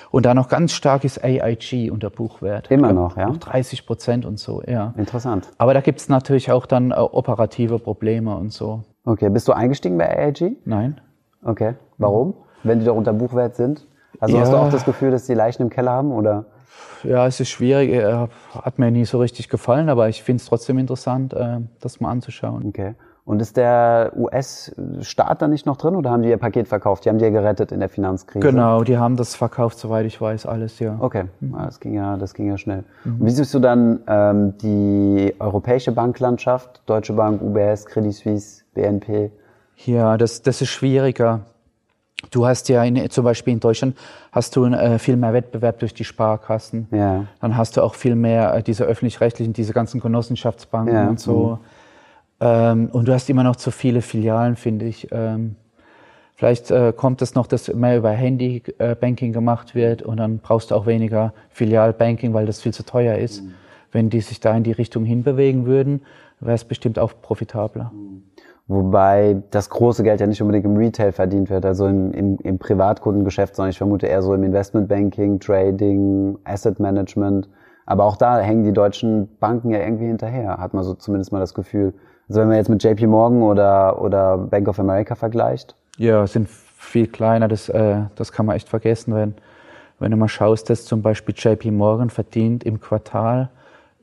Und 0.09 0.25
da 0.25 0.33
noch 0.33 0.47
ganz 0.47 0.71
stark 0.71 1.03
ist 1.03 1.23
AIG 1.23 1.91
unter 1.91 2.09
Buchwert. 2.09 2.71
Immer 2.71 2.93
noch, 2.93 3.17
ja? 3.17 3.29
30 3.29 3.85
Prozent 3.85 4.25
und 4.25 4.39
so, 4.39 4.61
ja. 4.65 4.93
Interessant. 4.97 5.49
Aber 5.57 5.73
da 5.73 5.81
gibt 5.81 5.99
es 5.99 6.07
natürlich 6.09 6.51
auch 6.51 6.65
dann 6.65 6.91
äh, 6.91 6.95
operative 6.95 7.79
Probleme 7.79 8.35
und 8.35 8.53
so. 8.53 8.83
Okay, 9.07 9.29
bist 9.29 9.47
du 9.47 9.53
eingestiegen 9.53 9.97
bei 9.97 10.09
AIG? 10.09 10.57
Nein. 10.65 10.99
Okay, 11.41 11.75
warum? 11.97 12.33
Wenn 12.63 12.79
die 12.79 12.85
doch 12.85 12.95
unter 12.95 13.13
Buchwert 13.13 13.55
sind? 13.55 13.87
Also 14.19 14.35
ja. 14.35 14.41
hast 14.41 14.51
du 14.51 14.57
auch 14.57 14.69
das 14.69 14.83
Gefühl, 14.83 15.11
dass 15.11 15.25
die 15.25 15.33
Leichen 15.33 15.61
im 15.61 15.69
Keller 15.69 15.91
haben 15.91 16.11
oder? 16.11 16.43
Ja, 17.03 17.25
es 17.25 17.39
ist 17.39 17.47
schwierig. 17.47 18.03
Hat 18.53 18.79
mir 18.79 18.91
nie 18.91 19.05
so 19.05 19.19
richtig 19.19 19.47
gefallen, 19.47 19.87
aber 19.87 20.09
ich 20.09 20.23
finde 20.23 20.41
es 20.41 20.47
trotzdem 20.47 20.77
interessant, 20.77 21.33
äh, 21.33 21.59
das 21.79 22.01
mal 22.01 22.11
anzuschauen. 22.11 22.67
Okay. 22.67 22.95
Und 23.23 23.41
ist 23.41 23.57
der 23.57 24.13
US-Staat 24.15 25.41
da 25.41 25.49
nicht 25.49 25.65
noch 25.65 25.75
drin 25.75 25.97
oder 25.97 26.11
haben 26.11 26.21
die 26.21 26.29
ihr 26.29 26.37
Paket 26.37 26.69
verkauft? 26.69 27.03
Die 27.03 27.09
haben 27.09 27.17
die 27.17 27.25
ja 27.25 27.29
gerettet 27.29 27.73
in 27.73 27.81
der 27.81 27.89
Finanzkrise. 27.89 28.39
Genau, 28.39 28.83
die 28.83 28.97
haben 28.97 29.17
das 29.17 29.35
verkauft, 29.35 29.77
soweit 29.79 30.05
ich 30.05 30.21
weiß, 30.21 30.45
alles, 30.45 30.79
ja. 30.79 30.95
Okay, 30.99 31.25
mhm. 31.41 31.57
das 31.57 31.81
ging 31.81 31.93
ja, 31.93 32.15
das 32.15 32.33
ging 32.33 32.47
ja 32.47 32.57
schnell. 32.57 32.85
Mhm. 33.03 33.25
wie 33.25 33.29
siehst 33.29 33.53
du 33.53 33.59
dann 33.59 33.99
ähm, 34.07 34.57
die 34.59 35.35
europäische 35.39 35.91
Banklandschaft? 35.91 36.81
Deutsche 36.85 37.11
Bank, 37.11 37.41
UBS, 37.41 37.85
Credit 37.85 38.13
Suisse, 38.13 38.63
BNP? 38.77 39.31
Ja, 39.85 40.17
das, 40.17 40.41
das 40.41 40.61
ist 40.61 40.69
schwieriger. 40.69 41.41
Du 42.31 42.47
hast 42.47 42.67
ja 42.69 42.83
in, 42.83 43.09
zum 43.09 43.23
Beispiel 43.23 43.53
in 43.53 43.59
Deutschland 43.59 43.95
hast 44.31 44.55
du 44.55 44.65
äh, 44.65 44.97
viel 44.97 45.17
mehr 45.17 45.33
Wettbewerb 45.33 45.79
durch 45.79 45.93
die 45.93 46.03
Sparkassen. 46.03 46.87
Ja. 46.91 47.25
Dann 47.41 47.57
hast 47.57 47.77
du 47.77 47.83
auch 47.83 47.93
viel 47.93 48.15
mehr 48.15 48.55
äh, 48.55 48.63
diese 48.63 48.85
öffentlich-rechtlichen, 48.85 49.53
diese 49.53 49.73
ganzen 49.73 49.99
Genossenschaftsbanken 49.99 50.95
ja. 50.95 51.07
und 51.07 51.19
so. 51.19 51.59
Mhm. 51.59 51.65
Ähm, 52.39 52.89
und 52.91 53.07
du 53.07 53.13
hast 53.13 53.29
immer 53.29 53.43
noch 53.43 53.55
zu 53.55 53.69
viele 53.71 54.01
Filialen, 54.01 54.55
finde 54.55 54.85
ich. 54.85 55.09
Ähm, 55.11 55.55
vielleicht 56.35 56.71
äh, 56.71 56.91
kommt 56.95 57.21
es 57.21 57.35
noch, 57.35 57.45
dass 57.45 57.71
mehr 57.71 57.97
über 57.97 58.11
Handy-Banking 58.11 59.29
äh, 59.29 59.33
gemacht 59.33 59.75
wird 59.75 60.01
und 60.01 60.17
dann 60.17 60.39
brauchst 60.39 60.71
du 60.71 60.75
auch 60.75 60.87
weniger 60.87 61.33
Filialbanking, 61.49 62.33
weil 62.33 62.47
das 62.47 62.61
viel 62.61 62.73
zu 62.73 62.83
teuer 62.83 63.17
ist. 63.17 63.43
Mhm. 63.43 63.53
Wenn 63.91 64.09
die 64.09 64.21
sich 64.21 64.39
da 64.39 64.55
in 64.57 64.63
die 64.63 64.71
Richtung 64.71 65.05
hinbewegen 65.05 65.65
würden, 65.65 66.01
wäre 66.39 66.55
es 66.55 66.65
bestimmt 66.65 66.97
auch 66.97 67.13
profitabler. 67.21 67.91
Mhm. 67.93 68.23
Wobei 68.69 69.41
das 69.51 69.69
große 69.69 70.03
Geld 70.03 70.19
ja 70.19 70.27
nicht 70.27 70.41
unbedingt 70.41 70.65
im 70.65 70.75
Retail 70.75 71.13
verdient 71.13 71.49
wird, 71.49 71.65
also 71.65 71.87
im, 71.87 72.11
im, 72.11 72.37
im 72.43 72.59
Privatkundengeschäft, 72.59 73.55
sondern 73.55 73.69
ich 73.69 73.77
vermute 73.77 74.07
eher 74.07 74.21
so 74.21 74.33
im 74.33 74.43
Investmentbanking, 74.43 75.39
Trading, 75.39 76.37
Asset 76.43 76.79
Management. 76.79 77.49
Aber 77.85 78.03
auch 78.03 78.17
da 78.17 78.39
hängen 78.39 78.65
die 78.65 78.73
deutschen 78.73 79.29
Banken 79.39 79.69
ja 79.71 79.79
irgendwie 79.79 80.07
hinterher, 80.07 80.57
hat 80.57 80.73
man 80.73 80.83
so 80.83 80.93
zumindest 80.93 81.31
mal 81.31 81.39
das 81.39 81.53
Gefühl. 81.53 81.93
Also 82.27 82.41
wenn 82.41 82.49
man 82.49 82.57
jetzt 82.57 82.67
mit 82.67 82.83
JP 82.83 83.07
Morgan 83.07 83.41
oder, 83.41 84.01
oder 84.01 84.37
Bank 84.37 84.67
of 84.67 84.79
America 84.81 85.15
vergleicht? 85.15 85.77
Ja, 85.97 86.27
sind 86.27 86.49
viel 86.49 87.07
kleiner, 87.07 87.47
das, 87.47 87.69
äh, 87.69 88.01
das 88.15 88.33
kann 88.33 88.45
man 88.45 88.57
echt 88.57 88.67
vergessen, 88.67 89.15
wenn, 89.15 89.35
wenn 89.99 90.11
du 90.11 90.17
mal 90.17 90.27
schaust, 90.27 90.69
dass 90.69 90.83
zum 90.83 91.01
Beispiel 91.01 91.33
JP 91.37 91.71
Morgan 91.71 92.09
verdient 92.09 92.65
im 92.65 92.81
Quartal 92.81 93.49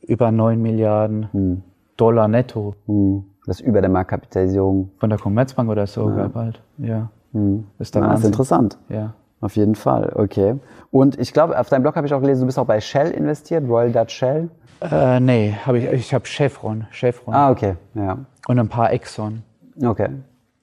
über 0.00 0.32
9 0.32 0.60
Milliarden 0.60 1.28
hm. 1.32 1.62
Dollar 1.98 2.28
netto. 2.28 2.74
Hm. 2.86 3.24
Das 3.46 3.60
ist 3.60 3.66
über 3.66 3.80
der 3.80 3.90
Marktkapitalisierung. 3.90 4.90
Von 4.98 5.10
der 5.10 5.18
Commerzbank 5.18 5.68
oder 5.70 5.86
so, 5.86 6.08
ja. 6.10 6.28
bald. 6.28 6.62
Ja. 6.78 7.10
Hm. 7.32 7.66
Ist, 7.78 7.94
da 7.94 8.14
ist 8.14 8.24
interessant. 8.24 8.78
Ja. 8.88 9.14
Auf 9.40 9.56
jeden 9.56 9.74
Fall, 9.74 10.12
okay. 10.14 10.54
Und 10.90 11.18
ich 11.18 11.34
glaube, 11.34 11.58
auf 11.58 11.68
deinem 11.68 11.82
Blog 11.82 11.96
habe 11.96 12.06
ich 12.06 12.14
auch 12.14 12.20
gelesen, 12.20 12.40
du 12.40 12.46
bist 12.46 12.58
auch 12.58 12.64
bei 12.64 12.80
Shell 12.80 13.10
investiert, 13.10 13.68
Royal 13.68 13.92
Dutch 13.92 14.14
Shell. 14.14 14.48
Äh, 14.80 15.20
nee, 15.20 15.54
hab 15.66 15.74
ich, 15.74 15.84
ich 15.84 16.14
habe 16.14 16.24
Chevron, 16.26 16.86
Chevron. 16.90 17.34
Ah, 17.34 17.50
okay, 17.50 17.76
ja. 17.94 18.18
Und 18.48 18.58
ein 18.58 18.68
paar 18.68 18.90
Exxon. 18.92 19.42
Okay. 19.82 20.08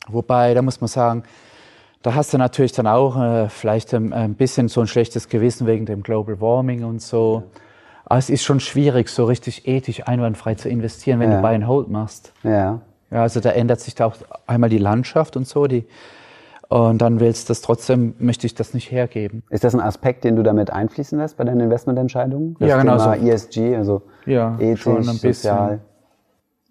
Wobei, 0.08 0.54
da 0.54 0.62
muss 0.62 0.82
man 0.82 0.88
sagen, 0.88 1.24
da 2.02 2.16
hast 2.16 2.34
du 2.34 2.38
natürlich 2.40 2.72
dann 2.72 2.88
auch 2.88 3.22
äh, 3.22 3.50
vielleicht 3.50 3.94
ein, 3.94 4.14
ein, 4.14 4.34
bisschen 4.34 4.68
so 4.68 4.82
ein 4.82 4.88
schlechtes 4.88 5.30
Gewissen 5.30 5.68
wegen 5.68 5.86
dem 5.86 6.02
Global 6.02 6.42
Warming 6.42 6.84
und 6.84 7.02
so. 7.02 7.44
Aber 8.12 8.18
es 8.18 8.30
ist 8.30 8.44
schon 8.44 8.60
schwierig, 8.60 9.08
so 9.08 9.24
richtig 9.24 9.70
ethisch 9.70 10.06
einwandfrei 10.06 10.56
zu 10.56 10.68
investieren, 10.68 11.22
wenn 11.22 11.32
ja. 11.32 11.38
du 11.38 11.42
Buy 11.42 11.56
and 11.56 11.66
Hold 11.66 11.88
machst. 11.88 12.34
Ja. 12.44 12.82
Ja, 13.10 13.22
also 13.22 13.40
da 13.40 13.52
ändert 13.52 13.80
sich 13.80 13.96
da 13.96 14.08
auch 14.08 14.16
einmal 14.48 14.70
die 14.70 14.80
Landschaft 14.80 15.38
und 15.38 15.48
so, 15.48 15.66
die, 15.66 15.86
und 16.68 17.02
dann 17.02 17.22
willst 17.22 17.48
du 17.48 17.52
das 17.52 17.62
trotzdem, 17.62 18.16
möchte 18.20 18.46
ich 18.48 18.54
das 18.54 18.74
nicht 18.74 18.92
hergeben. 18.92 19.44
Ist 19.50 19.64
das 19.64 19.74
ein 19.74 19.80
Aspekt, 19.80 20.26
den 20.26 20.36
du 20.36 20.44
damit 20.44 20.74
einfließen 20.74 21.18
lässt 21.18 21.38
bei 21.38 21.46
deinen 21.46 21.62
Investmententscheidungen? 21.62 22.58
Das 22.60 22.68
ja, 22.68 22.82
genau. 22.82 22.98
Thema 22.98 23.18
so. 23.18 23.30
ESG, 23.30 23.76
also 23.78 24.02
ja, 24.26 24.58
ethisch, 24.60 24.82
schon 24.82 24.98
ein 24.98 25.16
sozial. 25.16 25.80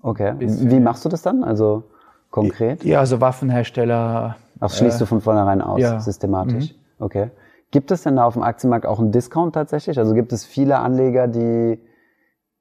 Okay. 0.02 0.34
Bisschen. 0.34 0.70
Wie 0.70 0.78
machst 0.78 1.06
du 1.06 1.08
das 1.08 1.22
dann? 1.22 1.42
Also 1.42 1.84
konkret? 2.30 2.84
Ja, 2.84 3.00
also 3.00 3.22
Waffenhersteller. 3.22 4.36
Ach, 4.60 4.70
schließt 4.70 4.96
äh, 4.96 4.98
du 4.98 5.06
von 5.06 5.22
vornherein 5.22 5.62
aus, 5.62 5.80
ja. 5.80 6.00
systematisch. 6.00 6.72
Mhm. 6.72 7.02
Okay. 7.02 7.30
Gibt 7.70 7.90
es 7.90 8.02
denn 8.02 8.16
da 8.16 8.24
auf 8.24 8.34
dem 8.34 8.42
Aktienmarkt 8.42 8.86
auch 8.86 8.98
einen 8.98 9.12
Discount 9.12 9.54
tatsächlich? 9.54 9.98
Also 9.98 10.14
gibt 10.14 10.32
es 10.32 10.44
viele 10.44 10.78
Anleger, 10.78 11.28
die 11.28 11.78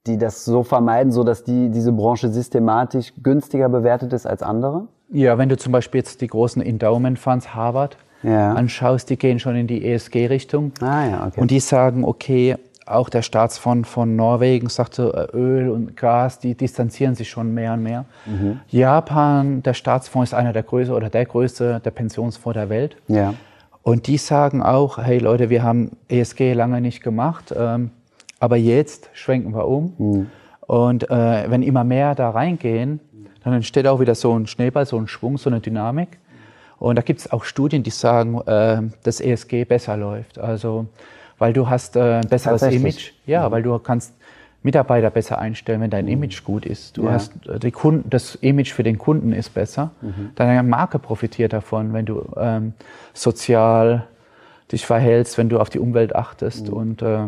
die 0.08 0.18
das 0.18 0.46
so 0.46 0.64
vermeiden, 0.64 1.12
so 1.12 1.24
dass 1.24 1.44
die, 1.44 1.70
diese 1.70 1.92
Branche 1.92 2.30
systematisch 2.30 3.14
günstiger 3.22 3.70
bewertet 3.70 4.14
ist 4.14 4.26
als 4.26 4.42
andere? 4.42 4.88
Ja, 5.12 5.38
wenn 5.38 5.50
du 5.50 5.58
zum 5.58 5.72
Beispiel 5.72 6.00
jetzt 6.00 6.22
die 6.22 6.28
großen 6.28 6.62
Endowment 6.62 7.20
Funds, 7.20 7.54
Harvard, 7.54 7.98
ja. 8.24 8.54
anschaust, 8.54 9.10
die 9.10 9.18
gehen 9.18 9.40
schon 9.40 9.56
in 9.56 9.68
die 9.68 9.86
ESG-Richtung. 9.86 10.72
Ah, 10.82 11.06
ja, 11.06 11.28
okay. 11.28 11.42
Und 11.42 11.52
die 11.52 11.60
sagen, 11.60 12.04
okay, 12.06 12.58
auch 12.86 13.10
der 13.10 13.22
Staatsfonds 13.22 13.88
von 13.88 14.16
Norwegen 14.16 14.68
sagt 14.70 14.96
so, 14.96 15.14
äh, 15.14 15.28
Öl 15.34 15.70
und 15.70 15.96
Gas, 15.96 16.40
die 16.40 16.56
distanzieren 16.56 17.16
sich 17.16 17.30
schon 17.30 17.54
mehr 17.54 17.74
und 17.74 17.84
mehr. 17.84 18.06
Mhm. 18.26 18.60
Japan, 18.68 19.62
der 19.64 19.74
Staatsfonds 19.74 20.32
ist 20.32 20.38
einer 20.38 20.54
der 20.54 20.64
größten 20.64 20.96
oder 20.96 21.10
der 21.10 21.26
größte, 21.26 21.82
der 21.84 21.92
Pensionsfonds 21.92 22.56
der 22.56 22.70
Welt. 22.70 22.98
Ja. 23.08 23.34
Und 23.82 24.08
die 24.08 24.18
sagen 24.18 24.62
auch, 24.62 24.98
hey 24.98 25.20
Leute, 25.20 25.50
wir 25.50 25.64
haben 25.64 25.92
ESG 26.10 26.54
lange 26.54 26.82
nicht 26.82 27.02
gemacht. 27.02 27.54
Ähm, 27.56 27.92
aber 28.40 28.56
jetzt 28.56 29.10
schwenken 29.14 29.54
wir 29.54 29.68
um. 29.68 29.94
Mhm. 29.98 30.28
Und 30.62 31.10
äh, 31.10 31.50
wenn 31.50 31.64
immer 31.64 31.84
mehr 31.84 32.16
da 32.16 32.30
reingehen, 32.30 33.00
dann 33.44 33.54
entsteht 33.54 33.88
auch 33.88 34.00
wieder 34.00 34.16
so 34.16 34.38
ein 34.38 34.48
Schneeball, 34.48 34.86
so 34.86 34.98
ein 34.98 35.08
Schwung, 35.08 35.38
so 35.38 35.50
eine 35.50 35.60
Dynamik. 35.60 36.20
Und 36.78 36.96
da 36.96 37.02
gibt 37.02 37.20
es 37.20 37.32
auch 37.32 37.44
Studien, 37.44 37.84
die 37.84 37.90
sagen, 37.90 38.40
äh, 38.42 38.82
dass 39.04 39.20
ESG 39.20 39.66
besser 39.66 39.98
läuft. 39.98 40.38
Also, 40.38 40.88
weil 41.38 41.54
du 41.54 41.70
hast 41.70 41.96
äh, 41.96 42.20
ein 42.20 42.28
besseres 42.28 42.62
Image. 42.64 43.12
Ja, 43.26 43.48
mhm. 43.48 43.52
weil 43.52 43.64
du 43.64 43.78
kannst 43.80 44.14
Mitarbeiter 44.62 45.10
besser 45.10 45.40
einstellen, 45.40 45.82
wenn 45.82 45.90
dein 45.90 46.06
mhm. 46.06 46.12
Image 46.12 46.44
gut 46.44 46.66
ist. 46.66 46.98
Du 46.98 47.06
ja. 47.06 47.12
hast 47.12 47.34
äh, 47.48 47.60
die 47.60 47.72
Kunden, 47.72 48.10
das 48.10 48.36
Image 48.36 48.74
für 48.74 48.84
den 48.84 48.98
Kunden 48.98 49.32
ist 49.32 49.54
besser. 49.54 49.92
Mhm. 50.02 50.32
Deine 50.36 50.64
Marke 50.64 51.00
profitiert 51.00 51.54
davon, 51.54 51.94
wenn 51.94 52.06
du 52.06 52.26
ähm, 52.38 52.74
sozial 53.14 54.08
dich 54.72 54.86
verhältst, 54.86 55.38
wenn 55.38 55.50
du 55.50 55.60
auf 55.60 55.70
die 55.70 55.80
Umwelt 55.80 56.16
achtest 56.16 56.68
mhm. 56.68 56.74
und 56.74 57.02
äh, 57.02 57.28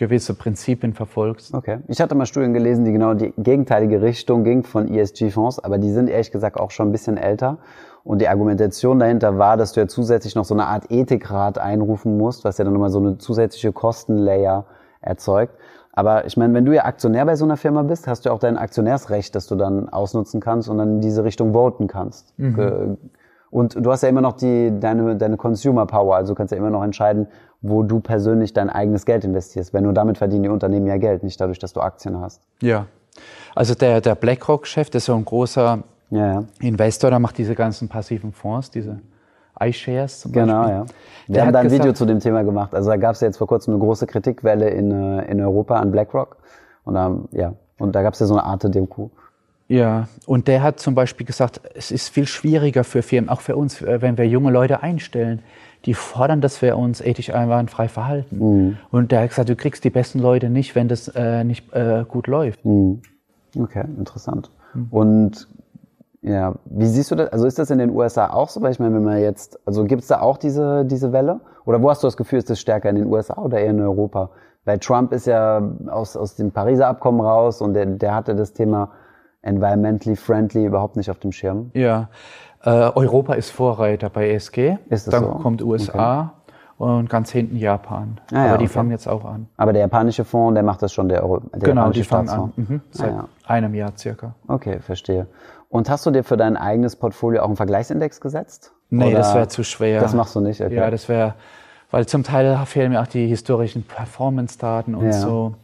gewisse 0.00 0.32
Prinzipien 0.32 0.94
verfolgst. 0.94 1.52
Okay. 1.52 1.78
Ich 1.86 2.00
hatte 2.00 2.14
mal 2.14 2.24
Studien 2.24 2.54
gelesen, 2.54 2.86
die 2.86 2.92
genau 2.92 3.12
die 3.12 3.34
gegenteilige 3.36 4.00
Richtung 4.00 4.44
ging 4.44 4.64
von 4.64 4.88
ESG-Fonds, 4.88 5.58
aber 5.62 5.76
die 5.76 5.90
sind 5.90 6.08
ehrlich 6.08 6.32
gesagt 6.32 6.58
auch 6.58 6.70
schon 6.70 6.88
ein 6.88 6.92
bisschen 6.92 7.18
älter. 7.18 7.58
Und 8.02 8.22
die 8.22 8.28
Argumentation 8.28 8.98
dahinter 8.98 9.36
war, 9.36 9.58
dass 9.58 9.72
du 9.72 9.80
ja 9.80 9.86
zusätzlich 9.86 10.34
noch 10.34 10.46
so 10.46 10.54
eine 10.54 10.66
Art 10.66 10.90
Ethikrat 10.90 11.58
einrufen 11.58 12.16
musst, 12.16 12.44
was 12.44 12.56
ja 12.56 12.64
dann 12.64 12.72
nochmal 12.72 12.88
so 12.88 12.98
eine 12.98 13.18
zusätzliche 13.18 13.72
Kostenlayer 13.72 14.64
erzeugt. 15.02 15.54
Aber 15.92 16.24
ich 16.24 16.36
meine, 16.36 16.54
wenn 16.54 16.64
du 16.64 16.72
ja 16.72 16.84
Aktionär 16.84 17.26
bei 17.26 17.36
so 17.36 17.44
einer 17.44 17.56
Firma 17.56 17.82
bist, 17.82 18.06
hast 18.06 18.24
du 18.24 18.30
auch 18.30 18.38
dein 18.38 18.56
Aktionärsrecht, 18.56 19.34
das 19.34 19.46
du 19.46 19.56
dann 19.56 19.88
ausnutzen 19.88 20.40
kannst 20.40 20.68
und 20.68 20.78
dann 20.78 20.96
in 20.96 21.00
diese 21.00 21.24
Richtung 21.24 21.52
voten 21.52 21.88
kannst. 21.88 22.38
Mhm. 22.38 22.96
Und 23.50 23.74
du 23.74 23.90
hast 23.90 24.02
ja 24.02 24.08
immer 24.08 24.20
noch 24.20 24.34
die, 24.34 24.72
deine, 24.78 25.16
deine 25.16 25.36
Consumer 25.36 25.86
Power, 25.86 26.14
also 26.14 26.32
du 26.32 26.36
kannst 26.36 26.52
ja 26.52 26.58
immer 26.58 26.70
noch 26.70 26.84
entscheiden, 26.84 27.26
wo 27.60 27.82
du 27.82 27.98
persönlich 27.98 28.52
dein 28.52 28.70
eigenes 28.70 29.04
Geld 29.04 29.24
investierst. 29.24 29.74
Wenn 29.74 29.84
nur 29.84 29.92
damit 29.92 30.18
verdienen 30.18 30.44
die 30.44 30.48
Unternehmen 30.48 30.86
ja 30.86 30.98
Geld, 30.98 31.24
nicht 31.24 31.40
dadurch, 31.40 31.58
dass 31.58 31.72
du 31.72 31.80
Aktien 31.80 32.20
hast. 32.20 32.42
Ja. 32.62 32.86
Also 33.56 33.74
der, 33.74 34.00
der 34.00 34.14
BlackRock-Chef, 34.14 34.90
der 34.90 34.98
ist 34.98 35.06
so 35.06 35.14
ein 35.14 35.24
großer 35.24 35.82
ja, 36.10 36.26
ja. 36.34 36.44
Investor, 36.60 37.10
der 37.10 37.18
macht 37.18 37.38
diese 37.38 37.56
ganzen 37.56 37.88
passiven 37.88 38.32
Fonds, 38.32 38.70
diese 38.70 39.00
iShares 39.60 40.20
zum 40.20 40.32
genau, 40.32 40.62
Beispiel. 40.62 40.72
Genau, 40.72 40.84
ja. 40.84 40.86
Wir 41.26 41.34
der 41.34 41.46
haben 41.46 41.52
da 41.52 41.58
ein 41.60 41.64
gesagt, 41.64 41.82
Video 41.82 41.92
zu 41.92 42.06
dem 42.06 42.20
Thema 42.20 42.42
gemacht. 42.42 42.74
Also 42.74 42.90
da 42.90 42.96
gab 42.96 43.14
es 43.14 43.20
ja 43.20 43.28
jetzt 43.28 43.36
vor 43.36 43.46
kurzem 43.46 43.74
eine 43.74 43.82
große 43.82 44.06
Kritikwelle 44.06 44.68
in, 44.70 44.90
äh, 44.90 45.30
in 45.30 45.40
Europa 45.40 45.76
an 45.76 45.92
BlackRock. 45.92 46.36
Und, 46.84 46.96
ähm, 46.96 47.28
ja, 47.32 47.54
und 47.78 47.94
da 47.94 48.02
gab 48.02 48.14
es 48.14 48.20
ja 48.20 48.26
so 48.26 48.34
eine 48.34 48.44
Art 48.44 48.62
Demo. 48.74 49.10
Ja, 49.68 50.08
und 50.26 50.48
der 50.48 50.64
hat 50.64 50.80
zum 50.80 50.96
Beispiel 50.96 51.24
gesagt, 51.24 51.60
es 51.74 51.92
ist 51.92 52.08
viel 52.08 52.26
schwieriger 52.26 52.82
für 52.82 53.02
Firmen, 53.02 53.30
auch 53.30 53.40
für 53.40 53.54
uns, 53.54 53.80
äh, 53.80 54.02
wenn 54.02 54.18
wir 54.18 54.26
junge 54.26 54.50
Leute 54.50 54.82
einstellen. 54.82 55.42
Die 55.86 55.94
fordern, 55.94 56.40
dass 56.40 56.60
wir 56.60 56.76
uns 56.76 57.00
ethisch 57.00 57.32
einwandfrei 57.32 57.88
verhalten. 57.88 58.38
Mhm. 58.38 58.76
Und 58.90 59.12
der 59.12 59.22
hat 59.22 59.28
gesagt, 59.28 59.48
du 59.48 59.56
kriegst 59.56 59.84
die 59.84 59.90
besten 59.90 60.18
Leute 60.18 60.50
nicht, 60.50 60.74
wenn 60.74 60.88
das 60.88 61.08
äh, 61.08 61.44
nicht 61.44 61.72
äh, 61.72 62.04
gut 62.06 62.26
läuft. 62.26 62.64
Mhm. 62.64 63.00
Okay, 63.56 63.84
interessant. 63.96 64.50
Mhm. 64.74 64.88
Und 64.90 65.48
ja, 66.22 66.54
wie 66.66 66.86
siehst 66.86 67.10
du 67.10 67.14
das? 67.14 67.32
Also 67.32 67.46
ist 67.46 67.58
das 67.58 67.70
in 67.70 67.78
den 67.78 67.90
USA 67.90 68.30
auch 68.30 68.48
so? 68.48 68.60
Weil 68.60 68.72
ich 68.72 68.78
meine, 68.78 68.94
wenn 68.94 69.04
man 69.04 69.18
jetzt, 69.18 69.58
also 69.66 69.84
gibt 69.84 70.02
es 70.02 70.08
da 70.08 70.20
auch 70.20 70.36
diese, 70.36 70.84
diese 70.84 71.12
Welle? 71.12 71.40
Oder 71.64 71.82
wo 71.82 71.90
hast 71.90 72.02
du 72.02 72.06
das 72.06 72.16
Gefühl, 72.16 72.38
ist 72.38 72.50
das 72.50 72.60
stärker 72.60 72.90
in 72.90 72.96
den 72.96 73.06
USA 73.06 73.40
oder 73.40 73.58
eher 73.58 73.70
in 73.70 73.80
Europa? 73.80 74.30
Weil 74.64 74.78
Trump 74.78 75.12
ist 75.12 75.26
ja 75.26 75.62
aus, 75.88 76.16
aus 76.16 76.36
dem 76.36 76.50
Pariser 76.50 76.88
Abkommen 76.88 77.20
raus 77.20 77.62
und 77.62 77.74
der, 77.74 77.86
der 77.86 78.14
hatte 78.14 78.34
das 78.34 78.52
Thema 78.52 78.90
environmentally 79.42 80.16
friendly 80.16 80.66
überhaupt 80.66 80.96
nicht 80.96 81.10
auf 81.10 81.18
dem 81.18 81.32
Schirm? 81.32 81.70
Ja, 81.72 82.10
äh, 82.62 82.70
Europa 82.70 83.34
ist 83.34 83.50
Vorreiter 83.50 84.10
bei 84.10 84.30
ESG. 84.30 84.76
Ist 84.90 85.06
das 85.06 85.12
Dann 85.12 85.24
so? 85.24 85.30
kommt 85.30 85.62
USA 85.62 86.34
okay. 86.76 86.92
und 86.92 87.08
ganz 87.08 87.30
hinten 87.30 87.56
Japan. 87.56 88.20
Ah, 88.32 88.36
ja, 88.36 88.44
Aber 88.48 88.58
die 88.58 88.64
okay. 88.64 88.74
fangen 88.74 88.90
jetzt 88.90 89.08
auch 89.08 89.24
an. 89.24 89.48
Aber 89.56 89.72
der 89.72 89.80
japanische 89.80 90.24
Fonds, 90.24 90.54
der 90.54 90.62
macht 90.62 90.82
das 90.82 90.92
schon, 90.92 91.08
der, 91.08 91.22
Euro, 91.22 91.40
der 91.54 91.60
Genau, 91.60 91.88
die 91.90 92.04
fangen 92.04 92.28
an. 92.28 92.52
Mhm. 92.56 92.80
Seit 92.90 93.12
ah, 93.12 93.14
ja. 93.14 93.28
einem 93.46 93.74
Jahr 93.74 93.92
circa. 93.96 94.34
Okay, 94.46 94.80
verstehe. 94.80 95.26
Und 95.70 95.88
hast 95.88 96.04
du 96.04 96.10
dir 96.10 96.24
für 96.24 96.36
dein 96.36 96.58
eigenes 96.58 96.96
Portfolio 96.96 97.42
auch 97.42 97.46
einen 97.46 97.56
Vergleichsindex 97.56 98.20
gesetzt? 98.20 98.72
Nee, 98.90 99.06
Oder 99.06 99.18
das 99.18 99.34
wäre 99.34 99.48
zu 99.48 99.64
schwer. 99.64 100.00
Das 100.00 100.12
machst 100.12 100.34
du 100.34 100.40
nicht, 100.40 100.60
okay. 100.60 100.74
Ja, 100.74 100.90
das 100.90 101.08
wäre 101.08 101.34
weil 101.90 102.06
zum 102.06 102.22
Teil 102.22 102.56
fehlen 102.66 102.92
mir 102.92 103.00
auch 103.00 103.06
die 103.06 103.26
historischen 103.26 103.82
Performance-Daten 103.82 104.94
und 104.94 105.06
Ja. 105.06 105.12
so. 105.12 105.54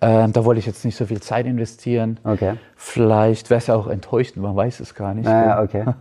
Ähm, 0.00 0.32
da 0.32 0.44
wollte 0.44 0.58
ich 0.58 0.66
jetzt 0.66 0.84
nicht 0.84 0.96
so 0.96 1.06
viel 1.06 1.20
Zeit 1.20 1.46
investieren. 1.46 2.18
Okay. 2.24 2.54
Vielleicht 2.74 3.50
wäre 3.50 3.58
es 3.58 3.68
ja 3.68 3.76
auch 3.76 3.86
enttäuschend, 3.86 4.42
man 4.42 4.56
weiß 4.56 4.80
es 4.80 4.94
gar 4.94 5.14
nicht. 5.14 5.26
Naja, 5.26 5.62
okay. 5.62 5.84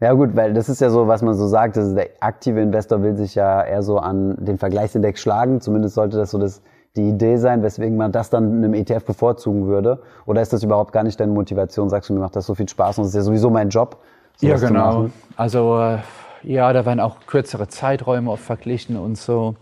Ja 0.00 0.12
gut, 0.12 0.34
weil 0.34 0.52
das 0.52 0.68
ist 0.68 0.80
ja 0.80 0.90
so, 0.90 1.06
was 1.06 1.22
man 1.22 1.34
so 1.34 1.46
sagt, 1.46 1.76
dass 1.76 1.94
der 1.94 2.08
aktive 2.20 2.60
Investor 2.60 3.02
will 3.02 3.16
sich 3.16 3.36
ja 3.36 3.62
eher 3.62 3.82
so 3.82 3.98
an 3.98 4.36
den 4.44 4.58
Vergleichsindex 4.58 5.20
schlagen. 5.20 5.60
Zumindest 5.60 5.94
sollte 5.94 6.16
das 6.18 6.32
so 6.32 6.38
das, 6.38 6.60
die 6.96 7.08
Idee 7.08 7.36
sein, 7.38 7.62
weswegen 7.62 7.96
man 7.96 8.12
das 8.12 8.30
dann 8.30 8.44
einem 8.64 8.74
ETF 8.74 9.04
bevorzugen 9.04 9.66
würde. 9.66 10.00
Oder 10.26 10.42
ist 10.42 10.52
das 10.52 10.62
überhaupt 10.62 10.92
gar 10.92 11.02
nicht 11.02 11.18
deine 11.18 11.32
Motivation? 11.32 11.88
Sagst 11.90 12.08
du, 12.08 12.14
mir 12.14 12.20
macht 12.20 12.36
das 12.36 12.46
so 12.46 12.54
viel 12.54 12.68
Spaß 12.68 12.98
und 12.98 13.04
es 13.04 13.08
ist 13.10 13.16
ja 13.16 13.22
sowieso 13.22 13.50
mein 13.50 13.68
Job. 13.68 13.96
Ja, 14.40 14.56
genau. 14.56 15.10
Also 15.36 15.78
äh, 15.80 15.98
ja, 16.42 16.72
da 16.72 16.86
werden 16.86 17.00
auch 17.00 17.16
kürzere 17.26 17.66
Zeiträume 17.68 18.30
oft 18.30 18.42
verglichen 18.44 18.96
und 18.96 19.16
so. 19.18 19.56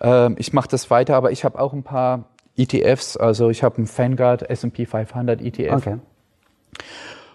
Ähm, 0.00 0.36
ich 0.38 0.52
mache 0.52 0.68
das 0.68 0.90
weiter, 0.90 1.16
aber 1.16 1.32
ich 1.32 1.44
habe 1.44 1.58
auch 1.58 1.72
ein 1.72 1.82
paar 1.82 2.24
ETFs. 2.56 3.16
Also 3.16 3.50
ich 3.50 3.62
habe 3.64 3.78
einen 3.78 3.88
Vanguard 3.88 4.48
S&P 4.48 4.86
500 4.86 5.40
ETF 5.42 5.72
Okay. 5.74 5.96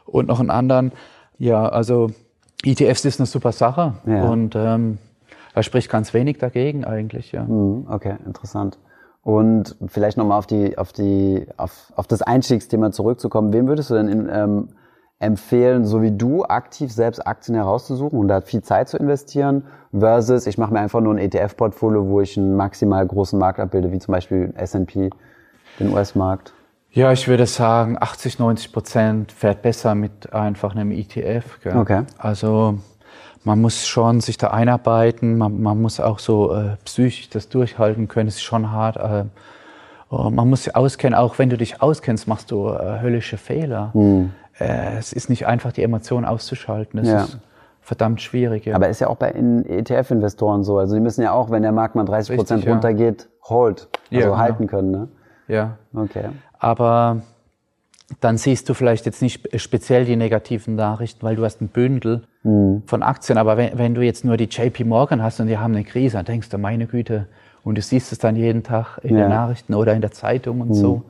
und 0.06 0.28
noch 0.28 0.40
einen 0.40 0.50
anderen. 0.52 0.92
Ja, 1.38 1.68
also 1.68 2.12
ETFs 2.64 3.04
ist 3.06 3.20
eine 3.20 3.26
super 3.26 3.52
Sache 3.52 3.94
Ja. 4.06 4.24
und 4.30 4.56
ähm, 4.56 5.00
da 5.54 5.64
spricht 5.64 5.90
ganz 5.90 6.14
wenig 6.14 6.38
dagegen 6.38 6.86
eigentlich. 6.86 7.32
Ja. 7.34 7.44
Mhm, 7.44 7.88
Okay, 7.90 8.16
interessant. 8.26 8.78
Und 9.24 9.76
vielleicht 9.88 10.18
nochmal 10.18 10.40
auf 10.40 10.48
die, 10.48 10.78
auf 10.78 10.94
die, 10.94 11.46
auf, 11.58 11.94
auf 11.96 12.08
das 12.08 12.22
Einstiegsthema 12.22 12.92
zurückzukommen. 12.92 13.54
Wem 13.54 13.68
würdest 13.68 13.92
du 13.92 13.94
denn 13.94 14.08
in, 14.08 14.30
ähm, 14.32 14.70
empfehlen, 15.22 15.86
so 15.86 16.02
wie 16.02 16.12
du 16.12 16.44
aktiv 16.44 16.92
selbst 16.92 17.26
Aktien 17.26 17.56
herauszusuchen 17.56 18.18
und 18.18 18.28
da 18.28 18.42
viel 18.42 18.64
Zeit 18.64 18.90
zu 18.90 18.98
investieren, 18.98 19.66
versus 19.98 20.48
ich 20.48 20.58
mache 20.58 20.74
mir 20.74 20.80
einfach 20.80 21.00
nur 21.00 21.14
ein 21.14 21.20
ETF-Portfolio, 21.20 22.08
wo 22.08 22.22
ich 22.22 22.38
einen 22.38 22.56
maximal 22.56 23.06
großen 23.06 23.38
Markt 23.38 23.60
abbilde, 23.60 23.92
wie 23.92 24.00
zum 24.00 24.14
Beispiel 24.14 24.52
S&P, 24.56 25.12
den 25.80 25.94
US-Markt. 25.94 26.54
Ja, 26.90 27.12
ich 27.12 27.28
würde 27.28 27.46
sagen, 27.46 27.98
80, 28.00 28.40
90 28.40 28.74
Prozent 28.74 29.32
fährt 29.32 29.62
besser 29.62 29.94
mit 29.96 30.34
einfach 30.34 30.76
einem 30.76 30.92
ETF. 30.92 31.62
Gell? 31.62 31.78
Okay. 31.78 32.04
Also 32.18 32.80
man 33.44 33.60
muss 33.62 33.88
schon 33.88 34.22
sich 34.22 34.38
da 34.38 34.48
einarbeiten, 34.50 35.38
man, 35.38 35.62
man 35.62 35.82
muss 35.82 36.00
auch 36.00 36.20
so 36.20 36.54
äh, 36.54 36.76
psychisch 36.86 37.30
das 37.30 37.50
durchhalten 37.50 38.08
können, 38.08 38.28
es 38.28 38.36
ist 38.36 38.44
schon 38.44 38.72
hart. 38.72 38.98
Äh, 38.98 39.26
oh, 40.10 40.30
man 40.30 40.50
muss 40.50 40.64
sich 40.66 40.76
auskennen, 40.76 41.18
auch 41.18 41.40
wenn 41.40 41.50
du 41.50 41.58
dich 41.58 41.82
auskennst, 41.82 42.28
machst 42.28 42.52
du 42.52 42.70
äh, 42.70 43.00
höllische 43.02 43.38
Fehler. 43.38 43.92
Äh, 44.60 44.98
es 44.98 45.12
ist 45.14 45.30
nicht 45.30 45.48
einfach, 45.48 45.72
die 45.72 45.84
Emotionen 45.84 46.26
auszuschalten, 46.26 47.00
es 47.00 47.08
Hm. 47.08 47.14
Ja. 47.16 47.24
ist 47.24 47.38
verdammt 47.82 48.22
schwierig. 48.22 48.66
Ja. 48.66 48.76
Aber 48.76 48.90
ist 48.90 49.02
ja 49.02 49.08
auch 49.08 49.16
bei 49.16 49.32
in- 49.32 49.66
ETF-Investoren 49.66 50.64
so. 50.64 50.78
Also 50.78 50.94
die 50.94 51.02
müssen 51.02 51.24
ja 51.24 51.32
auch, 51.32 51.50
wenn 51.50 51.64
der 51.64 51.72
Markt 51.72 51.96
mal 51.96 52.06
30 52.06 52.36
Prozent 52.38 52.58
Richtig, 52.60 52.68
ja. 52.68 52.74
runtergeht, 52.74 53.28
hold, 53.50 53.90
also 54.12 54.24
genau. 54.26 54.38
halten 54.38 54.68
können. 54.68 54.92
Ne? 54.92 55.08
ja. 55.48 55.78
Okay. 55.96 56.26
aber 56.60 57.22
dann 58.20 58.38
siehst 58.38 58.68
du 58.70 58.74
vielleicht 58.74 59.06
jetzt 59.06 59.22
nicht 59.22 59.36
spe- 59.36 59.58
speziell 59.60 60.06
die 60.06 60.16
negativen 60.16 60.76
Nachrichten, 60.76 61.24
weil 61.24 61.36
du 61.36 61.44
hast 61.46 61.62
ein 61.62 61.70
Bündel 61.70 62.24
von 62.44 63.04
Aktien. 63.04 63.38
Aber 63.38 63.56
wenn, 63.58 63.78
wenn 63.78 63.94
du 63.96 64.02
jetzt 64.02 64.26
nur 64.26 64.36
die 64.38 64.46
JP 64.50 64.84
Morgan 64.86 65.22
hast 65.22 65.40
und 65.40 65.48
die 65.48 65.58
haben 65.58 65.74
eine 65.76 65.84
Krise, 65.84 66.18
dann 66.18 66.26
denkst 66.26 66.50
du, 66.50 66.58
meine 66.58 66.88
Güte, 66.88 67.28
und 67.64 67.78
du 67.78 67.82
siehst 67.82 68.12
es 68.12 68.18
dann 68.18 68.36
jeden 68.36 68.64
Tag 68.64 69.00
in 69.04 69.16
Ja. 69.16 69.26
den 69.26 69.30
Nachrichten 69.30 69.74
oder 69.76 69.94
in 69.94 70.02
der 70.02 70.12
Zeitung 70.12 70.62
und 70.62 70.74
so. 70.74 71.04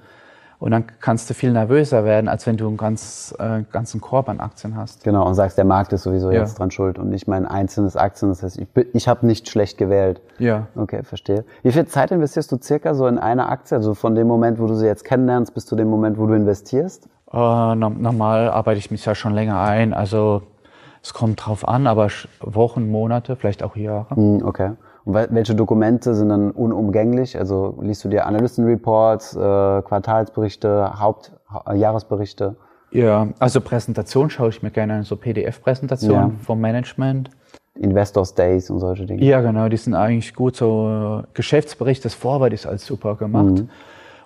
Und 0.62 0.70
dann 0.70 0.84
kannst 1.00 1.28
du 1.28 1.34
viel 1.34 1.52
nervöser 1.52 2.06
werden, 2.06 2.28
als 2.30 2.46
wenn 2.46 2.56
du 2.56 2.68
einen 2.68 2.78
ganz, 2.78 3.34
äh, 3.40 3.64
ganzen 3.72 4.00
Korb 4.00 4.30
an 4.30 4.40
Aktien 4.40 4.78
hast. 4.78 5.04
Genau, 5.04 5.26
und 5.28 5.34
sagst, 5.34 5.58
der 5.58 5.66
Markt 5.66 5.92
ist 5.92 6.04
sowieso 6.04 6.30
Ja. 6.30 6.42
jetzt 6.42 6.60
dran 6.60 6.70
schuld 6.70 7.00
und 7.00 7.10
nicht 7.10 7.28
mein 7.28 7.48
einzelnes 7.48 7.98
Aktien. 7.98 8.30
Das 8.30 8.44
heißt, 8.44 8.60
ich, 8.60 8.68
ich 8.94 9.08
habe 9.08 9.26
nicht 9.26 9.50
schlecht 9.50 9.80
gewählt. 9.80 10.22
Ja. 10.38 10.68
Okay, 10.76 11.02
verstehe. 11.02 11.46
Wie 11.64 11.72
viel 11.72 11.88
Zeit 11.88 12.12
investierst 12.12 12.52
du 12.52 12.58
circa 12.62 12.94
so 12.94 13.08
in 13.08 13.18
eine 13.18 13.50
Aktie? 13.50 13.76
Also 13.76 13.96
von 13.96 14.14
dem 14.14 14.28
Moment, 14.28 14.60
wo 14.60 14.68
du 14.68 14.76
sie 14.76 14.86
jetzt 14.86 15.04
kennenlernst, 15.04 15.56
bis 15.56 15.66
zu 15.66 15.76
dem 15.76 15.90
Moment, 15.90 16.20
wo 16.20 16.28
du 16.28 16.34
investierst? 16.36 17.08
Äh, 17.34 17.38
no- 17.38 17.90
normal 17.90 18.50
arbeite 18.52 18.78
ich 18.78 18.92
mich 18.92 19.04
ja 19.04 19.16
schon 19.16 19.34
länger 19.34 19.60
ein. 19.60 19.96
Also 19.96 20.44
es 21.02 21.16
kommt 21.16 21.44
drauf 21.44 21.68
an, 21.68 21.88
aber 21.88 22.10
Wochen, 22.40 22.88
Monate, 22.92 23.36
vielleicht 23.36 23.64
auch 23.64 23.76
Jahre. 23.76 24.16
Hm, 24.16 24.44
okay. 24.46 24.74
Und 25.04 25.16
wel- 25.16 25.30
welche 25.32 25.56
Dokumente 25.56 26.14
sind 26.14 26.30
dann 26.30 26.52
unumgänglich? 26.52 27.38
Also 27.38 27.78
liest 27.82 28.04
du 28.04 28.10
dir 28.10 28.26
Analystenreports, 28.26 29.36
äh, 29.36 29.40
Quartalsberichte, 29.82 31.00
Haupt, 31.00 31.32
ha 31.50 31.74
Jahresberichte? 31.74 32.56
Ja, 32.92 33.30
also 33.40 33.62
Präsentation 33.62 34.30
schaue 34.30 34.50
ich 34.50 34.62
mir 34.62 34.70
gerne 34.72 34.96
an, 34.96 35.04
so 35.04 35.16
PDF-Präsentationen 35.16 36.30
Ja. 36.32 36.44
vom 36.44 36.60
Management. 36.60 37.30
Investors 37.76 38.36
Days 38.36 38.70
und 38.70 38.80
solche 38.80 39.06
Dinge. 39.06 39.24
Ja, 39.24 39.40
genau, 39.42 39.70
die 39.70 39.78
sind 39.78 39.96
eigentlich 39.96 40.34
gut. 40.36 40.56
So 40.58 41.22
äh, 41.24 41.28
Geschäftsbericht, 41.34 42.04
das 42.04 42.14
Vorwort 42.14 42.52
ist 42.54 42.68
alles 42.68 42.86
super 42.86 43.16
gemacht. 43.16 43.64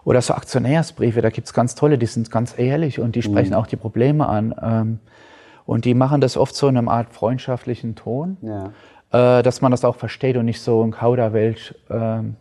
Oder 0.03 0.21
so 0.21 0.33
Aktionärsbriefe, 0.33 1.21
da 1.21 1.29
gibt's 1.29 1.53
ganz 1.53 1.75
tolle, 1.75 1.97
die 1.97 2.05
sind 2.07 2.29
ganz 2.31 2.57
ehrlich 2.57 2.99
und 2.99 3.15
die 3.15 3.21
sprechen 3.21 3.53
auch 3.53 3.67
die 3.67 3.75
Probleme 3.75 4.27
an. 4.27 4.53
Ähm, 4.61 4.99
und 5.67 5.85
die 5.85 5.93
machen 5.95 6.21
das 6.21 6.37
oft 6.37 6.55
so 6.55 6.67
in 6.67 6.77
einem 6.77 6.89
Art 6.89 7.11
freundschaftlichen 7.11 7.95
Ton, 7.95 8.37
Ja. 8.41 8.71
Äh, 9.11 9.43
dass 9.43 9.61
man 9.61 9.71
das 9.71 9.85
auch 9.85 9.95
versteht 9.95 10.37
und 10.37 10.45
nicht 10.45 10.61
so 10.61 10.83
ein 10.83 10.91
Kauderwelsch 10.91 11.73
ähm, 11.89 12.35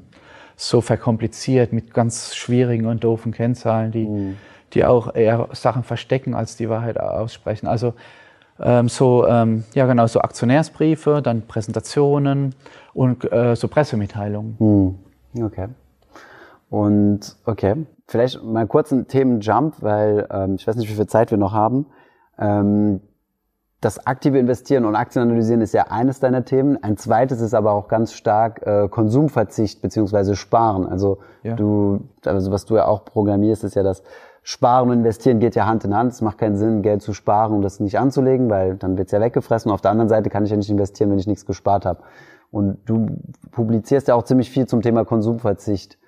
so 0.56 0.80
verkompliziert 0.80 1.72
mit 1.72 1.92
ganz 1.92 2.34
schwierigen 2.34 2.86
und 2.86 3.02
doofen 3.02 3.32
Kennzahlen, 3.32 3.90
die, 3.90 4.36
die 4.72 4.84
auch 4.84 5.14
eher 5.14 5.48
Sachen 5.52 5.82
verstecken, 5.82 6.34
als 6.34 6.56
die 6.56 6.68
Wahrheit 6.68 6.98
aussprechen. 6.98 7.66
Also 7.66 7.94
ähm, 8.60 8.88
so, 8.88 9.26
ähm, 9.26 9.64
ja 9.74 9.86
genau, 9.86 10.06
so 10.06 10.20
Aktionärsbriefe, 10.20 11.22
dann 11.22 11.42
Präsentationen 11.42 12.54
und 12.92 13.30
äh, 13.32 13.56
so 13.56 13.68
Pressemitteilungen. 13.68 14.56
Hm, 14.58 14.98
Okay. 15.44 15.68
Und 16.70 17.36
okay, 17.44 17.86
vielleicht 18.06 18.42
mal 18.42 18.66
kurz 18.66 18.92
einen 18.92 19.06
Themenjump, 19.06 19.76
weil 19.80 20.26
ähm, 20.30 20.56
ich 20.56 20.66
weiß 20.66 20.76
nicht, 20.76 20.88
wie 20.88 20.94
viel 20.94 21.06
Zeit 21.06 21.30
wir 21.30 21.38
noch 21.38 21.52
haben. 21.52 21.86
Ähm, 22.38 23.00
das 23.84 24.06
aktive 24.06 24.38
Investieren 24.38 24.84
und 24.86 24.96
Aktien 24.96 25.22
analysieren 25.22 25.60
ist 25.60 25.74
ja 25.74 25.84
eines 25.90 26.18
deiner 26.20 26.44
Themen. 26.44 26.82
Ein 26.82 26.96
zweites 26.96 27.40
ist 27.40 27.54
aber 27.54 27.72
auch 27.72 27.88
ganz 27.88 28.14
stark 28.14 28.66
äh, 28.66 28.88
Konsumverzicht 28.88 29.82
beziehungsweise 29.82 30.36
Sparen. 30.36 30.86
Also 30.86 31.18
Ja. 31.42 31.54
du, 31.54 32.00
also 32.24 32.50
was 32.50 32.64
du 32.64 32.76
ja 32.76 32.86
auch 32.86 33.04
programmierst, 33.04 33.64
ist 33.64 33.74
ja 33.74 33.82
das 33.82 34.02
Sparen 34.42 34.90
und 34.90 34.98
Investieren 34.98 35.38
geht 35.38 35.54
ja 35.54 35.66
Hand 35.66 35.84
in 35.84 35.94
Hand. 35.94 36.12
Es 36.12 36.20
macht 36.22 36.38
keinen 36.38 36.56
Sinn, 36.56 36.82
Geld 36.82 37.02
zu 37.02 37.12
sparen 37.12 37.52
und 37.52 37.62
das 37.62 37.80
nicht 37.80 37.98
anzulegen, 37.98 38.50
weil 38.50 38.76
dann 38.76 38.96
wird's 38.96 39.12
ja 39.12 39.20
weggefressen. 39.20 39.70
Auf 39.70 39.80
der 39.80 39.90
anderen 39.90 40.08
Seite 40.08 40.30
kann 40.30 40.44
ich 40.44 40.50
ja 40.50 40.56
nicht 40.56 40.70
investieren, 40.70 41.10
wenn 41.10 41.18
ich 41.18 41.26
nichts 41.26 41.46
gespart 41.46 41.86
habe. 41.86 42.00
Und 42.50 42.78
du 42.86 43.06
publizierst 43.50 44.08
ja 44.08 44.14
auch 44.14 44.22
ziemlich 44.22 44.50
viel 44.50 44.66
zum 44.66 44.80
Thema 44.82 45.04
Konsumverzicht. 45.04 45.98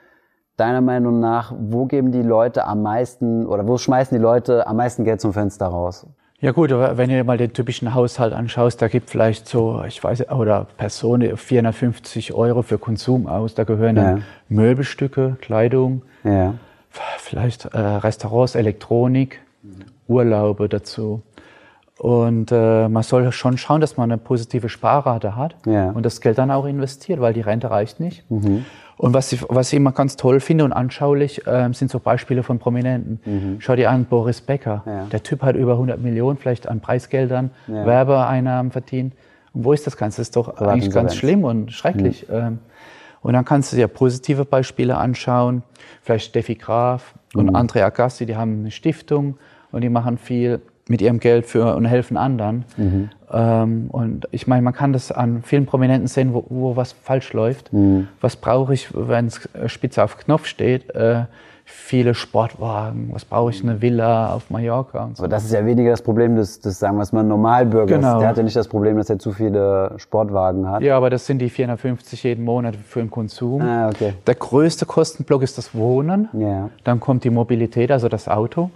Deiner 0.56 0.80
Meinung 0.80 1.20
nach, 1.20 1.54
wo 1.58 1.86
geben 1.86 2.12
die 2.12 2.22
Leute 2.22 2.66
am 2.66 2.82
meisten 2.82 3.46
oder 3.46 3.66
wo 3.68 3.76
schmeißen 3.76 4.16
die 4.16 4.22
Leute 4.22 4.66
am 4.66 4.76
meisten 4.76 5.04
Geld 5.04 5.20
zum 5.20 5.32
Fenster 5.32 5.66
raus? 5.66 6.06
Ja 6.46 6.52
gut, 6.52 6.70
aber 6.70 6.96
wenn 6.96 7.08
du 7.10 7.16
dir 7.16 7.24
mal 7.24 7.36
den 7.38 7.52
typischen 7.52 7.92
Haushalt 7.92 8.32
anschaust, 8.32 8.80
da 8.80 8.86
gibt 8.86 9.10
vielleicht 9.10 9.48
so, 9.48 9.82
ich 9.84 10.04
weiß, 10.04 10.30
oder 10.30 10.68
Person 10.76 11.36
450 11.36 12.34
Euro 12.34 12.62
für 12.62 12.78
Konsum 12.78 13.26
aus. 13.26 13.54
Da 13.54 13.64
gehören 13.64 13.96
dann 13.96 14.16
Ja. 14.18 14.22
Möbelstücke, 14.48 15.38
Kleidung, 15.40 16.02
Ja. 16.22 16.54
vielleicht 17.18 17.64
äh, 17.64 17.78
Restaurants, 17.80 18.54
Elektronik, 18.54 19.40
Urlaube 20.06 20.68
dazu. 20.68 21.20
Und 21.98 22.52
äh, 22.52 22.88
man 22.88 23.02
soll 23.02 23.32
schon 23.32 23.58
schauen, 23.58 23.80
dass 23.80 23.96
man 23.96 24.12
eine 24.12 24.18
positive 24.18 24.68
Sparrate 24.68 25.34
hat 25.34 25.56
Ja. 25.66 25.90
und 25.90 26.06
das 26.06 26.20
Geld 26.20 26.38
dann 26.38 26.52
auch 26.52 26.66
investiert, 26.66 27.20
weil 27.20 27.32
die 27.32 27.40
Rente 27.40 27.72
reicht 27.72 27.98
nicht. 27.98 28.22
Und 28.98 29.12
was 29.12 29.30
ich, 29.32 29.44
was 29.48 29.72
ich 29.72 29.76
immer 29.76 29.92
ganz 29.92 30.16
toll 30.16 30.40
finde 30.40 30.64
und 30.64 30.72
anschaulich, 30.72 31.42
ähm, 31.46 31.74
sind 31.74 31.90
so 31.90 32.00
Beispiele 32.00 32.42
von 32.42 32.58
Prominenten. 32.58 33.58
Schau 33.60 33.76
dir 33.76 33.90
an, 33.90 34.06
Boris 34.06 34.40
Becker. 34.40 34.82
Ja. 34.86 35.04
Der 35.06 35.22
Typ 35.22 35.42
hat 35.42 35.54
über 35.54 35.72
100 35.72 36.00
Millionen 36.00 36.38
vielleicht 36.38 36.66
an 36.66 36.80
Preisgeldern, 36.80 37.50
Ja. 37.66 37.84
Werbeeinnahmen 37.84 38.72
verdient. 38.72 39.14
Und 39.52 39.64
wo 39.64 39.72
ist 39.72 39.86
das 39.86 39.96
Ganze? 39.96 40.20
Das 40.22 40.28
ist 40.28 40.36
doch 40.36 40.56
eigentlich 40.58 40.90
ganz 40.90 41.14
schlimm 41.14 41.44
und 41.44 41.72
schrecklich. 41.72 42.26
Ähm, 42.30 42.58
und 43.20 43.32
dann 43.32 43.44
kannst 43.44 43.72
du 43.72 43.76
dir 43.76 43.88
positive 43.88 44.44
Beispiele 44.44 44.96
anschauen. 44.96 45.62
Vielleicht 46.02 46.30
Steffi 46.30 46.54
Graf 46.54 47.14
und 47.34 47.50
André 47.50 47.82
Agassi, 47.82 48.24
die 48.24 48.36
haben 48.36 48.60
eine 48.60 48.70
Stiftung 48.70 49.36
und 49.72 49.82
die 49.82 49.88
machen 49.88 50.16
viel 50.16 50.60
mit 50.88 51.02
ihrem 51.02 51.18
Geld 51.20 51.46
für 51.46 51.74
und 51.74 51.84
helfen 51.84 52.16
anderen. 52.16 52.64
Ähm, 53.32 53.88
und 53.90 54.28
ich 54.30 54.46
meine, 54.46 54.62
man 54.62 54.72
kann 54.72 54.92
das 54.92 55.10
an 55.10 55.42
vielen 55.42 55.66
Prominenten 55.66 56.06
sehen, 56.06 56.32
wo, 56.32 56.44
wo 56.48 56.76
was 56.76 56.92
falsch 56.92 57.32
läuft. 57.32 57.70
Was 58.20 58.36
brauche 58.36 58.74
ich, 58.74 58.88
wenn 58.94 59.26
es 59.26 59.48
spitze 59.66 60.02
auf 60.04 60.16
Knopf 60.18 60.46
steht? 60.46 60.94
Äh, 60.94 61.24
viele 61.68 62.14
Sportwagen. 62.14 63.10
Was 63.12 63.24
brauche 63.24 63.50
ich? 63.50 63.60
Eine 63.62 63.82
Villa 63.82 64.32
auf 64.32 64.50
Mallorca 64.50 65.04
und 65.04 65.16
so. 65.16 65.24
Aber 65.24 65.28
das 65.28 65.44
ist 65.44 65.52
ja 65.52 65.66
weniger 65.66 65.90
das 65.90 66.00
Problem 66.00 66.36
des, 66.36 66.60
des 66.60 66.78
sagen 66.78 66.96
wir 66.96 67.02
es 67.02 67.12
mal, 67.12 67.24
Normalbürgers. 67.24 67.98
Genau. 67.98 68.20
Der 68.20 68.28
hat 68.28 68.36
ja 68.36 68.44
nicht 68.44 68.54
das 68.54 68.68
Problem, 68.68 68.96
dass 68.96 69.10
er 69.10 69.18
zu 69.18 69.32
viele 69.32 69.92
Sportwagen 69.96 70.68
hat. 70.70 70.82
Ja, 70.82 70.96
aber 70.96 71.10
das 71.10 71.26
sind 71.26 71.40
die 71.40 71.50
450 71.50 72.22
jeden 72.22 72.44
Monat 72.44 72.76
für 72.76 73.00
den 73.00 73.10
Konsum. 73.10 73.60
Ah, 73.60 73.88
okay. 73.88 74.14
Der 74.28 74.36
größte 74.36 74.86
Kostenblock 74.86 75.42
ist 75.42 75.58
das 75.58 75.74
Wohnen. 75.74 76.28
Ja. 76.34 76.70
Dann 76.84 77.00
kommt 77.00 77.24
die 77.24 77.30
Mobilität, 77.30 77.90
also 77.90 78.08
das 78.08 78.28
Auto. 78.28 78.70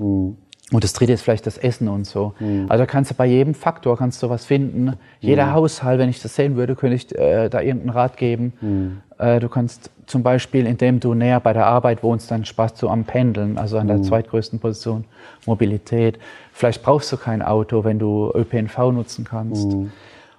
Und 0.73 0.85
das 0.85 0.93
dritte 0.93 1.13
ist 1.13 1.23
vielleicht 1.23 1.47
das 1.47 1.59
Essen 1.59 1.89
und 1.89 2.07
so. 2.07 2.35
Mhm. 2.39 2.67
Also 2.69 2.87
kannst 2.87 3.11
du 3.11 3.15
bei 3.15 3.27
jedem 3.27 3.55
Faktor 3.55 3.97
kannst 3.97 4.23
du 4.23 4.31
was 4.31 4.45
finden. 4.45 4.95
Jeder 5.19 5.47
mhm. 5.47 5.53
Haushalt, 5.53 5.99
wenn 5.99 6.09
ich 6.09 6.23
das 6.23 6.37
sehen 6.37 6.57
würde, 6.57 6.77
könnte 6.77 6.95
ich 6.95 7.19
äh, 7.19 7.49
da 7.49 7.61
irgendeinen 7.61 7.91
Rat 7.91 8.17
geben. 8.17 8.53
Mhm. 8.61 9.01
Äh, 9.19 9.41
du 9.41 9.49
kannst 9.49 9.91
zum 10.07 10.23
Beispiel, 10.23 10.67
indem 10.67 11.01
du 11.01 11.15
näher 11.15 11.41
bei 11.41 11.53
der 11.53 11.67
Arbeit 11.67 12.03
wohnst, 12.03 12.31
dann 12.31 12.45
sparst 12.45 12.81
du 12.83 12.89
am 12.89 13.05
Pendeln, 13.05 13.59
also 13.59 13.79
an 13.79 13.89
der 13.89 13.99
mhm. 13.99 14.05
zweitgrößten 14.05 14.61
Position, 14.61 15.05
Mobilität. 15.45 16.19
Vielleicht 16.53 16.83
brauchst 16.83 17.11
du 17.11 17.17
kein 17.17 17.43
Auto, 17.43 17.83
wenn 17.85 17.99
du 17.99 18.31
ÖPNV 18.35 18.93
nutzen 18.93 19.25
kannst. 19.25 19.69
Mhm. 19.69 19.91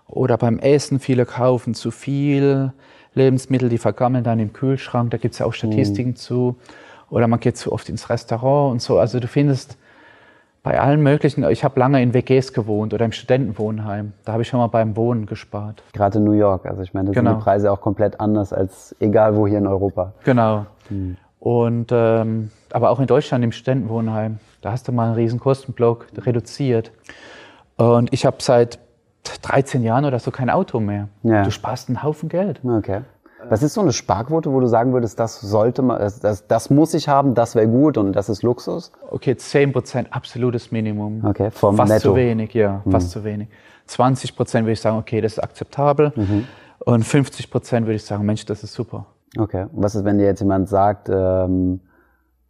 Oder 0.08 0.38
beim 0.38 0.60
Essen, 0.60 1.00
viele 1.00 1.26
kaufen 1.26 1.74
zu 1.74 1.92
viel 1.92 2.72
Lebensmittel, 3.16 3.68
die 3.68 3.78
vergammeln 3.78 4.24
dann 4.24 4.40
im 4.40 4.54
Kühlschrank, 4.54 5.12
da 5.12 5.18
gibt 5.18 5.34
es 5.34 5.40
ja 5.40 5.46
auch 5.46 5.54
Statistiken 5.54 6.12
mhm. 6.12 6.16
zu. 6.16 6.56
Oder 7.10 7.28
man 7.28 7.42
geht 7.42 7.58
zu 7.58 7.74
oft 7.74 7.90
ins 7.90 8.10
Restaurant 8.10 8.72
und 8.72 8.82
so. 8.82 8.98
Also 8.98 9.20
du 9.20 9.28
findest 9.28 9.78
bei 10.64 10.80
allen 10.80 11.02
möglichen, 11.02 11.44
ich 11.50 11.64
habe 11.64 11.80
lange 11.80 12.02
in 12.02 12.14
WGs 12.14 12.54
gewohnt 12.54 12.94
oder 12.94 13.06
im 13.06 13.12
Studentenwohnheim. 13.12 14.14
Da 14.26 14.34
habe 14.34 14.44
ich 14.44 14.48
schon 14.48 14.60
mal 14.60 14.68
beim 14.68 14.96
Wohnen 14.96 15.26
gespart. 15.26 15.84
Gerade 15.94 16.20
in 16.20 16.24
New 16.24 16.34
York. 16.34 16.66
Also 16.68 16.84
ich 16.84 16.94
meine, 16.94 17.10
da 17.10 17.14
genau. 17.14 17.32
sind 17.32 17.40
die 17.40 17.44
Preise 17.44 17.72
auch 17.72 17.82
komplett 17.82 18.20
anders 18.20 18.54
als 18.54 18.96
egal 19.00 19.36
wo 19.36 19.48
hier 19.48 19.58
in 19.58 19.68
Europa. 19.68 20.14
Genau. 20.24 20.68
Hm. 20.90 21.18
Und 21.40 21.92
ähm, 21.92 22.52
aber 22.72 22.92
auch 22.92 23.00
in 23.00 23.08
Deutschland 23.08 23.44
im 23.44 23.52
Studentenwohnheim, 23.52 24.38
da 24.62 24.72
hast 24.72 24.88
du 24.88 24.92
mal 24.92 25.08
einen 25.08 25.16
riesen 25.16 25.40
Kostenblock 25.40 26.08
reduziert. 26.18 26.92
Und 27.78 28.14
ich 28.14 28.28
habe 28.28 28.38
seit 28.40 28.78
13 29.42 29.82
Jahren 29.82 30.06
oder 30.06 30.20
so 30.20 30.30
kein 30.30 30.52
Auto 30.52 30.80
mehr. 30.80 31.08
Ja. 31.24 31.44
Du 31.44 31.50
sparst 31.50 31.90
einen 31.90 32.04
Haufen 32.04 32.30
Geld. 32.30 32.62
Okay. 32.64 33.02
Was 33.52 33.64
ist 33.64 33.74
so 33.74 33.82
eine 33.82 33.92
Sparquote, 33.92 34.50
wo 34.54 34.62
du 34.62 34.68
sagen 34.68 34.94
würdest, 34.94 35.20
das 35.20 35.42
sollte 35.42 35.82
man, 35.82 36.00
das, 36.00 36.22
das, 36.22 36.48
das 36.48 36.70
muss 36.70 36.94
ich 36.94 37.10
haben, 37.10 37.36
das 37.36 37.54
wäre 37.54 37.68
gut 37.68 37.98
und 37.98 38.14
das 38.14 38.30
ist 38.30 38.44
Luxus? 38.44 38.94
Okay, 39.10 39.36
10 39.36 39.74
Prozent 39.74 40.08
absolutes 40.12 40.72
Minimum. 40.72 41.26
Okay, 41.26 41.52
vom 41.52 41.76
fast 41.76 41.92
Netto. 41.92 42.12
zu 42.12 42.16
wenig, 42.16 42.54
ja, 42.54 42.82
mhm. 42.86 42.92
fast 42.92 43.12
zu 43.12 43.26
wenig. 43.26 43.50
20 43.88 44.38
Prozent 44.38 44.64
würde 44.64 44.72
ich 44.72 44.80
sagen, 44.80 44.98
okay, 44.98 45.20
das 45.20 45.34
ist 45.34 45.40
akzeptabel. 45.40 46.14
Mhm. 46.16 46.48
Und 46.80 47.04
50 47.04 47.52
Prozent 47.52 47.88
würde 47.88 47.98
ich 47.98 48.06
sagen, 48.06 48.26
Mensch, 48.26 48.46
das 48.46 48.64
ist 48.64 48.72
super. 48.72 49.08
Okay. 49.38 49.66
Was 49.74 49.96
ist, 49.96 50.06
wenn 50.06 50.18
dir 50.18 50.28
jetzt 50.28 50.40
jemand 50.40 50.70
sagt, 50.70 51.10
ähm, 51.10 51.82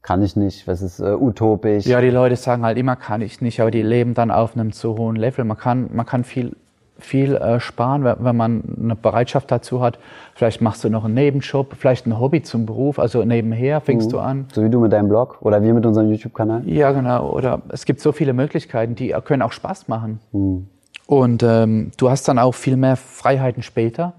kann 0.03 0.21
ich 0.21 0.35
nicht, 0.35 0.67
was 0.67 0.83
ist 0.83 0.99
äh, 0.99 1.15
utopisch? 1.15 1.87
Ja, 1.87 1.99
die 2.01 2.11
Leute 2.11 2.35
sagen 2.35 2.63
halt 2.63 2.77
immer, 2.77 2.95
kann 2.95 3.21
ich 3.21 3.41
nicht, 3.41 3.59
aber 3.59 3.71
die 3.71 3.81
leben 3.81 4.13
dann 4.13 4.29
auf 4.29 4.55
einem 4.55 4.71
zu 4.71 4.95
hohen 4.99 5.15
Level. 5.15 5.45
Man 5.45 5.57
kann, 5.57 5.89
man 5.91 6.05
kann 6.05 6.23
viel 6.23 6.55
viel 7.03 7.35
äh, 7.35 7.59
sparen, 7.59 8.03
wenn 8.03 8.35
man 8.35 8.63
eine 8.81 8.95
Bereitschaft 8.95 9.51
dazu 9.51 9.81
hat. 9.81 9.99
Vielleicht 10.35 10.61
machst 10.61 10.83
du 10.83 10.89
noch 10.89 11.05
einen 11.05 11.13
Nebenjob, 11.13 11.75
vielleicht 11.77 12.05
ein 12.07 12.19
Hobby 12.19 12.41
zum 12.41 12.65
Beruf, 12.65 12.99
also 12.99 13.23
nebenher 13.23 13.81
fängst 13.81 14.07
mhm. 14.07 14.11
du 14.11 14.19
an. 14.19 14.45
So 14.53 14.63
wie 14.63 14.69
du 14.69 14.79
mit 14.79 14.93
deinem 14.93 15.09
Blog 15.09 15.37
oder 15.41 15.61
wir 15.61 15.73
mit 15.73 15.85
unserem 15.85 16.09
YouTube-Kanal? 16.09 16.63
Ja, 16.67 16.91
genau. 16.91 17.29
Oder 17.29 17.61
es 17.69 17.85
gibt 17.85 18.01
so 18.01 18.11
viele 18.11 18.33
Möglichkeiten, 18.33 18.95
die 18.95 19.15
können 19.23 19.41
auch 19.41 19.51
Spaß 19.51 19.87
machen. 19.87 20.19
Mhm. 20.31 20.67
Und 21.07 21.43
ähm, 21.43 21.91
du 21.97 22.09
hast 22.09 22.27
dann 22.27 22.39
auch 22.39 22.53
viel 22.53 22.77
mehr 22.77 22.95
Freiheiten 22.95 23.63
später 23.63 24.13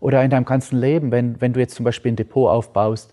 oder 0.00 0.22
in 0.22 0.30
deinem 0.30 0.44
ganzen 0.44 0.78
Leben, 0.78 1.10
wenn, 1.10 1.40
wenn 1.40 1.52
du 1.52 1.60
jetzt 1.60 1.74
zum 1.74 1.84
Beispiel 1.84 2.12
ein 2.12 2.16
Depot 2.16 2.48
aufbaust 2.48 3.12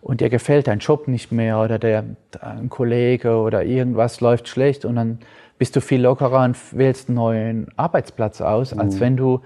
und 0.00 0.20
dir 0.20 0.28
gefällt 0.28 0.68
dein 0.68 0.78
Job 0.78 1.08
nicht 1.08 1.32
mehr 1.32 1.58
oder 1.60 1.78
der, 1.78 2.04
ein 2.40 2.68
Kollege 2.68 3.36
oder 3.36 3.64
irgendwas 3.64 4.20
läuft 4.20 4.48
schlecht 4.48 4.84
und 4.84 4.96
dann 4.96 5.18
bist 5.58 5.76
du 5.76 5.80
viel 5.80 6.02
lockerer 6.02 6.44
und 6.44 6.56
wählst 6.76 7.08
einen 7.08 7.16
neuen 7.16 7.66
Arbeitsplatz 7.76 8.40
aus, 8.40 8.74
mhm. 8.74 8.80
als 8.80 9.00
wenn 9.00 9.16
du 9.16 9.40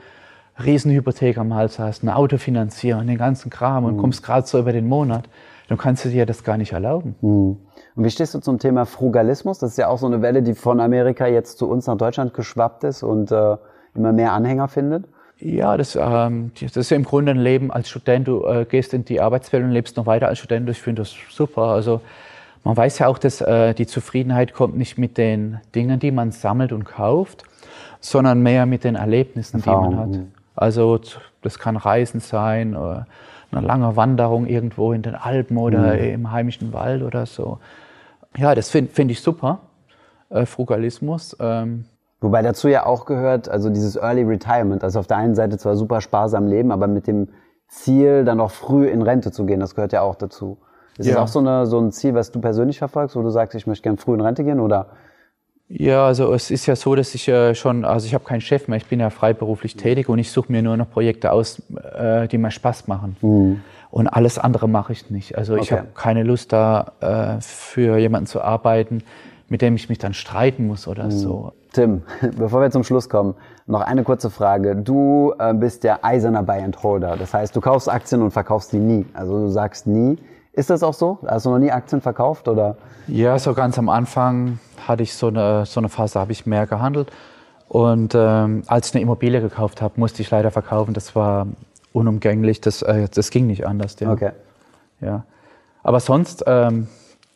Riesenhypothek 0.63 1.39
am 1.39 1.55
Hals 1.55 1.79
hast, 1.79 2.03
ein 2.03 2.11
Auto 2.11 2.37
finanzieren, 2.37 3.07
den 3.07 3.19
ganzen 3.19 3.51
Kram 3.51 3.85
und 3.85 3.97
mhm. 3.97 4.01
kommst 4.01 4.23
gerade 4.23 4.47
so 4.47 4.59
über 4.59 4.73
den 4.73 4.87
Monat. 4.87 5.29
Dann 5.69 5.79
kannst 5.79 6.05
du 6.05 6.11
dir 6.11 6.27
das 6.27 6.45
gar 6.45 6.59
nicht 6.59 6.73
erlauben. 6.73 7.15
Mhm. 7.23 7.57
Und 7.95 8.05
wie 8.05 8.11
stehst 8.11 8.35
du 8.35 8.41
zum 8.41 8.59
Thema 8.59 8.85
Frugalismus? 8.85 9.59
Das 9.59 9.73
ist 9.73 9.77
ja 9.79 9.89
auch 9.89 9.99
so 9.99 10.07
eine 10.07 10.23
Welle, 10.23 10.43
die 10.43 10.55
von 10.55 10.81
Amerika 10.81 11.27
jetzt 11.27 11.59
zu 11.59 11.69
uns 11.69 11.87
nach 11.87 11.97
Deutschland 11.97 12.35
geschwappt 12.35 12.85
ist 12.85 13.03
und 13.03 13.31
äh, 13.33 13.57
immer 13.95 14.13
mehr 14.13 14.33
Anhänger 14.33 14.69
findet. 14.69 15.07
Ja, 15.39 15.77
das, 15.77 15.97
ähm, 15.97 16.53
das 16.61 16.77
ist 16.77 16.91
ja 16.91 16.97
im 16.97 17.05
Grunde 17.05 17.33
ein 17.33 17.39
Leben 17.39 17.73
als 17.73 17.89
Student. 17.89 18.29
Du 18.29 18.45
äh, 18.45 18.65
gehst 18.65 18.95
in 18.95 19.05
die 19.05 19.21
Arbeitswelt 19.21 19.65
und 19.65 19.73
lebst 19.73 19.97
noch 19.97 20.07
weiter 20.07 20.29
als 20.29 20.39
Student. 20.39 20.69
Ich 20.71 20.81
finde 20.81 21.03
das 21.03 21.15
super. 21.31 21.63
Also 21.63 22.01
man 22.65 22.77
weiß 22.77 22.99
ja 23.01 23.09
auch, 23.09 23.19
dass 23.19 23.41
äh, 23.41 23.75
die 23.75 23.87
Zufriedenheit 23.87 24.55
kommt 24.55 24.77
nicht 24.77 24.99
mit 24.99 25.19
den 25.19 25.61
Dingen, 25.75 25.99
die 25.99 26.11
man 26.11 26.31
sammelt 26.33 26.73
und 26.73 26.85
kauft, 26.85 27.45
sondern 28.01 28.43
mehr 28.43 28.67
mit 28.67 28.85
den 28.85 28.95
Erlebnissen, 28.95 29.59
Erfahrung. 29.59 29.91
die 29.91 29.97
man 29.97 30.11
hat. 30.11 30.21
Also 30.55 31.01
das 31.43 31.59
kann 31.59 31.77
Reisen 31.77 32.21
sein, 32.21 32.77
oder 32.77 33.07
eine 33.51 33.67
lange 33.67 33.97
Wanderung 33.97 34.47
irgendwo 34.47 34.93
in 34.93 35.03
den 35.03 35.15
Alpen 35.15 35.57
oder 35.57 35.95
mhm. 35.95 36.05
im 36.05 36.33
heimischen 36.33 36.73
Wald 36.73 37.03
oder 37.03 37.27
so. 37.27 37.59
Ja, 38.37 38.55
das 38.55 38.71
finde 38.71 38.91
find 38.93 39.11
ich 39.11 39.21
super, 39.21 39.61
äh, 40.31 40.47
Frugalismus. 40.47 41.37
Ähm, 41.39 41.85
Wobei 42.21 42.41
dazu 42.43 42.69
ja 42.69 42.87
auch 42.87 43.05
gehört, 43.05 43.49
also 43.49 43.69
dieses 43.69 43.97
Early 43.97 44.23
Retirement, 44.23 44.85
also 44.85 45.01
auf 45.01 45.09
der 45.09 45.17
einen 45.17 45.35
Seite 45.35 45.59
zwar 45.59 45.75
super 45.75 46.01
sparsam 46.01 46.47
leben, 46.47 46.71
aber 46.71 46.87
mit 46.87 47.09
dem 47.09 47.29
Ziel, 47.67 48.25
dann 48.25 48.41
auch 48.41 48.53
früh 48.53 48.87
in 48.87 49.03
Rente 49.03 49.33
zu 49.33 49.45
gehen, 49.45 49.59
das 49.59 49.75
gehört 49.75 49.93
ja 49.93 50.03
auch 50.03 50.15
dazu. 50.15 50.59
Ist 50.99 51.07
ja. 51.07 51.15
das 51.15 51.23
auch 51.23 51.29
so, 51.29 51.39
eine, 51.39 51.67
so 51.67 51.79
ein 51.81 51.91
Ziel, 51.93 52.15
was 52.15 52.31
du 52.31 52.41
persönlich 52.41 52.79
verfolgst, 52.79 53.17
wo 53.17 53.23
du 53.23 53.31
sagst, 53.31 53.55
ich 53.55 53.67
möchte 53.67 53.83
gerne 53.83 53.99
früh 53.99 54.15
in 54.15 54.21
Rente 54.21 54.45
gehen 54.45 54.61
oder? 54.61 54.87
Ja, 55.69 56.07
also 56.07 56.35
es 56.35 56.51
ist 56.51 56.67
ja 56.67 56.77
so, 56.77 56.95
dass 56.95 57.15
ich 57.15 57.29
äh, 57.29 57.55
schon, 57.55 57.87
also 57.87 58.07
ich 58.07 58.13
habe 58.13 58.25
keinen 58.25 58.43
Chef 58.43 58.69
mehr, 58.69 58.77
ich 58.77 58.87
bin 58.87 59.01
ja 59.01 59.09
freiberuflich 59.09 59.75
tätig 59.77 60.09
und 60.11 60.19
ich 60.19 60.31
suche 60.31 60.53
mir 60.53 60.61
nur 60.63 60.77
noch 60.77 60.91
Projekte 60.91 61.33
aus, 61.33 61.63
äh, 61.95 62.29
die 62.29 62.37
mir 62.37 62.51
Spaß 62.51 62.89
machen. 62.89 63.17
Mhm. 63.23 63.63
Und 63.91 64.09
alles 64.09 64.39
andere 64.39 64.69
mache 64.69 64.93
ich 64.93 65.11
nicht. 65.11 65.39
Also 65.39 65.57
ich 65.57 65.73
okay. 65.73 65.79
habe 65.79 65.89
keine 65.95 66.25
Lust 66.25 66.53
da 66.53 66.93
äh, 67.01 67.41
für 67.41 67.97
jemanden 67.97 68.27
zu 68.27 68.43
arbeiten, 68.43 69.03
mit 69.49 69.63
dem 69.63 69.75
ich 69.75 69.89
mich 69.89 69.99
dann 69.99 70.13
streiten 70.13 70.67
muss 70.67 70.87
oder 70.87 71.05
mhm. 71.05 71.11
so. 71.11 71.53
Tim, 71.73 72.03
bevor 72.39 72.61
wir 72.61 72.71
zum 72.71 72.85
Schluss 72.85 73.09
kommen, 73.09 73.35
noch 73.67 73.81
eine 73.81 74.03
kurze 74.03 74.29
Frage. 74.29 74.77
Du 74.77 75.33
äh, 75.39 75.55
bist 75.55 75.85
ja 75.85 76.01
eiserner 76.03 76.43
Buy 76.43 76.63
and 76.63 76.83
Holder. 76.83 77.17
Das 77.17 77.33
heißt, 77.33 77.57
du 77.57 77.63
kaufst 77.63 77.89
Aktien 77.89 78.21
und 78.21 78.31
verkaufst 78.31 78.73
die 78.73 78.79
nie. 78.79 79.07
Also 79.15 79.39
du 79.39 79.49
sagst 79.49 79.87
nie, 79.87 80.19
ist 80.53 80.71
das 80.71 80.83
auch 80.83 80.95
so? 80.95 81.19
Hast 81.27 81.47
du 81.47 81.51
noch 81.51 81.59
nie 81.59 81.71
Aktien 81.71 82.01
verkauft 82.01 82.49
oder? 82.49 82.77
Ja, 83.07 83.39
so 83.39 83.55
ganz 83.55 83.79
am 83.79 83.89
Anfang 83.89 84.59
hatte 84.87 85.03
ich 85.03 85.15
so 85.15 85.29
eine, 85.29 85.67
so 85.67 85.81
eine 85.81 85.89
Phase, 85.89 86.15
da 86.15 86.21
habe 86.21 86.33
ich 86.33 86.47
mehr 86.47 86.67
gehandelt. 86.67 87.11
Und 87.69 88.15
ähm, 88.15 88.65
als 88.67 88.89
ich 88.89 88.95
eine 88.95 89.03
Immobilie 89.03 89.41
gekauft 89.41 89.81
habe, 89.81 89.95
musste 89.99 90.21
ich 90.21 90.31
leider 90.31 90.51
verkaufen. 90.51 90.93
Das 90.93 91.17
war 91.17 91.47
unumgänglich. 91.95 92.61
Das, 92.61 92.83
äh, 92.83 93.09
das 93.13 93.31
ging 93.31 93.47
nicht 93.47 93.67
anders. 93.67 93.97
Ja. 93.99 94.13
Okay. 94.13 94.33
Ja. 95.01 95.25
Aber 95.83 96.01
sonst 96.01 96.45
ähm, 96.47 96.89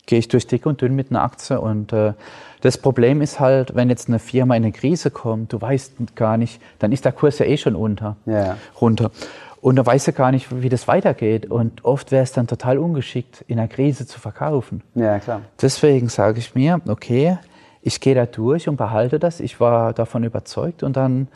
gehe 0.04 0.18
ich 0.18 0.28
durch 0.28 0.46
dick 0.46 0.66
und 0.66 0.82
dünn 0.82 0.94
mit 0.94 1.10
einer 1.10 1.22
Aktie. 1.22 1.58
Und 1.58 1.92
äh, 1.94 2.12
das 2.60 2.78
Problem 2.78 3.22
ist 3.22 3.40
halt, 3.40 3.74
wenn 3.74 3.88
jetzt 3.88 4.08
eine 4.08 4.18
Firma 4.18 4.56
in 4.56 4.64
eine 4.64 4.72
Krise 4.72 5.10
kommt, 5.10 5.52
du 5.52 5.60
weißt 5.60 6.14
gar 6.16 6.36
nicht, 6.36 6.60
dann 6.78 6.92
ist 6.92 7.04
der 7.04 7.12
Kurs 7.12 7.38
ja 7.38 7.46
eh 7.46 7.56
schon 7.56 7.74
unter, 7.74 8.16
ja. 8.26 8.56
runter. 8.80 9.10
Und 9.66 9.74
da 9.74 9.84
weiß 9.84 10.06
er 10.06 10.12
gar 10.12 10.30
nicht, 10.30 10.62
wie 10.62 10.68
das 10.68 10.86
weitergeht. 10.86 11.50
Und 11.50 11.84
oft 11.84 12.12
wäre 12.12 12.22
es 12.22 12.30
dann 12.30 12.46
total 12.46 12.78
ungeschickt, 12.78 13.44
in 13.48 13.58
einer 13.58 13.66
Krise 13.66 14.06
zu 14.06 14.20
verkaufen. 14.20 14.84
Ja, 14.94 15.18
klar. 15.18 15.40
Deswegen 15.60 16.08
sage 16.08 16.38
ich 16.38 16.54
mir, 16.54 16.80
okay, 16.86 17.38
ich 17.82 18.00
gehe 18.00 18.14
da 18.14 18.26
durch 18.26 18.68
und 18.68 18.76
behalte 18.76 19.18
das. 19.18 19.40
Ich 19.40 19.58
war 19.58 19.92
davon 19.92 20.22
überzeugt 20.22 20.84
und 20.84 20.96
dann 20.96 21.26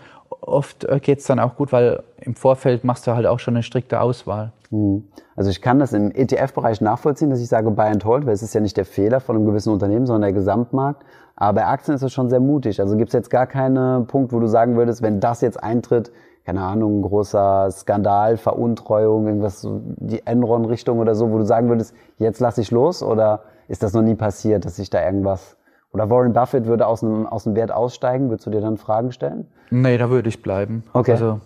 oft 0.42 0.84
äh, 0.84 1.00
geht 1.00 1.18
es 1.18 1.24
dann 1.24 1.40
auch 1.40 1.56
gut, 1.56 1.72
weil 1.72 2.04
im 2.20 2.36
Vorfeld 2.36 2.84
machst 2.84 3.04
du 3.08 3.16
halt 3.16 3.26
auch 3.26 3.40
schon 3.40 3.54
eine 3.54 3.64
strikte 3.64 4.00
Auswahl. 4.00 4.52
Hm. 4.70 5.02
Also 5.34 5.50
ich 5.50 5.60
kann 5.60 5.80
das 5.80 5.92
im 5.92 6.12
ETF-Bereich 6.12 6.80
nachvollziehen, 6.80 7.30
dass 7.30 7.40
ich 7.40 7.48
sage 7.48 7.68
Buy 7.72 7.88
and 7.88 8.04
Hold, 8.04 8.26
weil 8.26 8.34
es 8.34 8.44
ist 8.44 8.54
ja 8.54 8.60
nicht 8.60 8.76
der 8.76 8.84
Fehler 8.84 9.18
von 9.18 9.34
einem 9.34 9.44
gewissen 9.44 9.72
Unternehmen, 9.72 10.06
sondern 10.06 10.22
der 10.22 10.34
Gesamtmarkt. 10.34 11.02
Aber 11.34 11.54
bei 11.54 11.66
Aktien 11.66 11.96
ist 11.96 12.02
es 12.02 12.12
schon 12.12 12.30
sehr 12.30 12.38
mutig. 12.38 12.80
Also 12.80 12.96
gibt 12.96 13.08
es 13.08 13.14
jetzt 13.14 13.30
gar 13.30 13.48
keinen 13.48 14.06
Punkt, 14.06 14.32
wo 14.32 14.38
du 14.38 14.46
sagen 14.46 14.76
würdest, 14.76 15.02
wenn 15.02 15.18
das 15.18 15.40
jetzt 15.40 15.60
eintritt, 15.60 16.12
keine 16.44 16.62
Ahnung, 16.62 17.00
ein 17.00 17.02
großer 17.02 17.70
Skandal, 17.70 18.36
Veruntreuung, 18.36 19.26
irgendwas, 19.26 19.60
so 19.60 19.80
die 19.84 20.26
Enron-Richtung 20.26 20.98
oder 20.98 21.14
so, 21.14 21.30
wo 21.30 21.38
du 21.38 21.44
sagen 21.44 21.68
würdest, 21.68 21.94
jetzt 22.18 22.40
lasse 22.40 22.60
ich 22.60 22.70
los? 22.70 23.02
Oder 23.02 23.42
ist 23.68 23.82
das 23.82 23.92
noch 23.92 24.02
nie 24.02 24.14
passiert, 24.14 24.64
dass 24.64 24.76
sich 24.76 24.90
da 24.90 25.04
irgendwas 25.04 25.56
oder 25.92 26.08
Warren 26.08 26.32
Buffett 26.32 26.66
würde 26.66 26.86
aus 26.86 27.00
dem, 27.00 27.26
aus 27.26 27.44
dem 27.44 27.54
Wert 27.56 27.72
aussteigen, 27.72 28.30
würdest 28.30 28.46
du 28.46 28.50
dir 28.50 28.60
dann 28.60 28.76
Fragen 28.76 29.12
stellen? 29.12 29.48
Nee, 29.70 29.98
da 29.98 30.08
würde 30.10 30.28
ich 30.28 30.42
bleiben. 30.42 30.84
Okay. 30.92 31.12
Also, 31.12 31.40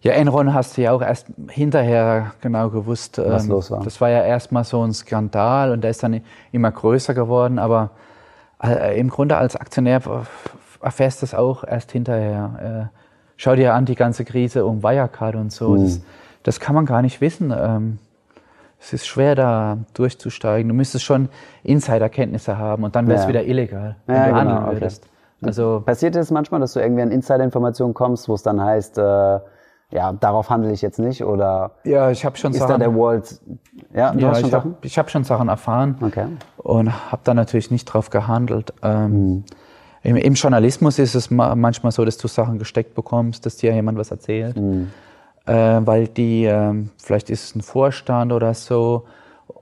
ja, 0.00 0.12
Enron 0.12 0.54
hast 0.54 0.76
du 0.76 0.82
ja 0.82 0.92
auch 0.92 1.02
erst 1.02 1.28
hinterher 1.48 2.32
genau 2.40 2.70
gewusst. 2.70 3.18
Was 3.18 3.44
ähm, 3.44 3.50
los 3.50 3.70
war. 3.70 3.82
Das 3.82 4.00
war 4.00 4.10
ja 4.10 4.22
erstmal 4.22 4.64
so 4.64 4.82
ein 4.82 4.92
Skandal 4.92 5.72
und 5.72 5.82
der 5.82 5.90
ist 5.90 6.02
dann 6.02 6.20
immer 6.52 6.70
größer 6.70 7.14
geworden, 7.14 7.58
aber 7.58 7.90
äh, 8.62 8.98
im 8.98 9.08
Grunde 9.08 9.36
als 9.36 9.56
Aktionär 9.56 10.00
erfährst 10.82 11.22
du 11.22 11.26
das 11.26 11.34
auch 11.34 11.64
erst 11.64 11.92
hinterher. 11.92 12.90
Äh, 12.92 12.96
schau 13.36 13.54
dir 13.54 13.74
an 13.74 13.84
die 13.84 13.94
ganze 13.94 14.24
Krise 14.24 14.64
um 14.64 14.82
Wirecard 14.82 15.36
und 15.36 15.52
so. 15.52 15.70
Mhm. 15.70 15.84
Das, 15.84 16.00
das, 16.42 16.60
kann 16.60 16.74
man 16.74 16.86
gar 16.86 17.02
nicht 17.02 17.20
wissen. 17.20 17.52
Ähm, 17.56 17.98
es 18.80 18.92
ist 18.92 19.06
schwer, 19.06 19.34
da 19.34 19.78
durchzusteigen. 19.94 20.68
Du 20.68 20.74
müsstest 20.74 21.04
schon 21.04 21.28
Insiderkenntnisse 21.62 22.58
haben 22.58 22.84
und 22.84 22.94
dann 22.94 23.06
wäre 23.06 23.18
es 23.18 23.24
ja. 23.24 23.28
wieder 23.28 23.44
illegal, 23.44 23.96
wenn 24.06 24.16
ja, 24.16 24.28
du 24.28 24.34
handeln 24.34 24.58
genau, 24.58 24.72
würdest. 24.72 25.06
Also 25.42 25.82
Passiert 25.84 26.16
es 26.16 26.30
manchmal, 26.30 26.60
dass 26.60 26.72
du 26.72 26.80
irgendwie 26.80 27.02
an 27.02 27.10
Insiderinformationen 27.10 27.94
kommst, 27.94 28.28
wo 28.28 28.34
es 28.34 28.42
dann 28.42 28.60
heißt, 28.60 28.98
äh, 28.98 29.38
ja, 29.90 30.12
darauf 30.12 30.50
handle 30.50 30.72
ich 30.72 30.82
jetzt 30.82 30.98
nicht 30.98 31.22
oder 31.24 31.72
Ja, 31.84 32.10
ich 32.10 32.24
habe 32.24 32.36
schon 32.36 32.52
ist 32.52 32.58
Sachen. 32.58 32.72
da 32.72 32.78
der 32.78 32.94
Walt, 32.94 33.40
ja, 33.94 34.12
du 34.12 34.20
ja, 34.20 34.28
hast 34.28 34.38
schon 34.38 34.46
ich 34.46 34.50
Sachen? 34.50 34.74
habe 34.74 34.88
hab 34.88 35.10
schon 35.10 35.24
Sachen 35.24 35.48
erfahren 35.48 35.96
Okay. 36.00 36.26
und 36.56 37.12
habe 37.12 37.22
da 37.24 37.34
natürlich 37.34 37.70
nicht 37.70 37.84
drauf 37.84 38.10
gehandelt. 38.10 38.72
Ähm, 38.82 39.12
Hm. 39.12 39.44
Im, 40.06 40.16
Im 40.16 40.34
Journalismus 40.34 40.98
ist 40.98 41.14
es 41.14 41.30
ma 41.30 41.54
manchmal 41.54 41.92
so, 41.92 42.04
dass 42.04 42.16
du 42.16 42.28
Sachen 42.28 42.58
gesteckt 42.58 42.94
bekommst, 42.94 43.44
dass 43.44 43.56
dir 43.56 43.74
jemand 43.74 43.98
was 43.98 44.10
erzählt, 44.10 44.56
Hm. 44.56 44.88
äh, 45.46 45.52
weil 45.52 46.08
die, 46.08 46.44
ähm, 46.44 46.90
vielleicht 46.96 47.28
ist 47.30 47.44
es 47.44 47.54
ein 47.56 47.62
Vorstand 47.62 48.32
oder 48.32 48.54
so, 48.54 49.04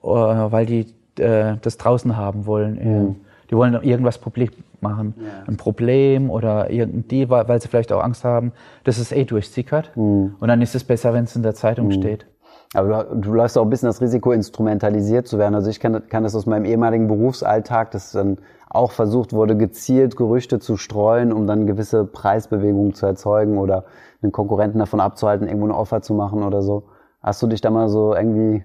äh, 0.03 0.07
weil 0.09 0.67
die 0.67 0.87
äh, 1.21 1.57
das 1.63 1.77
draußen 1.79 2.17
haben 2.17 2.47
wollen. 2.47 2.77
Hm. 2.79 3.09
Äh, 3.11 3.15
Die 3.51 3.57
wollen 3.57 3.75
irgendwas 3.83 4.17
publik 4.19 4.53
machen, 4.81 5.15
ein 5.47 5.57
Problem 5.59 6.31
oder 6.31 6.71
irgendein 6.71 7.07
Deal, 7.09 7.29
weil 7.29 7.61
sie 7.61 7.69
vielleicht 7.69 7.93
auch 7.93 8.03
Angst 8.03 8.25
haben, 8.25 8.53
dass 8.85 8.97
es 8.99 9.13
eh 9.13 9.25
durchsickert. 9.25 9.91
Hm. 9.95 10.35
Und 10.41 10.49
dann 10.49 10.63
ist 10.63 10.75
es 10.75 10.83
besser, 10.83 11.13
wenn 11.13 11.25
es 11.25 11.37
in 11.37 11.43
der 11.43 11.55
Zeitung 11.55 11.91
steht. 11.93 12.27
Aber 12.73 13.05
du, 13.05 13.17
du 13.17 13.35
läufst 13.35 13.59
auch 13.59 13.63
ein 13.63 13.71
bisschen 13.71 13.89
das 13.89 14.01
Risiko, 14.01 14.33
instrumentalisiert 14.33 15.29
zu 15.29 15.39
werden. 15.39 15.55
Also 15.55 15.71
ich 15.71 15.81
kann, 15.81 16.09
kann 16.09 16.23
das 16.23 16.35
aus 16.35 16.47
meinem 16.47 16.65
ehemaligen 16.65 17.07
Berufsalltag, 17.09 17.91
dass 17.91 18.13
dann 18.13 18.39
auch 18.69 18.93
versucht 18.93 19.33
wurde, 19.33 19.57
gezielt 19.57 20.17
Gerüchte 20.17 20.59
zu 20.59 20.77
streuen, 20.77 21.33
um 21.33 21.47
dann 21.47 21.67
gewisse 21.67 22.05
Preisbewegungen 22.05 22.95
zu 22.95 23.07
erzeugen 23.07 23.59
oder 23.59 23.85
einen 24.23 24.33
Konkurrenten 24.33 24.79
davon 24.81 25.01
abzuhalten, 25.01 25.47
irgendwo 25.47 25.67
eine 25.67 25.77
Offer 25.77 26.03
zu 26.03 26.15
machen 26.15 26.43
oder 26.43 26.63
so. 26.63 26.85
Hast 27.23 27.43
du 27.43 27.47
dich 27.47 27.61
da 27.61 27.71
mal 27.71 27.89
so 27.89 28.15
irgendwie 28.15 28.65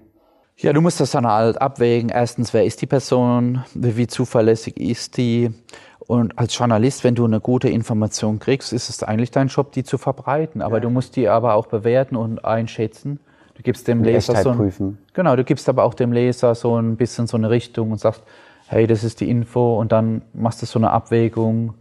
Ja, 0.56 0.72
du 0.72 0.80
musst 0.80 1.00
das 1.00 1.12
dann 1.12 1.26
halt 1.26 1.60
abwägen. 1.62 2.10
Erstens, 2.10 2.52
wer 2.52 2.64
ist 2.64 2.82
die 2.82 2.86
Person? 2.86 3.64
Wie, 3.74 3.96
wie 3.96 4.06
zuverlässig 4.08 4.80
ist 4.80 5.16
die? 5.16 5.52
Und 6.00 6.36
als 6.38 6.58
Journalist, 6.58 7.04
wenn 7.04 7.14
du 7.14 7.24
eine 7.24 7.40
gute 7.40 7.68
Information 7.68 8.40
kriegst, 8.40 8.72
ist 8.72 8.88
es 8.88 9.02
eigentlich 9.04 9.30
dein 9.30 9.46
Job, 9.46 9.70
die 9.72 9.84
zu 9.84 9.96
verbreiten. 9.96 10.60
Aber 10.60 10.80
du 10.80 10.90
musst 10.90 11.14
die 11.14 11.28
aber 11.28 11.54
auch 11.54 11.66
bewerten 11.66 12.16
und 12.16 12.44
einschätzen. 12.44 13.20
Du 13.60 13.64
gibst 13.64 13.86
dem 13.88 14.02
Leser 14.02 14.32
Echtheit 14.32 14.44
so 14.44 14.50
ein, 14.52 14.56
prüfen? 14.56 14.98
Genau, 15.12 15.36
du 15.36 15.44
gibst 15.44 15.68
aber 15.68 15.84
auch 15.84 15.92
dem 15.92 16.12
Leser 16.12 16.54
so 16.54 16.80
ein 16.80 16.96
bisschen 16.96 17.26
so 17.26 17.36
eine 17.36 17.50
Richtung 17.50 17.90
und 17.90 18.00
sagst, 18.00 18.22
hey, 18.68 18.86
das 18.86 19.04
ist 19.04 19.20
die 19.20 19.28
Info 19.28 19.78
und 19.78 19.92
dann 19.92 20.22
machst 20.32 20.62
du 20.62 20.66
so 20.66 20.78
eine 20.78 20.90
Abwägung. 20.90 21.74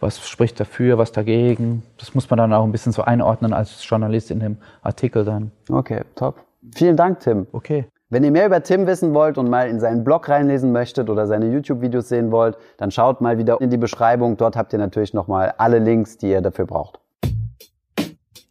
Was 0.00 0.28
spricht 0.28 0.58
dafür, 0.58 0.98
was 0.98 1.12
dagegen? 1.12 1.84
Das 1.96 2.16
muss 2.16 2.28
man 2.28 2.38
dann 2.38 2.52
auch 2.52 2.64
ein 2.64 2.72
bisschen 2.72 2.90
so 2.90 3.02
einordnen 3.02 3.52
als 3.52 3.88
Journalist 3.88 4.32
in 4.32 4.40
dem 4.40 4.56
Artikel 4.82 5.24
dann. 5.24 5.52
Okay, 5.70 6.00
top. 6.16 6.42
Vielen 6.74 6.96
Dank, 6.96 7.20
Tim. 7.20 7.46
Okay. 7.52 7.84
Wenn 8.10 8.24
ihr 8.24 8.32
mehr 8.32 8.46
über 8.46 8.60
Tim 8.60 8.88
wissen 8.88 9.14
wollt 9.14 9.38
und 9.38 9.48
mal 9.48 9.68
in 9.68 9.78
seinen 9.78 10.02
Blog 10.02 10.28
reinlesen 10.28 10.72
möchtet 10.72 11.08
oder 11.08 11.28
seine 11.28 11.52
YouTube-Videos 11.52 12.08
sehen 12.08 12.32
wollt, 12.32 12.58
dann 12.78 12.90
schaut 12.90 13.20
mal 13.20 13.38
wieder 13.38 13.60
in 13.60 13.70
die 13.70 13.76
Beschreibung. 13.76 14.36
Dort 14.36 14.56
habt 14.56 14.72
ihr 14.72 14.80
natürlich 14.80 15.14
nochmal 15.14 15.54
alle 15.56 15.78
Links, 15.78 16.18
die 16.18 16.30
ihr 16.30 16.40
dafür 16.40 16.66
braucht. 16.66 16.98